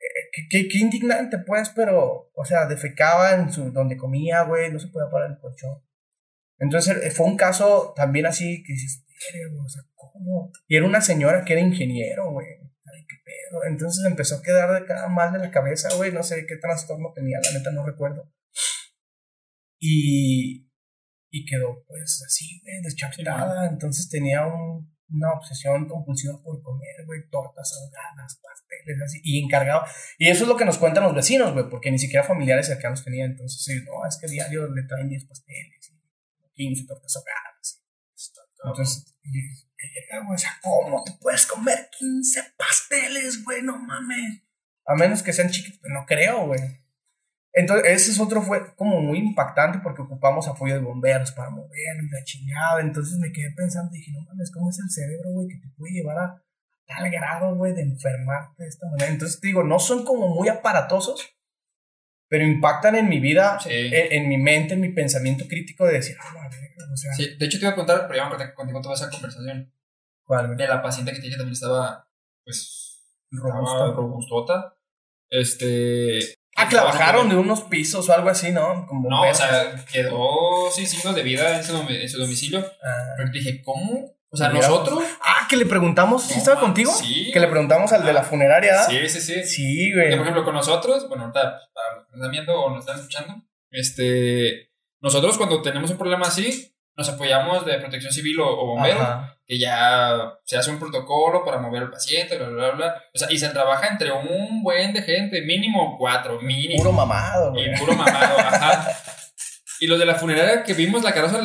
eh, 0.00 0.28
qué, 0.32 0.48
qué- 0.50 0.68
qué 0.68 0.78
indignante, 0.78 1.38
pues, 1.38 1.70
pero, 1.70 2.30
o 2.34 2.44
sea, 2.44 2.66
defecaba 2.66 3.32
en 3.34 3.50
su, 3.52 3.70
donde 3.72 3.96
comía, 3.96 4.42
güey. 4.42 4.70
No 4.72 4.78
se 4.78 4.88
podía 4.88 5.08
parar 5.10 5.30
el 5.30 5.38
colchón. 5.38 5.80
Entonces, 6.58 6.96
eh, 7.02 7.10
fue 7.10 7.26
un 7.26 7.36
caso 7.36 7.92
también 7.96 8.26
así 8.26 8.62
que 8.64 8.72
dices, 8.74 9.04
"Verga, 9.32 9.48
güey, 9.54 9.64
o 9.64 9.68
sea, 9.68 9.82
¿cómo? 9.94 10.50
Y 10.66 10.76
era 10.76 10.84
una 10.86 11.00
señora 11.00 11.44
que 11.44 11.52
era 11.54 11.62
ingeniero, 11.62 12.30
güey. 12.32 12.46
Qué 13.08 13.16
pedo. 13.24 13.64
Entonces 13.64 14.04
empezó 14.04 14.36
a 14.36 14.42
quedar 14.42 14.72
de 14.80 14.86
cada 14.86 15.08
mal 15.08 15.32
de 15.32 15.38
la 15.38 15.50
cabeza, 15.50 15.88
güey. 15.96 16.12
No 16.12 16.22
sé 16.22 16.44
qué 16.46 16.56
trastorno 16.56 17.12
tenía, 17.14 17.38
la 17.42 17.52
neta 17.58 17.70
no 17.70 17.84
recuerdo. 17.86 18.32
Y, 19.78 20.68
y 21.30 21.44
quedó, 21.46 21.84
pues, 21.86 22.22
así, 22.26 22.60
güey, 22.62 22.82
deschavetada. 22.82 23.66
Entonces 23.68 24.08
tenía 24.08 24.46
un- 24.46 24.94
una 25.08 25.32
obsesión 25.34 25.86
compulsiva 25.86 26.34
por 26.42 26.60
comer, 26.62 27.04
güey, 27.06 27.20
tortas 27.30 27.72
ahogadas, 27.78 28.40
pasteles, 28.42 29.00
así. 29.04 29.20
Y 29.22 29.44
encargado. 29.44 29.82
Y 30.18 30.28
eso 30.28 30.42
es 30.42 30.48
lo 30.48 30.56
que 30.56 30.64
nos 30.64 30.78
cuentan 30.78 31.04
los 31.04 31.14
vecinos, 31.14 31.52
güey, 31.52 31.68
porque 31.70 31.92
ni 31.92 31.98
siquiera 31.98 32.24
familiares 32.26 32.66
cercanos 32.66 33.04
tenía. 33.04 33.24
Entonces, 33.24 33.62
sí, 33.62 33.84
no, 33.84 34.04
es 34.08 34.16
que 34.20 34.26
diario 34.26 34.66
le 34.74 34.82
traen 34.82 35.08
10 35.08 35.24
pasteles 35.26 35.92
y 35.92 36.50
15 36.54 36.86
tortas 36.88 37.14
ahogadas. 37.16 37.84
Entonces, 38.64 39.16
¿cómo 40.62 41.04
te 41.04 41.12
puedes 41.20 41.46
comer 41.46 41.88
15 41.98 42.54
pasteles, 42.56 43.44
güey? 43.44 43.62
No 43.62 43.78
mames. 43.78 44.42
A 44.86 44.94
menos 44.94 45.22
que 45.22 45.32
sean 45.32 45.50
chiquitos, 45.50 45.80
pero 45.82 45.94
no 45.94 46.06
creo, 46.06 46.46
güey. 46.46 46.60
Entonces, 47.52 47.86
ese 47.88 48.10
es 48.10 48.20
otro, 48.20 48.42
fue 48.42 48.74
como 48.76 49.00
muy 49.00 49.18
impactante 49.18 49.78
porque 49.78 50.02
ocupamos 50.02 50.46
apoyo 50.46 50.74
de 50.74 50.80
bomberos 50.80 51.32
para 51.32 51.48
moverlo 51.48 52.02
y 52.02 52.10
la 52.10 52.22
chingada. 52.22 52.80
Entonces 52.82 53.18
me 53.18 53.32
quedé 53.32 53.50
pensando 53.52 53.90
dije, 53.92 54.12
no 54.12 54.20
mames, 54.20 54.52
¿cómo 54.52 54.68
es 54.68 54.78
el 54.78 54.90
cerebro, 54.90 55.30
güey, 55.30 55.48
que 55.48 55.56
te 55.56 55.74
puede 55.76 55.94
llevar 55.94 56.18
a 56.18 56.42
tal 56.86 57.10
grado, 57.10 57.54
güey, 57.56 57.72
de 57.72 57.80
enfermarte 57.80 58.62
de 58.62 58.68
esta 58.68 58.86
manera? 58.90 59.10
Entonces 59.10 59.40
te 59.40 59.46
digo, 59.46 59.64
no 59.64 59.78
son 59.78 60.04
como 60.04 60.28
muy 60.28 60.48
aparatosos, 60.48 61.35
pero 62.28 62.44
impactan 62.44 62.96
en 62.96 63.08
mi 63.08 63.20
vida, 63.20 63.58
Sí. 63.60 63.70
en, 63.72 64.12
en 64.12 64.28
mi 64.28 64.38
mente, 64.38 64.74
en 64.74 64.80
mi 64.80 64.88
pensamiento 64.92 65.46
crítico 65.48 65.84
de 65.86 65.92
decir, 65.94 66.16
ah, 66.20 66.32
la 66.34 66.48
verga, 66.48 66.92
o 66.92 66.96
sea, 66.96 67.12
Sí, 67.14 67.36
de 67.38 67.46
hecho 67.46 67.58
te 67.58 67.64
iba 67.64 67.72
a 67.72 67.76
contar, 67.76 68.02
pero 68.08 68.16
ya 68.16 68.22
me 68.28 68.34
acordé 68.34 68.54
contigo 68.54 68.80
toda 68.80 68.94
esa 68.94 69.10
conversación. 69.10 69.72
De 70.56 70.66
la 70.66 70.82
paciente 70.82 71.12
que 71.12 71.18
te 71.18 71.24
dije 71.26 71.36
también 71.36 71.52
estaba, 71.54 72.08
pues, 72.44 73.00
Robusta. 73.30 73.92
robustota. 73.94 74.76
Este. 75.30 76.34
Ah, 76.56 76.68
que 76.68 76.74
la 76.76 76.84
bajaron 76.84 77.28
de 77.28 77.36
unos 77.36 77.62
pisos 77.64 78.08
o 78.08 78.12
algo 78.14 78.30
así, 78.30 78.50
¿no? 78.50 78.86
Como 78.88 79.08
No, 79.10 79.16
o 79.16 79.18
bomberos. 79.26 79.38
sea, 79.38 79.84
quedó 79.92 80.70
sin 80.74 80.86
signos 80.86 81.14
de 81.14 81.22
vida 81.22 81.58
en 81.58 81.62
su, 81.64 81.76
en 81.88 82.08
su 82.08 82.18
domicilio. 82.18 82.64
Ah. 82.82 83.14
Pero 83.18 83.30
dije, 83.30 83.62
¿cómo? 83.62 84.15
O 84.36 84.38
sea, 84.38 84.48
nosotros. 84.50 85.02
Ah, 85.22 85.46
que 85.48 85.56
le 85.56 85.64
preguntamos, 85.66 86.24
¿sí 86.24 86.34
No, 86.34 86.38
estaba 86.38 86.56
man, 86.56 86.64
contigo? 86.66 86.92
sí. 86.92 87.30
Que 87.32 87.40
le 87.40 87.48
preguntamos 87.48 87.92
al 87.92 88.04
de 88.04 88.12
la 88.12 88.22
funeraria, 88.22 88.72
¿verdad? 88.72 88.88
Sí, 88.88 89.08
sí, 89.08 89.20
sí. 89.20 89.44
Sí, 89.44 89.90
Que, 89.90 89.94
güey. 89.94 90.10
por 90.10 90.20
ejemplo, 90.20 90.44
con 90.44 90.54
nosotros, 90.54 91.08
bueno, 91.08 91.24
ahorita 91.24 91.40
para 91.72 91.96
los 91.96 92.04
que 92.04 92.10
nos 92.12 92.16
están 92.20 92.30
viendo 92.30 92.60
o 92.60 92.70
nos 92.70 92.80
están 92.80 92.96
escuchando, 92.96 93.34
este, 93.70 94.70
nosotros 95.00 95.36
cuando 95.36 95.62
tenemos 95.62 95.90
un 95.90 95.98
problema 95.98 96.26
así, 96.26 96.72
nos 96.96 97.08
apoyamos 97.08 97.64
de 97.66 97.78
protección 97.78 98.12
civil 98.12 98.40
o, 98.40 98.48
o 98.48 98.66
bombero, 98.66 99.00
Ajá. 99.00 99.38
que 99.46 99.58
ya 99.58 100.32
se 100.44 100.56
hace 100.56 100.70
un 100.70 100.78
protocolo 100.78 101.44
para 101.44 101.58
mover 101.58 101.82
al 101.82 101.90
paciente, 101.90 102.38
bla, 102.38 102.48
bla, 102.48 102.70
bla. 102.70 103.02
O 103.14 103.18
sea, 103.18 103.30
y 103.30 103.38
se 103.38 103.48
trabaja 103.50 103.88
entre 103.88 104.12
un 104.12 104.62
buen 104.62 104.92
de 104.94 105.02
gente, 105.02 105.42
mínimo 105.42 105.96
cuatro, 105.98 106.40
mínimo. 106.40 106.78
Puro 106.78 106.92
mamado, 106.92 107.52
güey. 107.52 107.70
y 107.72 107.76
puro 107.78 107.92
mamado, 107.94 108.38
ajá. 108.38 108.88
Y 109.80 109.86
los 109.88 109.98
de 109.98 110.06
la 110.06 110.14
funeraria 110.14 110.62
que 110.64 110.72
vimos 110.72 111.02
la 111.02 111.12
carroza, 111.12 111.38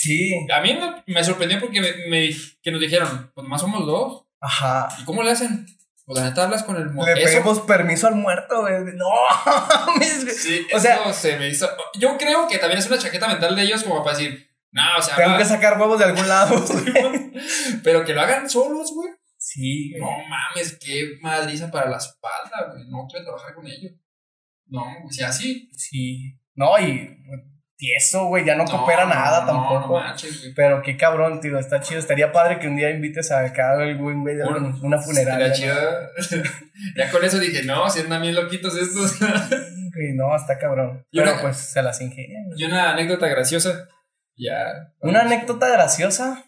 Sí. 0.00 0.46
a 0.52 0.60
mí 0.60 0.78
me, 1.06 1.24
sorprendió 1.24 1.58
porque 1.60 1.80
me, 1.80 1.92
me- 2.08 2.30
que 2.62 2.70
nos 2.70 2.80
dijeron, 2.80 3.30
pues 3.34 3.46
más 3.48 3.60
somos 3.60 3.84
dos. 3.86 4.24
Ajá. 4.40 4.88
¿Y 5.00 5.04
cómo 5.04 5.22
le 5.22 5.32
hacen? 5.32 5.66
Pues 6.04 6.20
la 6.20 6.28
neta 6.28 6.44
hablas 6.44 6.62
con 6.62 6.76
el 6.76 6.90
mo- 6.90 7.04
Le 7.04 7.12
eso- 7.14 7.24
pedimos 7.24 7.60
permiso 7.60 8.06
al 8.06 8.14
muerto, 8.14 8.60
güey. 8.62 8.74
No. 8.94 9.06
Sí, 10.38 10.66
O 10.72 10.78
sea- 10.78 11.02
sea, 11.04 11.12
se 11.12 11.36
me 11.38 11.48
hizo. 11.48 11.68
Yo 11.98 12.16
creo 12.16 12.46
que 12.48 12.58
también 12.58 12.78
es 12.78 12.86
una 12.86 12.98
chaqueta 12.98 13.26
mental 13.28 13.56
de 13.56 13.62
ellos 13.62 13.82
como 13.82 14.02
para 14.04 14.16
decir, 14.16 14.48
no, 14.70 14.82
o 14.98 15.02
sea, 15.02 15.16
Tengo 15.16 15.30
va- 15.32 15.38
que 15.38 15.44
sacar 15.44 15.78
huevos 15.80 15.98
de 15.98 16.04
algún 16.04 16.28
lado, 16.28 16.54
pero 17.82 18.04
que 18.04 18.14
lo 18.14 18.20
hagan 18.20 18.48
solos, 18.48 18.92
güey. 18.94 19.10
Sí, 19.36 19.92
No 19.98 20.06
mames, 20.28 20.78
qué 20.80 21.16
madriza 21.22 21.70
para 21.70 21.88
la 21.90 21.96
espalda, 21.96 22.72
güey. 22.72 22.86
No 22.88 23.06
quiero 23.08 23.24
trabajar 23.26 23.54
con 23.54 23.66
ellos. 23.66 23.92
No, 24.66 24.82
o 25.06 25.10
sea, 25.10 25.28
así. 25.28 25.68
Sí. 25.74 26.38
No, 26.54 26.78
y 26.78 27.16
tieso, 27.78 28.26
güey, 28.26 28.44
ya 28.44 28.56
no, 28.56 28.64
coopera 28.64 29.06
nada 29.06 29.40
no, 29.42 29.46
tampoco. 29.46 29.98
No, 29.98 30.04
manches, 30.04 30.40
güey. 30.40 30.52
Pero 30.54 30.82
qué 30.82 30.96
cabrón, 30.96 31.40
tío, 31.40 31.58
está 31.58 31.80
chido. 31.80 32.00
Estaría 32.00 32.32
padre 32.32 32.58
que 32.58 32.68
un 32.68 32.76
día 32.76 32.90
invites 32.90 33.30
a 33.30 33.50
cada 33.52 33.76
güey, 33.76 33.94
güey, 33.94 34.36
de 34.36 34.44
Bueno, 34.44 34.78
una 34.82 34.98
funeraria. 34.98 35.52
Chido. 35.52 35.74
ya 36.96 37.10
con 37.10 37.24
eso 37.24 37.38
dije, 37.38 37.62
no, 37.62 37.88
si 37.88 38.00
andan 38.00 38.20
bien 38.22 38.34
loquitos 38.34 38.76
estos. 38.76 39.20
¿no? 39.20 39.28
No, 40.14 40.36
está 40.36 40.58
cabrón. 40.58 41.04
Y 41.10 41.18
Pero 41.18 41.32
una- 41.32 41.40
pues 41.40 41.56
se 41.56 41.82
las 41.82 42.00
ingenian. 42.00 42.44
y 42.56 42.64
una 42.64 42.90
anécdota 42.90 43.26
graciosa. 43.28 43.88
Ya. 44.36 44.92
Una 45.00 45.22
anécdota 45.22 45.68
graciosa. 45.68 46.44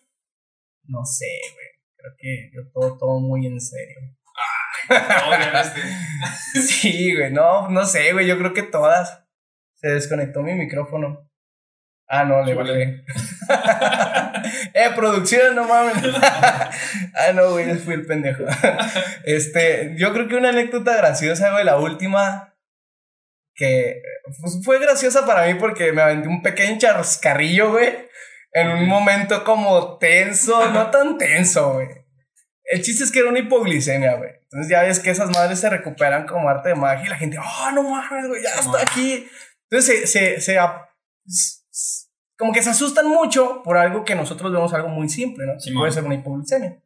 No 0.85 1.05
sé, 1.05 1.27
güey. 1.55 1.67
Creo 1.97 2.13
que 2.19 2.51
yo 2.55 2.63
todo, 2.73 2.97
todo 2.99 3.21
muy 3.21 3.47
en 3.47 3.61
serio. 3.61 3.97
No, 4.89 5.31
ganaste. 5.31 5.81
Sí, 6.55 7.15
güey, 7.15 7.33
no, 7.33 7.69
no 7.69 7.85
sé, 7.85 8.13
güey, 8.13 8.27
yo 8.27 8.37
creo 8.39 8.53
que 8.53 8.63
todas. 8.65 9.25
Se 9.81 9.89
desconectó 9.89 10.43
mi 10.43 10.55
micrófono. 10.55 11.31
Ah, 12.07 12.25
no, 12.25 12.43
le 12.45 12.55
bajé. 12.55 13.05
eh, 14.75 14.91
producción, 14.97 15.55
no 15.55 15.65
mames. 15.65 15.95
ah, 16.23 17.33
no, 17.33 17.53
güey, 17.53 17.79
fui 17.79 17.95
el 17.95 18.05
pendejo. 18.05 18.43
este, 19.25 19.95
yo 19.97 20.13
creo 20.13 20.27
que 20.27 20.35
una 20.35 20.49
anécdota 20.49 20.97
graciosa, 20.97 21.53
güey, 21.53 21.65
la 21.65 21.79
última 21.79 22.57
que 23.55 24.03
pues, 24.41 24.61
fue 24.65 24.81
graciosa 24.81 25.25
para 25.25 25.47
mí 25.47 25.55
porque 25.55 25.93
me 25.93 26.03
aventé 26.03 26.29
un 26.29 26.43
pequeño 26.43 26.79
chascarrillo, 26.79 27.71
güey, 27.71 28.09
en 28.53 28.71
un 28.71 28.89
momento 28.89 29.45
como 29.45 29.97
tenso, 29.99 30.69
no 30.73 30.91
tan 30.91 31.17
tenso, 31.17 31.75
güey. 31.75 31.89
El 32.65 32.83
chiste 32.83 33.05
es 33.05 33.13
que 33.13 33.21
era 33.21 33.29
una 33.29 33.39
hipoglicemia, 33.39 34.15
güey. 34.15 34.31
Entonces 34.43 34.69
ya 34.69 34.83
ves 34.83 34.99
que 34.99 35.11
esas 35.11 35.31
madres 35.31 35.61
se 35.61 35.71
recuperan 35.71 36.27
como 36.27 36.49
arte 36.49 36.71
de 36.71 36.75
magia 36.75 37.07
y 37.07 37.09
la 37.09 37.17
gente, 37.17 37.39
oh, 37.39 37.71
no 37.71 37.85
mames, 37.85 38.27
güey, 38.27 38.43
ya 38.43 38.51
está 38.51 38.83
aquí. 38.83 39.29
Entonces 39.71 40.11
se, 40.11 40.41
se, 40.41 40.41
se 40.41 40.59
como 42.37 42.53
que 42.53 42.63
se 42.63 42.71
asustan 42.71 43.07
mucho 43.07 43.63
por 43.63 43.77
algo 43.77 44.03
que 44.03 44.15
nosotros 44.15 44.51
vemos 44.51 44.73
algo 44.73 44.89
muy 44.89 45.09
simple, 45.09 45.47
¿no? 45.47 45.61
Simón. 45.61 45.83
Puede 45.83 45.93
ser 45.93 46.05
una 46.05 46.15
hipoglicemia. 46.15 46.83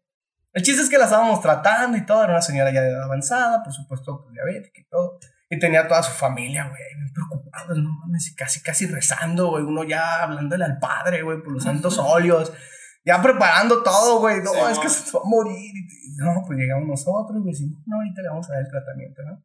El 0.53 0.63
chiste 0.63 0.83
es 0.83 0.91
que 0.91 0.99
la 0.99 1.05
estábamos 1.05 1.41
tratando 1.41 1.97
y 1.97 2.05
todo, 2.05 2.23
era 2.23 2.33
una 2.33 2.43
señora 2.43 2.73
ya 2.73 2.83
de 2.83 2.91
edad 2.91 3.05
avanzada, 3.05 3.63
por 3.63 3.73
supuesto, 3.73 4.23
pues, 4.23 4.35
diabética 4.35 4.81
y 4.81 4.85
todo. 4.85 5.19
Y 5.51 5.59
tenía 5.59 5.87
toda 5.87 6.03
su 6.03 6.13
familia, 6.13 6.69
güey, 6.69 6.81
bien 6.97 7.13
preocupados, 7.13 7.79
no 7.79 7.91
mames, 8.01 8.35
casi, 8.37 8.63
casi 8.63 8.87
rezando, 8.87 9.51
güey, 9.51 9.65
uno 9.65 9.85
ya 9.85 10.23
hablándole 10.23 10.65
al 10.65 10.79
padre, 10.79 11.23
güey, 11.23 11.43
por 11.43 11.53
los 11.53 11.63
santos 11.63 11.99
óleos, 11.99 12.53
ya 13.05 13.21
preparando 13.23 13.83
todo, 13.83 14.21
güey, 14.21 14.43
no, 14.43 14.53
Sí, 14.53 14.59
es 14.71 14.79
que 14.79 14.89
mo. 14.89 14.91
se 14.91 15.17
va 15.17 15.23
a 15.25 15.29
morir. 15.29 15.73
Y, 15.75 16.17
no, 16.17 16.43
pues 16.47 16.59
llegamos 16.59 16.89
nosotros, 16.89 17.43
güey, 17.43 17.53
decimos, 17.53 17.81
no, 17.87 17.97
ahorita 17.97 18.23
le 18.23 18.29
vamos 18.29 18.49
a 18.49 18.55
dar 18.55 18.63
el 18.63 18.71
tratamiento, 18.71 19.23
¿no? 19.23 19.45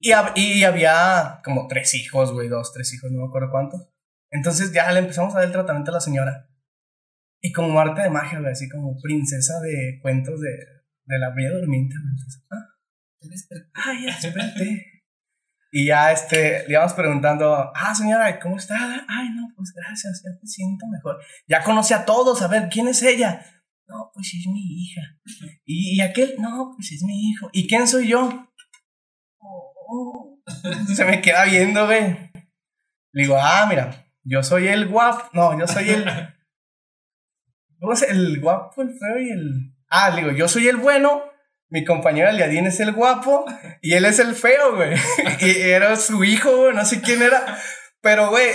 Y, 0.00 0.10
hab- 0.10 0.32
y 0.36 0.62
había 0.64 1.40
como 1.44 1.66
tres 1.66 1.94
hijos, 1.94 2.32
güey, 2.32 2.48
dos, 2.48 2.72
tres 2.72 2.92
hijos, 2.94 3.10
no 3.10 3.20
me 3.22 3.26
acuerdo 3.28 3.50
cuántos. 3.50 3.88
Entonces 4.30 4.72
ya 4.72 4.90
le 4.92 5.00
empezamos 5.00 5.34
a 5.34 5.38
dar 5.38 5.46
el 5.46 5.52
tratamiento 5.52 5.90
a 5.90 5.94
la 5.94 6.00
señora. 6.00 6.48
Y 7.40 7.52
como 7.52 7.78
arte 7.80 8.02
de 8.02 8.10
magia, 8.10 8.40
güey, 8.40 8.52
así 8.52 8.68
como 8.68 8.96
princesa 9.00 9.60
de 9.60 9.98
cuentos 10.02 10.40
de, 10.40 10.50
de 10.50 11.18
la 11.18 11.30
bella 11.30 11.50
durmiente, 11.50 11.94
güey. 12.00 12.12
Entonces, 12.12 12.44
ah, 12.50 13.66
ah, 13.74 13.92
ya 14.04 14.14
desperté. 14.20 14.86
y 15.72 15.86
ya 15.86 16.12
este, 16.12 16.64
le 16.66 16.72
íbamos 16.72 16.92
preguntando, 16.94 17.72
ah, 17.74 17.94
señora, 17.94 18.38
¿cómo 18.40 18.56
está? 18.56 19.04
Ay, 19.08 19.28
no, 19.34 19.52
pues 19.56 19.72
gracias, 19.74 20.22
ya 20.24 20.30
me 20.30 20.46
siento 20.46 20.86
mejor. 20.88 21.18
Ya 21.48 21.62
conocí 21.64 21.94
a 21.94 22.04
todos, 22.04 22.42
a 22.42 22.48
ver, 22.48 22.68
¿quién 22.70 22.88
es 22.88 23.02
ella? 23.02 23.44
No, 23.86 24.10
pues 24.12 24.28
es 24.34 24.46
mi 24.46 24.60
hija. 24.82 25.00
¿Y, 25.64 25.96
y 25.96 26.00
aquel? 26.02 26.36
No, 26.38 26.72
pues 26.76 26.92
es 26.92 27.02
mi 27.02 27.30
hijo. 27.30 27.48
¿Y 27.52 27.66
quién 27.66 27.86
soy 27.88 28.08
yo? 28.08 28.47
Se 30.94 31.04
me 31.04 31.20
queda 31.20 31.44
viendo, 31.44 31.86
güey. 31.86 32.30
Le 33.12 33.22
digo, 33.22 33.36
ah, 33.38 33.66
mira, 33.68 34.06
yo 34.22 34.42
soy 34.42 34.68
el 34.68 34.88
guapo. 34.88 35.28
No, 35.32 35.58
yo 35.58 35.66
soy 35.66 35.90
el. 35.90 36.04
¿Cómo 37.80 37.92
es? 37.92 38.02
El 38.02 38.40
guapo, 38.40 38.82
el 38.82 38.90
feo 38.90 39.18
y 39.18 39.30
el. 39.30 39.74
Ah, 39.88 40.10
le 40.10 40.22
digo, 40.22 40.32
yo 40.32 40.48
soy 40.48 40.68
el 40.68 40.76
bueno. 40.76 41.22
Mi 41.70 41.84
compañero 41.84 42.28
Aliadín 42.28 42.66
es 42.66 42.80
el 42.80 42.92
guapo. 42.92 43.44
Y 43.82 43.94
él 43.94 44.04
es 44.04 44.18
el 44.18 44.34
feo, 44.34 44.76
güey. 44.76 44.96
Y 45.40 45.60
era 45.60 45.96
su 45.96 46.24
hijo, 46.24 46.56
güey. 46.56 46.74
No 46.74 46.84
sé 46.84 47.00
quién 47.00 47.22
era. 47.22 47.58
Pero, 48.00 48.30
güey, 48.30 48.48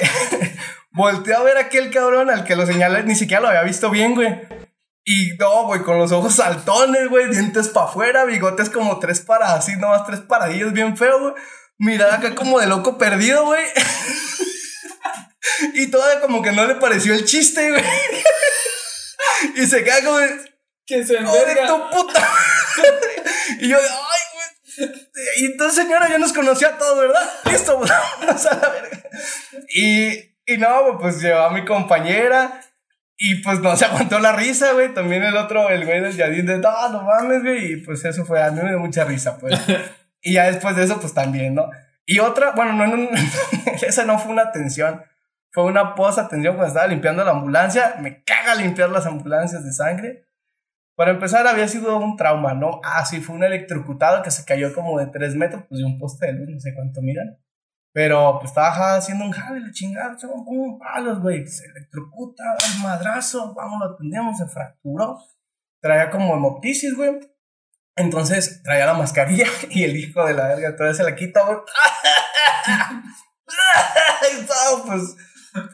volteé 0.91 1.35
a 1.35 1.43
ver 1.43 1.57
a 1.57 1.61
aquel 1.61 1.91
cabrón 1.91 2.29
al 2.29 2.43
que 2.43 2.55
lo 2.55 2.65
señalé. 2.65 3.03
Ni 3.03 3.15
siquiera 3.15 3.41
lo 3.41 3.49
había 3.49 3.63
visto 3.63 3.89
bien, 3.89 4.15
güey. 4.15 4.41
Y 5.05 5.33
no, 5.37 5.65
güey, 5.65 5.81
con 5.81 5.97
los 5.97 6.13
ojos 6.13 6.35
saltones, 6.35 7.09
güey, 7.09 7.29
dientes 7.29 7.67
para 7.69 7.87
afuera, 7.87 8.23
bigotes 8.23 8.69
como 8.69 8.99
tres 8.99 9.19
para 9.19 9.53
así, 9.53 9.75
nomás 9.75 10.05
tres 10.05 10.21
paradillos, 10.21 10.71
bien 10.71 10.95
feo, 10.95 11.19
güey. 11.19 11.33
Mirada 11.77 12.15
acá 12.15 12.35
como 12.35 12.59
de 12.59 12.67
loco 12.67 12.97
perdido, 12.97 13.45
güey. 13.45 13.65
y 15.73 15.87
todavía 15.87 16.21
como 16.21 16.41
que 16.41 16.53
no 16.53 16.65
le 16.65 16.75
pareció 16.75 17.13
el 17.13 17.25
chiste, 17.25 17.69
güey. 17.69 17.83
y 19.55 19.65
se 19.65 19.83
queda 19.83 20.01
como 20.03 20.19
de, 20.19 20.55
Que 20.85 21.05
se 21.05 21.17
¡Oh, 21.17 21.45
de 21.45 21.55
tu 21.67 21.89
puta! 21.89 22.21
madre". 22.21 23.23
y 23.59 23.67
yo 23.67 23.77
¡ay, 23.77 23.83
güey! 23.87 24.91
Y 25.37 25.45
entonces, 25.45 25.83
señora, 25.83 26.09
ya 26.09 26.17
nos 26.17 26.31
conocía 26.31 26.69
a 26.69 26.77
todos, 26.77 26.99
¿verdad? 26.99 27.29
Listo, 27.51 27.77
pues, 27.77 27.91
a 27.91 28.55
la 28.55 28.69
verga. 28.69 29.03
Y, 29.69 30.13
y 30.45 30.57
no, 30.57 30.83
güey, 30.83 30.97
pues 30.99 31.21
llevaba 31.21 31.47
a 31.47 31.53
mi 31.53 31.65
compañera. 31.65 32.61
Y 33.17 33.35
pues 33.41 33.59
no 33.59 33.75
se 33.75 33.85
aguantó 33.85 34.19
la 34.19 34.31
risa, 34.33 34.73
güey. 34.73 34.93
También 34.93 35.23
el 35.23 35.37
otro, 35.37 35.69
el 35.69 35.85
güey 35.85 36.01
del 36.01 36.15
Yadín, 36.15 36.45
de 36.45 36.57
no, 36.57 36.89
no 36.89 37.03
mames, 37.03 37.43
güey. 37.43 37.73
Y 37.73 37.75
pues 37.77 38.03
eso 38.05 38.25
fue, 38.25 38.41
a 38.41 38.51
mí 38.51 38.61
me 38.61 38.69
dio 38.69 38.79
mucha 38.79 39.05
risa, 39.05 39.37
pues. 39.37 39.59
y 40.21 40.33
ya 40.33 40.45
después 40.45 40.75
de 40.75 40.83
eso, 40.83 40.99
pues 40.99 41.13
también, 41.13 41.55
¿no? 41.55 41.69
Y 42.05 42.19
otra, 42.19 42.51
bueno, 42.51 42.73
no, 42.73 42.87
no, 42.87 43.09
esa 43.87 44.05
no 44.05 44.19
fue 44.19 44.31
una 44.31 44.43
atención. 44.43 45.03
Fue 45.51 45.63
una 45.65 45.93
post 45.93 46.17
atención 46.17 46.55
cuando 46.55 46.69
estaba 46.69 46.87
limpiando 46.87 47.23
la 47.23 47.31
ambulancia. 47.31 47.95
Me 47.99 48.23
caga 48.23 48.55
limpiar 48.55 48.89
las 48.89 49.05
ambulancias 49.05 49.63
de 49.63 49.71
sangre. 49.71 50.25
Para 50.95 51.11
empezar, 51.11 51.47
había 51.47 51.67
sido 51.67 51.97
un 51.97 52.17
trauma, 52.17 52.53
¿no? 52.53 52.81
Ah, 52.83 53.05
sí, 53.05 53.19
fue 53.21 53.35
un 53.35 53.43
electrocutado 53.43 54.21
que 54.21 54.31
se 54.31 54.45
cayó 54.45 54.73
como 54.73 54.99
de 54.99 55.07
3 55.07 55.35
metros, 55.35 55.63
pues 55.67 55.79
de 55.79 55.85
un 55.85 55.97
poste 55.97 56.27
de 56.27 56.33
luz, 56.33 56.49
no 56.49 56.59
sé 56.59 56.73
cuánto 56.75 57.01
miran. 57.01 57.37
Pero 57.93 58.39
pues 58.39 58.49
estaba 58.49 58.95
haciendo 58.95 59.23
un 59.23 59.31
jale, 59.31 59.59
la 59.59 59.71
chingada, 59.71 60.17
se 60.17 60.25
van 60.25 60.43
como 60.43 60.79
palos, 60.79 61.21
güey. 61.21 61.47
Se 61.47 61.65
electrocuta, 61.65 62.43
el 62.73 62.81
madrazo, 62.81 63.53
vamos, 63.53 63.79
lo 63.79 63.93
atendemos, 63.93 64.37
se 64.37 64.47
fracturó. 64.47 65.19
Traía 65.79 66.09
como 66.09 66.35
hemoptisis, 66.35 66.95
güey. 66.95 67.19
Entonces 67.95 68.63
traía 68.63 68.87
la 68.87 68.95
mascarilla 68.95 69.45
y 69.69 69.83
el 69.83 69.95
hijo 69.95 70.25
de 70.25 70.33
la 70.33 70.47
verga 70.47 70.75
todavía 70.75 70.97
se 70.97 71.03
la 71.03 71.15
quita, 71.15 71.45
güey. 71.45 71.59
Estaba 74.39 74.85
pues 74.87 75.15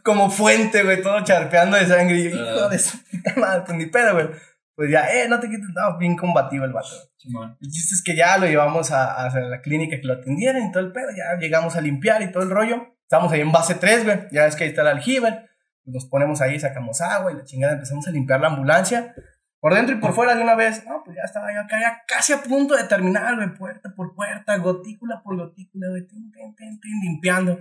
como 0.04 0.30
fuente, 0.30 0.84
güey, 0.84 1.02
todo 1.02 1.24
charpeando 1.24 1.78
de 1.78 1.88
sangre. 1.88 2.18
Y 2.18 2.30
yo, 2.30 2.32
hijo 2.32 2.68
de 2.68 2.80
su 2.80 2.98
puta 3.06 3.34
madre, 3.38 3.64
pues 3.66 3.78
ni 3.78 3.86
pedo, 3.86 4.14
güey. 4.14 4.28
Pues 4.76 4.92
ya, 4.92 5.10
eh, 5.10 5.30
no 5.30 5.40
te 5.40 5.50
quites, 5.50 5.70
no, 5.74 5.98
bien 5.98 6.18
combativo 6.18 6.66
el 6.66 6.74
vato. 6.74 7.09
El 7.26 7.70
chiste 7.70 7.96
es 7.96 8.04
que 8.04 8.16
ya 8.16 8.38
lo 8.38 8.46
llevamos 8.46 8.92
a, 8.92 9.26
a 9.26 9.40
la 9.40 9.62
clínica 9.62 10.00
que 10.00 10.08
lo 10.08 10.14
atendieran 10.14 10.68
y 10.68 10.72
todo 10.72 10.84
el 10.84 10.92
pedo. 10.92 11.08
Ya 11.16 11.38
llegamos 11.38 11.76
a 11.76 11.82
limpiar 11.82 12.22
y 12.22 12.32
todo 12.32 12.44
el 12.44 12.50
rollo. 12.50 12.96
Estamos 13.04 13.32
ahí 13.32 13.42
en 13.42 13.52
base 13.52 13.76
3, 13.76 14.06
güey. 14.06 14.20
Ya 14.32 14.46
ves 14.46 14.56
que 14.56 14.64
ahí 14.64 14.70
está 14.70 14.82
el 14.84 14.88
aljibe. 14.88 15.46
Nos 15.86 16.06
ponemos 16.06 16.42
ahí, 16.42 16.60
sacamos 16.60 17.02
agua 17.02 17.32
y 17.32 17.36
la 17.36 17.44
chingada. 17.44 17.74
Empezamos 17.74 18.08
a 18.08 18.12
limpiar 18.12 18.40
la 18.40 18.48
ambulancia. 18.48 19.16
Por 19.60 19.74
dentro 19.74 19.96
y 19.96 20.00
por 20.00 20.14
fuera 20.14 20.36
de 20.36 20.42
una 20.42 20.56
vez. 20.56 20.86
No, 20.86 21.02
pues 21.04 21.18
ya 21.18 21.24
estaba 21.24 21.54
yo 21.54 21.60
acá, 21.60 21.82
ya 21.82 22.04
casi 22.08 22.32
a 22.32 22.42
punto 22.42 22.76
de 22.76 22.86
terminar, 22.86 23.36
güey. 23.36 23.54
Puerta 23.56 23.94
por 23.94 24.16
puerta, 24.16 24.58
gotícula 24.58 25.22
por 25.22 25.36
gotícula, 25.36 25.90
güey. 25.90 26.08
tin, 26.08 26.32
tin, 26.32 26.56
tin, 26.56 27.02
limpiando. 27.02 27.60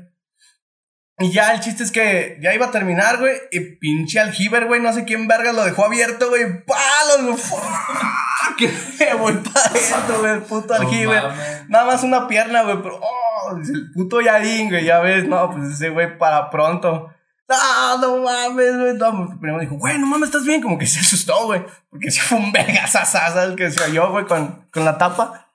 Y 1.21 1.33
ya 1.33 1.53
el 1.53 1.61
chiste 1.61 1.83
es 1.83 1.91
que 1.91 2.39
ya 2.41 2.55
iba 2.55 2.67
a 2.67 2.71
terminar, 2.71 3.19
güey. 3.19 3.35
Y 3.51 3.61
pinche 3.77 4.21
aljiber, 4.21 4.67
güey. 4.67 4.81
No 4.81 4.93
sé 4.93 5.05
quién 5.05 5.27
verga 5.27 5.53
lo 5.53 5.65
dejó 5.65 5.85
abierto, 5.85 6.29
güey. 6.29 6.65
¡Palos, 6.65 7.51
güey! 7.51 7.63
Que 8.57 8.73
me 8.99 9.15
voy 9.15 9.35
para 9.35 9.67
adentro, 9.67 10.21
güey. 10.21 10.33
El 10.33 10.43
puto 10.43 10.75
aljiber. 10.75 11.23
Mames. 11.23 11.69
Nada 11.69 11.85
más 11.85 12.03
una 12.03 12.27
pierna, 12.27 12.63
güey, 12.63 12.83
pero 12.83 13.01
oh, 13.01 13.57
el 13.57 13.91
puto 13.93 14.21
Yadín, 14.21 14.69
güey, 14.69 14.85
ya 14.85 15.01
ves, 15.01 15.29
no, 15.29 15.51
pues 15.51 15.75
ese 15.75 15.91
güey 15.91 16.19
para 16.19 16.51
pronto. 16.51 17.13
No, 17.49 17.99
no 17.99 18.23
mames, 18.23 18.79
güey. 18.79 18.95
No, 18.95 19.39
primero 19.41 19.61
dijo, 19.61 19.77
güey, 19.77 19.99
no 19.99 20.07
mames, 20.07 20.29
estás 20.29 20.45
bien. 20.45 20.61
Como 20.61 20.79
que 20.79 20.87
se 20.87 21.01
asustó, 21.01 21.47
güey. 21.47 21.65
Porque 21.91 22.11
sí 22.11 22.21
fue 22.21 22.39
un 22.39 22.53
vegasasasa 22.53 23.45
el 23.45 23.57
que 23.57 23.71
se 23.71 23.83
oyó, 23.83 24.11
güey, 24.11 24.25
con, 24.25 24.67
con 24.73 24.85
la 24.85 24.99
tapa. 24.99 25.51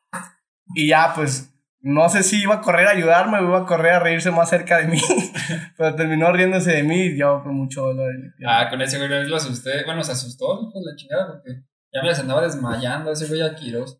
Y 0.75 0.87
ya, 0.87 1.13
pues, 1.13 1.52
no 1.83 2.07
sé 2.07 2.23
si 2.23 2.41
iba 2.41 2.55
a 2.55 2.61
correr 2.61 2.87
a 2.87 2.91
ayudarme 2.91 3.39
o 3.39 3.43
iba 3.43 3.59
a 3.59 3.65
correr 3.65 3.91
a 3.91 3.99
reírse 3.99 4.31
más 4.31 4.49
cerca 4.49 4.77
de 4.77 4.87
mí. 4.87 5.01
pero 5.77 5.93
terminó 5.95 6.31
riéndose 6.31 6.71
de 6.71 6.83
mí 6.83 7.07
y 7.07 7.17
yo 7.17 7.43
con 7.43 7.55
mucho 7.55 7.81
dolor. 7.81 8.09
Ah, 8.47 8.67
con 8.69 8.81
ese 8.81 8.97
güey 8.97 9.27
lo 9.27 9.35
asusté. 9.35 9.83
Bueno, 9.83 10.01
se 10.01 10.13
asustó, 10.13 10.61
hijo 10.61 10.79
de 10.79 10.91
la 10.91 10.95
chingada, 10.95 11.27
porque 11.27 11.61
ya 11.93 12.01
me 12.01 12.09
andaba 12.09 12.41
desmayando 12.41 13.11
ese 13.11 13.27
güey 13.27 13.41
a 13.41 13.53
Quiroz. 13.53 13.99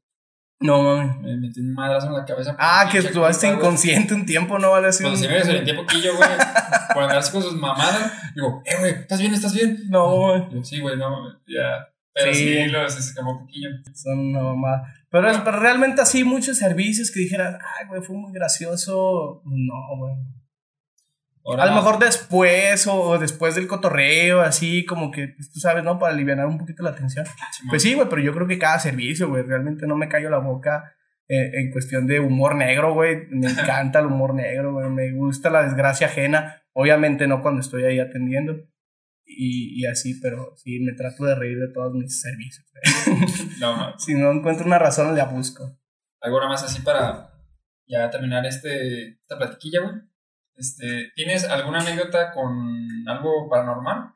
No 0.62 0.82
mames. 0.82 1.18
Me 1.20 1.36
metí 1.36 1.60
un 1.60 1.74
madrazo 1.74 2.08
en 2.08 2.14
la 2.14 2.24
cabeza. 2.24 2.56
Ah, 2.58 2.88
que 2.90 3.00
estuviste 3.00 3.48
inconsciente 3.50 4.14
un 4.14 4.26
tiempo, 4.26 4.58
¿no? 4.58 4.72
Vale, 4.72 4.88
así. 4.88 5.04
Cuando 5.04 5.20
se 5.20 5.28
me 5.28 5.34
desorienté 5.34 5.74
poquillo, 5.76 6.16
güey. 6.16 6.30
por 6.94 7.04
andarse 7.04 7.34
con 7.34 7.44
sus 7.44 7.56
mamadas. 7.56 8.14
Digo, 8.34 8.62
eh, 8.64 8.76
güey, 8.80 8.92
¿estás 8.94 9.20
bien? 9.20 9.34
¿Estás 9.34 9.54
bien? 9.54 9.78
No, 9.90 10.16
güey. 10.16 10.64
Sí, 10.64 10.80
güey, 10.80 10.96
no, 10.96 11.38
ya. 11.48 11.93
Pero 12.14 12.34
sí, 12.34 12.46
sí 12.46 12.68
los 12.68 12.94
se 12.94 13.00
escapó 13.00 13.40
poquillo. 13.40 13.70
Son 13.94 14.20
una 14.20 14.44
mamada. 14.44 14.94
Pero, 15.10 15.30
es, 15.30 15.38
pero 15.40 15.60
realmente 15.60 16.02
así, 16.02 16.24
muchos 16.24 16.58
servicios 16.58 17.12
que 17.12 17.22
dijeran, 17.22 17.56
ay, 17.56 17.88
güey, 17.88 18.02
fue 18.02 18.16
muy 18.16 18.32
gracioso. 18.32 19.42
No, 19.46 19.98
güey. 19.98 20.14
A 21.60 21.66
lo 21.66 21.74
mejor 21.74 22.00
después 22.00 22.88
o 22.88 23.20
después 23.20 23.56
del 23.56 23.68
cotorreo, 23.68 24.42
así 24.42 24.86
como 24.86 25.12
que, 25.12 25.30
pues, 25.30 25.52
tú 25.52 25.60
sabes, 25.60 25.84
¿no? 25.84 26.00
Para 26.00 26.14
aliviar 26.14 26.46
un 26.46 26.58
poquito 26.58 26.84
la 26.84 26.96
tensión. 26.96 27.26
pues 27.70 27.82
sí, 27.82 27.96
güey, 27.96 28.08
pero 28.10 28.22
yo 28.22 28.34
creo 28.34 28.48
que 28.48 28.58
cada 28.58 28.80
servicio, 28.80 29.28
güey, 29.28 29.44
realmente 29.44 29.86
no 29.86 29.98
me 29.98 30.08
callo 30.08 30.30
la 30.30 30.38
boca 30.38 30.96
eh, 31.28 31.52
en 31.54 31.72
cuestión 31.72 32.08
de 32.08 32.22
humor 32.22 32.56
negro, 32.56 32.94
güey. 32.94 33.28
Me 33.30 33.48
encanta 33.50 34.00
el 34.00 34.06
humor 34.06 34.34
negro, 34.34 34.74
güey. 34.74 34.90
Me 34.90 35.12
gusta 35.12 35.50
la 35.50 35.64
desgracia 35.64 36.08
ajena. 36.08 36.64
Obviamente 36.72 37.28
no 37.28 37.42
cuando 37.42 37.60
estoy 37.60 37.84
ahí 37.84 38.00
atendiendo. 38.00 38.56
Y, 39.36 39.82
y 39.82 39.86
así, 39.86 40.20
pero 40.22 40.54
sí, 40.58 40.80
me 40.80 40.94
trato 40.94 41.26
de 41.26 41.36
reír 41.36 41.58
de 41.60 41.74
todos 41.74 41.94
mis 41.94 42.22
servicios. 42.22 42.66
no, 43.60 43.78
no. 43.78 44.00
Si 44.00 44.14
no 44.14 44.32
encuentro 44.32 44.66
una 44.66 44.80
razón, 44.80 45.16
la 45.16 45.26
busco. 45.26 45.78
Algo 46.22 46.40
más 46.48 46.64
así 46.64 46.82
para 46.82 47.34
ya 47.88 48.10
terminar 48.10 48.46
este, 48.46 49.20
esta 49.20 49.38
platiquilla, 49.38 49.82
güey. 49.82 49.96
Este, 50.56 51.12
¿Tienes 51.16 51.46
alguna 51.46 51.80
anécdota 51.80 52.32
con 52.32 52.52
algo 53.08 53.50
paranormal? 53.50 54.14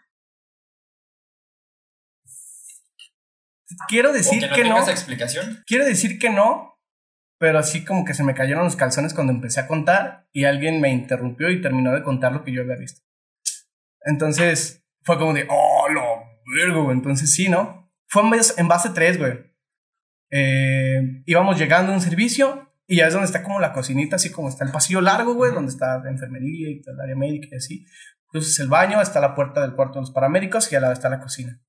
Quiero 3.88 4.14
decir 4.14 4.42
que 4.42 4.48
no. 4.48 4.56
que 4.56 4.64
no. 4.64 4.90
explicación? 4.90 5.64
Quiero 5.66 5.86
decir 5.86 6.20
que 6.20 6.30
no, 6.30 6.80
pero 7.40 7.60
así 7.60 7.84
como 7.84 8.06
que 8.06 8.14
se 8.14 8.24
me 8.24 8.34
cayeron 8.34 8.64
los 8.64 8.76
calzones 8.76 9.14
cuando 9.14 9.34
empecé 9.34 9.60
a 9.60 9.68
contar 9.68 10.28
y 10.32 10.46
alguien 10.46 10.80
me 10.80 10.90
interrumpió 10.90 11.50
y 11.50 11.62
terminó 11.62 11.94
de 11.94 12.04
contar 12.04 12.32
lo 12.32 12.44
que 12.44 12.54
yo 12.54 12.62
había 12.62 12.76
visto. 12.76 13.02
Entonces 14.02 14.87
fue 15.08 15.18
como 15.18 15.34
de, 15.34 15.48
oh, 15.50 15.88
lo 15.90 16.04
vergo, 16.60 16.84
güey. 16.84 16.98
Entonces 16.98 17.34
sí, 17.34 17.48
¿no? 17.48 17.90
Fue 18.10 18.24
en 18.24 18.30
base, 18.30 18.54
en 18.58 18.68
base 18.68 18.90
3, 18.90 19.18
güey. 19.18 19.40
Eh, 20.30 21.24
íbamos 21.26 21.58
llegando 21.58 21.94
a 21.94 21.96
un 21.96 22.02
servicio 22.02 22.74
y 22.86 22.98
ya 22.98 23.08
es 23.08 23.14
donde 23.14 23.26
está 23.26 23.42
como 23.42 23.62
la 23.62 23.72
cocinita, 23.72 24.18
así 24.18 24.32
como 24.32 24.50
está 24.50 24.66
el 24.66 24.72
pasillo 24.72 25.00
largo, 25.00 25.34
güey, 25.34 25.54
donde 25.54 25.72
está 25.72 26.00
la 26.04 26.10
enfermería 26.10 26.70
y 26.70 26.82
el 26.86 27.00
área 27.00 27.16
médica 27.16 27.48
y 27.52 27.56
así. 27.56 27.86
Entonces 28.26 28.60
el 28.60 28.68
baño, 28.68 29.02
está 29.02 29.22
la 29.22 29.34
puerta 29.34 29.62
del 29.62 29.76
cuarto 29.76 29.94
de 29.96 30.02
los 30.02 30.12
paramédicos 30.12 30.70
y 30.74 30.76
al 30.76 30.82
lado 30.82 30.94
está 30.94 31.08
la 31.08 31.22
cocina. 31.22 31.62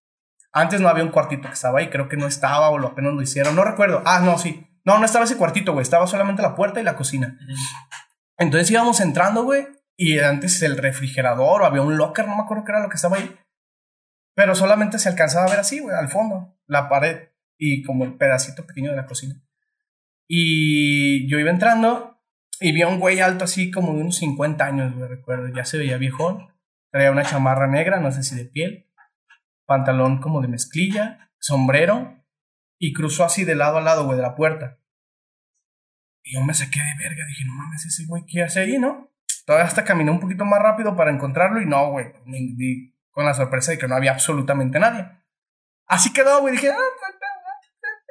Antes 0.50 0.80
no 0.80 0.88
había 0.88 1.04
un 1.04 1.12
cuartito 1.12 1.46
que 1.46 1.54
estaba 1.54 1.78
ahí, 1.78 1.90
creo 1.90 2.08
que 2.08 2.16
no 2.16 2.26
estaba 2.26 2.70
o 2.70 2.78
lo 2.78 2.88
apenas 2.88 3.14
lo 3.14 3.22
hicieron, 3.22 3.54
no 3.54 3.62
recuerdo. 3.62 4.02
Ah, 4.04 4.20
no, 4.20 4.36
sí. 4.36 4.66
No, 4.84 4.98
no 4.98 5.04
estaba 5.04 5.26
ese 5.26 5.36
cuartito, 5.36 5.72
güey, 5.72 5.82
estaba 5.82 6.08
solamente 6.08 6.42
la 6.42 6.56
puerta 6.56 6.80
y 6.80 6.82
la 6.82 6.96
cocina. 6.96 7.38
Entonces 8.36 8.68
íbamos 8.72 9.00
entrando, 9.00 9.44
güey, 9.44 9.68
y 10.00 10.20
antes 10.20 10.62
el 10.62 10.78
refrigerador 10.78 11.60
o 11.60 11.66
había 11.66 11.82
un 11.82 11.96
locker, 11.96 12.28
no 12.28 12.36
me 12.36 12.42
acuerdo 12.42 12.64
qué 12.64 12.70
era 12.70 12.80
lo 12.80 12.88
que 12.88 12.94
estaba 12.94 13.16
ahí. 13.16 13.36
Pero 14.32 14.54
solamente 14.54 15.00
se 15.00 15.08
alcanzaba 15.08 15.46
a 15.46 15.50
ver 15.50 15.58
así, 15.58 15.80
güey, 15.80 15.96
al 15.96 16.08
fondo, 16.08 16.56
la 16.68 16.88
pared 16.88 17.30
y 17.58 17.82
como 17.82 18.04
el 18.04 18.16
pedacito 18.16 18.64
pequeño 18.64 18.90
de 18.90 18.96
la 18.96 19.06
cocina. 19.06 19.42
Y 20.28 21.28
yo 21.28 21.40
iba 21.40 21.50
entrando 21.50 22.22
y 22.60 22.70
vi 22.70 22.82
a 22.82 22.88
un 22.88 23.00
güey 23.00 23.18
alto 23.18 23.44
así 23.44 23.72
como 23.72 23.92
de 23.92 24.02
unos 24.02 24.16
50 24.18 24.64
años, 24.64 24.94
güey, 24.94 25.08
recuerdo. 25.08 25.48
Ya 25.48 25.64
se 25.64 25.78
veía 25.78 25.96
viejón. 25.96 26.46
Traía 26.92 27.10
una 27.10 27.24
chamarra 27.24 27.66
negra, 27.66 27.98
no 27.98 28.12
sé 28.12 28.22
si 28.22 28.36
de 28.36 28.44
piel. 28.44 28.88
Pantalón 29.66 30.20
como 30.20 30.40
de 30.40 30.48
mezclilla, 30.48 31.32
sombrero. 31.40 32.24
Y 32.78 32.92
cruzó 32.92 33.24
así 33.24 33.44
de 33.44 33.56
lado 33.56 33.78
a 33.78 33.80
lado, 33.80 34.04
güey, 34.04 34.16
de 34.16 34.22
la 34.22 34.36
puerta. 34.36 34.78
Y 36.22 36.34
yo 36.34 36.44
me 36.44 36.54
saqué 36.54 36.78
de 36.78 37.02
verga. 37.02 37.26
Dije, 37.26 37.44
no 37.46 37.54
mames, 37.54 37.84
ese 37.84 38.04
güey, 38.06 38.24
¿qué 38.26 38.42
hace 38.42 38.60
ahí, 38.60 38.78
no? 38.78 39.10
Todavía 39.48 39.66
hasta 39.66 39.82
caminé 39.82 40.10
un 40.10 40.20
poquito 40.20 40.44
más 40.44 40.60
rápido 40.60 40.94
para 40.94 41.10
encontrarlo 41.10 41.58
y 41.62 41.64
no, 41.64 41.90
güey. 41.90 42.12
Con 43.10 43.24
la 43.24 43.32
sorpresa 43.32 43.70
de 43.70 43.78
que 43.78 43.88
no 43.88 43.94
había 43.94 44.10
absolutamente 44.10 44.78
nadie. 44.78 45.08
Así 45.86 46.12
quedó, 46.12 46.42
güey. 46.42 46.52
Dije, 46.52 46.68
ah, 46.70 46.76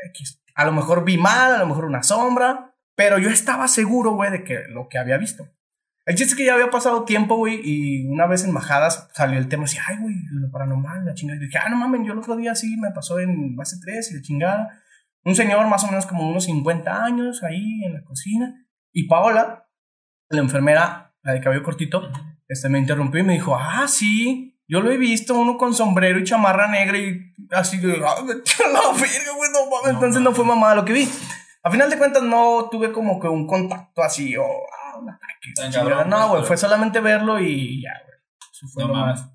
X. 0.08 0.42
A 0.56 0.66
lo 0.66 0.72
mejor 0.72 1.06
vi 1.06 1.20
mal, 1.20 1.54
a 1.54 1.60
lo 1.60 1.68
mejor 1.68 1.86
una 1.86 2.02
sombra, 2.02 2.74
pero 2.96 3.20
yo 3.20 3.30
estaba 3.30 3.68
seguro, 3.68 4.14
güey, 4.14 4.32
de 4.32 4.44
que 4.44 4.64
lo 4.70 4.90
que 4.90 4.98
había 4.98 5.18
visto. 5.18 5.48
El 6.08 6.16
chiste 6.16 6.32
es 6.32 6.36
que 6.38 6.46
ya 6.46 6.56
había 6.56 6.72
pasado 6.72 7.06
tiempo, 7.06 7.36
güey, 7.36 7.62
y 7.64 8.08
una 8.08 8.26
vez 8.26 8.44
en 8.44 8.52
Majadas 8.52 9.08
salió 9.14 9.38
el 9.38 9.48
tema 9.48 9.66
así, 9.66 9.78
ay, 9.88 9.98
güey, 10.00 10.16
lo 10.32 10.50
paranormal, 10.50 11.06
la 11.06 11.14
chingada. 11.14 11.38
Y 11.38 11.46
dije, 11.46 11.60
ah, 11.64 11.70
no 11.70 11.76
mames, 11.76 12.02
yo 12.04 12.14
el 12.14 12.18
otro 12.20 12.36
día 12.36 12.56
sí 12.56 12.78
me 12.78 12.90
pasó 12.90 13.20
en 13.20 13.56
base 13.56 13.76
3 13.80 14.12
y 14.12 14.16
la 14.16 14.22
chingada. 14.24 14.82
Un 15.24 15.36
señor 15.36 15.68
más 15.68 15.84
o 15.84 15.88
menos 15.88 16.08
como 16.08 16.28
unos 16.28 16.46
50 16.46 17.04
años 17.04 17.44
ahí 17.44 17.84
en 17.84 17.94
la 17.94 18.04
cocina. 18.04 18.56
Y 18.92 19.08
Paola, 19.08 19.70
la 20.30 20.40
enfermera, 20.40 21.07
la 21.28 21.34
de 21.34 21.42
cabello 21.42 21.62
cortito, 21.62 22.10
este, 22.48 22.70
me 22.70 22.80
interrumpió 22.80 23.20
y 23.20 23.24
me 23.24 23.34
dijo, 23.34 23.54
ah, 23.56 23.86
sí, 23.88 24.58
yo 24.66 24.80
lo 24.80 24.90
he 24.90 24.98
visto, 24.98 25.36
uno 25.36 25.58
con 25.58 25.74
sombrero 25.74 26.20
y 26.20 26.24
chamarra 26.24 26.70
negra 26.70 26.98
y 26.98 27.36
así 27.52 27.78
de, 27.80 28.02
ah, 28.06 28.16
la 28.22 28.92
verga, 28.94 29.32
güey, 29.36 29.50
no 29.52 29.70
mames. 29.70 29.94
Entonces 29.94 30.22
no 30.22 30.32
fue 30.32 30.46
mamada 30.46 30.76
lo 30.76 30.86
que 30.86 30.94
vi. 30.94 31.10
A 31.64 31.70
final 31.70 31.90
de 31.90 31.98
cuentas 31.98 32.24
no 32.24 32.70
tuve 32.72 32.94
como 32.94 33.20
que 33.20 33.28
un 33.28 33.46
contacto 33.46 34.02
así 34.02 34.38
o 34.38 34.46
ah, 34.46 35.00
un 35.00 35.10
ataque. 35.10 36.08
no, 36.08 36.30
güey, 36.30 36.44
fue 36.44 36.56
solamente 36.56 37.02
verlo 37.02 37.40
y 37.42 37.82
ya, 37.82 37.92
güey. 38.06 38.20
Eso 38.50 38.68
fue 38.70 38.84
no 38.84 38.88
lo 38.90 38.96
mames. 38.96 39.22
más. 39.22 39.32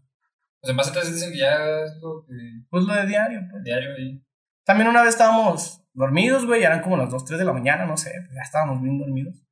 Pues 0.63 0.71
en 0.71 0.77
base 0.77 0.91
a 0.91 0.93
tres 0.95 1.13
dicen 1.13 1.33
que 1.33 1.39
ya 1.39 1.83
es 1.85 1.99
lo 2.01 2.25
que. 2.25 2.35
Pues 2.71 2.85
lo 2.85 2.95
de 2.95 3.07
diario, 3.07 3.41
pues. 3.51 3.63
Diario 3.65 3.91
ahí. 3.99 4.25
También 4.65 4.89
una 4.89 5.03
vez 5.03 5.11
estábamos 5.11 5.85
dormidos, 5.93 6.47
güey, 6.47 6.63
eran 6.63 6.81
como 6.81 6.97
las 6.97 7.11
2, 7.11 7.23
3 7.27 7.39
de 7.39 7.45
la 7.45 7.53
mañana, 7.53 7.85
no 7.85 7.99
sé, 7.99 8.13
pues 8.25 8.35
ya 8.35 8.43
estábamos 8.43 8.81
bien 8.81 8.99
dormidos. 8.99 9.45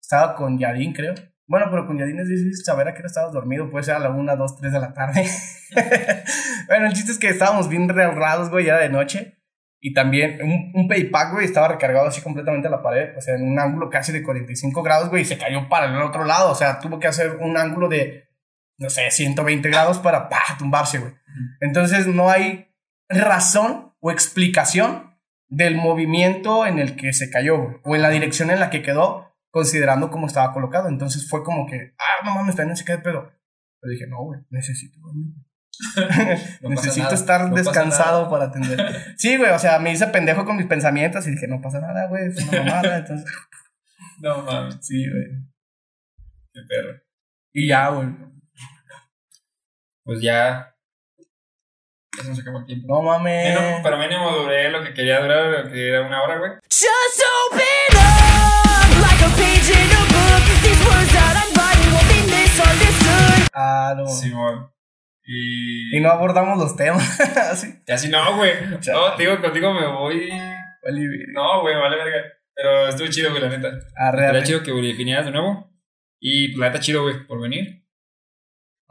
Estaba 0.00 0.36
con 0.36 0.58
Yadín, 0.58 0.92
creo. 0.92 1.14
Bueno, 1.52 1.66
pero 1.70 1.86
con 1.86 1.98
Yadín 1.98 2.18
es 2.18 2.30
difícil 2.30 2.64
saber 2.64 2.88
a 2.88 2.94
qué 2.94 3.00
hora 3.00 3.08
estabas 3.08 3.30
dormido, 3.30 3.68
puede 3.68 3.84
ser 3.84 3.96
a 3.96 3.98
la 3.98 4.08
1, 4.08 4.36
2, 4.38 4.56
3 4.56 4.72
de 4.72 4.80
la 4.80 4.94
tarde. 4.94 5.28
bueno, 6.66 6.86
el 6.86 6.94
chiste 6.94 7.12
es 7.12 7.18
que 7.18 7.28
estábamos 7.28 7.68
bien 7.68 7.90
reahorrados, 7.90 8.48
güey, 8.48 8.64
ya 8.64 8.78
de 8.78 8.88
noche. 8.88 9.36
Y 9.78 9.92
también 9.92 10.38
un, 10.42 10.72
un 10.74 10.88
paypack, 10.88 11.34
güey, 11.34 11.44
estaba 11.44 11.68
recargado 11.68 12.08
así 12.08 12.22
completamente 12.22 12.68
a 12.68 12.70
la 12.70 12.82
pared, 12.82 13.14
o 13.18 13.20
sea, 13.20 13.34
en 13.34 13.42
un 13.42 13.58
ángulo 13.58 13.90
casi 13.90 14.12
de 14.12 14.22
45 14.22 14.82
grados, 14.82 15.10
güey, 15.10 15.24
y 15.24 15.24
se 15.26 15.36
cayó 15.36 15.68
para 15.68 15.94
el 15.94 16.00
otro 16.00 16.24
lado, 16.24 16.52
o 16.52 16.54
sea, 16.54 16.78
tuvo 16.78 16.98
que 16.98 17.06
hacer 17.06 17.36
un 17.38 17.54
ángulo 17.58 17.90
de, 17.90 18.30
no 18.78 18.88
sé, 18.88 19.10
120 19.10 19.68
grados 19.68 19.98
para, 19.98 20.30
pa, 20.30 20.40
tumbarse, 20.58 21.00
güey. 21.00 21.12
Entonces 21.60 22.06
no 22.06 22.30
hay 22.30 22.72
razón 23.10 23.92
o 24.00 24.10
explicación 24.10 25.18
del 25.48 25.76
movimiento 25.76 26.64
en 26.64 26.78
el 26.78 26.96
que 26.96 27.12
se 27.12 27.28
cayó, 27.28 27.58
güey, 27.58 27.76
o 27.84 27.94
en 27.94 28.00
la 28.00 28.08
dirección 28.08 28.50
en 28.50 28.58
la 28.58 28.70
que 28.70 28.80
quedó, 28.80 29.31
considerando 29.52 30.10
cómo 30.10 30.26
estaba 30.26 30.52
colocado. 30.52 30.88
Entonces 30.88 31.28
fue 31.28 31.44
como 31.44 31.66
que, 31.66 31.94
ah, 31.98 32.24
no 32.24 32.34
mames, 32.34 32.56
no 32.56 32.74
sé 32.76 32.84
qué 32.84 32.98
pedo. 32.98 33.30
Pero 33.80 33.92
dije, 33.92 34.06
no, 34.08 34.24
güey, 34.24 34.40
necesito 34.50 34.98
dormir. 35.00 35.34
No 36.60 36.68
necesito 36.68 37.04
nada, 37.04 37.14
estar 37.14 37.48
no 37.48 37.56
descansado 37.56 38.28
para 38.28 38.44
atender. 38.46 39.14
Sí, 39.16 39.36
güey, 39.36 39.50
o 39.52 39.58
sea, 39.58 39.78
me 39.78 39.92
hice 39.92 40.06
pendejo 40.08 40.44
con 40.44 40.56
mis 40.56 40.66
pensamientos 40.66 41.26
y 41.26 41.30
dije, 41.32 41.48
no 41.48 41.60
pasa 41.60 41.80
nada, 41.80 42.08
güey, 42.08 42.26
es 42.26 42.48
una 42.48 42.62
mamada. 42.62 42.98
Entonces, 42.98 43.30
No 44.20 44.42
mames, 44.42 44.78
sí, 44.80 45.04
güey. 45.08 45.24
qué 46.52 46.60
perro. 46.68 47.00
Y 47.52 47.68
ya, 47.68 47.88
güey. 47.88 48.08
Pues 50.04 50.20
ya. 50.20 50.71
Ya 52.16 52.22
se 52.24 52.28
nos 52.28 52.40
acabó 52.40 52.58
el 52.58 52.66
tiempo. 52.66 52.86
No 52.88 53.02
mames. 53.02 53.58
Mínimo- 53.58 53.80
pero 53.82 53.96
mínimo 53.98 54.30
duré 54.32 54.70
lo 54.70 54.82
que 54.84 54.92
quería 54.92 55.20
durar, 55.20 55.64
lo 55.64 55.70
que 55.70 55.88
era 55.88 56.02
una 56.06 56.22
hora, 56.22 56.38
güey. 56.38 56.50
Just 56.70 57.22
open 57.48 57.96
up 57.96 59.00
like 59.00 59.24
a 59.24 59.28
page 59.36 59.70
in 59.72 59.90
a 59.90 60.04
book. 60.12 60.44
These 60.62 60.84
words 60.84 61.12
that 61.12 61.36
I'm 61.36 61.54
writing 61.56 61.92
won't 61.94 62.08
be 62.08 62.20
misunderstood. 62.30 63.48
Ah, 63.54 63.94
no. 63.96 64.06
Simón. 64.06 64.70
Y. 65.24 65.96
Y 65.96 66.00
no 66.00 66.10
abordamos 66.10 66.58
los 66.58 66.76
temas. 66.76 67.18
Así. 67.36 67.82
Casi 67.86 68.08
no, 68.10 68.36
güey. 68.36 68.52
No, 68.70 69.14
te 69.16 69.22
digo, 69.22 69.40
contigo 69.40 69.72
me 69.72 69.86
voy. 69.86 70.30
No, 71.32 71.60
güey, 71.62 71.76
vale, 71.76 71.96
verga. 71.96 72.22
Pero 72.54 72.88
estuvo 72.88 73.08
chido, 73.08 73.30
güey, 73.30 73.42
la 73.42 73.48
neta. 73.48 73.70
Arre, 73.96 74.26
arre. 74.26 74.42
chido 74.42 74.62
que 74.62 74.72
vinieras 74.72 75.24
de 75.24 75.30
nuevo. 75.30 75.70
Y 76.20 76.48
pues 76.48 76.58
la 76.60 76.66
neta, 76.68 76.80
chido, 76.80 77.02
güey, 77.02 77.26
por 77.26 77.40
venir. 77.40 77.81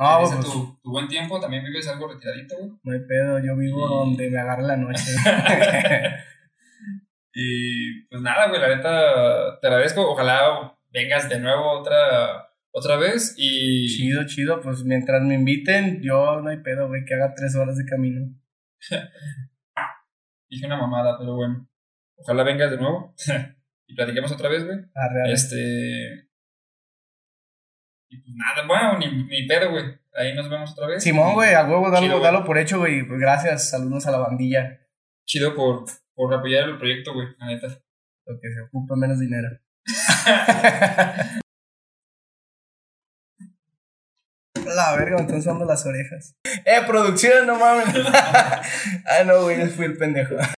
Tienes 0.01 0.35
pues, 0.45 0.53
tu, 0.53 0.79
tu 0.81 0.89
buen 0.91 1.07
tiempo, 1.07 1.39
también 1.39 1.63
vives 1.63 1.87
algo 1.87 2.07
retiradito, 2.07 2.57
güey. 2.57 2.71
no 2.83 2.91
hay 2.93 2.99
pedo, 3.07 3.39
yo 3.39 3.55
vivo 3.55 3.85
Y- 3.85 3.89
donde 3.89 4.29
me 4.31 4.39
agarre 4.39 4.63
la 4.63 4.77
noche. 4.77 5.03
Y 7.33 8.03
pues 8.09 8.21
nada, 8.21 8.49
güey, 8.49 8.59
la 8.59 8.75
neta, 8.75 9.59
te 9.61 9.67
agradezco. 9.67 10.01
Ojalá 10.11 10.77
vengas 10.89 11.29
de 11.29 11.39
nuevo 11.39 11.79
otra, 11.79 12.49
otra 12.71 12.97
vez 12.97 13.35
y... 13.37 13.87
Chido, 13.87 14.25
chido. 14.25 14.61
Pues 14.61 14.83
mientras 14.83 15.21
me 15.23 15.35
inviten, 15.35 16.01
yo 16.01 16.41
no 16.41 16.49
hay 16.49 16.57
pedo, 16.57 16.87
güey, 16.87 17.05
que 17.05 17.13
haga 17.13 17.33
tres 17.33 17.55
horas 17.55 17.77
de 17.77 17.85
camino. 17.85 18.35
Dije 20.49 20.65
una 20.65 20.77
mamada, 20.77 21.17
pero 21.17 21.35
bueno. 21.35 21.69
Ojalá 22.17 22.43
vengas 22.43 22.69
de 22.71 22.77
nuevo 22.77 23.15
y 23.87 23.95
platiquemos 23.95 24.31
otra 24.31 24.49
vez, 24.49 24.65
güey. 24.65 24.79
Este... 25.27 26.27
Y 28.11 28.17
pues 28.17 28.35
nada, 28.35 28.67
bueno, 28.67 28.97
ni, 28.99 29.23
ni 29.23 29.47
pedo, 29.47 29.71
güey. 29.71 29.85
Ahí 30.13 30.35
nos 30.35 30.49
vemos 30.49 30.71
otra 30.73 30.87
vez. 30.87 31.01
Simón, 31.01 31.33
güey, 31.33 31.53
a 31.53 31.63
huevo, 31.63 31.89
dalo, 31.89 32.05
Chido, 32.05 32.19
güey. 32.19 32.23
dalo 32.31 32.45
por 32.45 32.57
hecho, 32.57 32.79
güey. 32.79 33.07
Pues 33.07 33.19
gracias, 33.21 33.69
saludos 33.69 34.05
a 34.05 34.11
la 34.11 34.17
bandilla. 34.17 34.81
Chido 35.25 35.55
por, 35.55 35.85
por 36.13 36.33
apoyar 36.33 36.67
el 36.67 36.77
proyecto, 36.77 37.13
güey, 37.13 37.29
la 37.39 37.45
neta. 37.47 37.67
Lo 38.25 38.37
que 38.39 38.53
se 38.53 38.61
ocupa 38.63 38.97
menos 38.97 39.19
dinero. 39.19 39.47
La 44.75 44.95
verga, 44.95 45.17
me 45.17 45.37
están 45.37 45.67
las 45.67 45.85
orejas. 45.85 46.35
Eh, 46.45 46.81
producción, 46.87 47.45
no 47.45 47.57
mames. 47.57 47.87
ah, 48.13 49.23
no, 49.25 49.43
güey, 49.43 49.59
yo 49.59 49.67
fui 49.67 49.85
el 49.85 49.97
pendejo. 49.97 50.35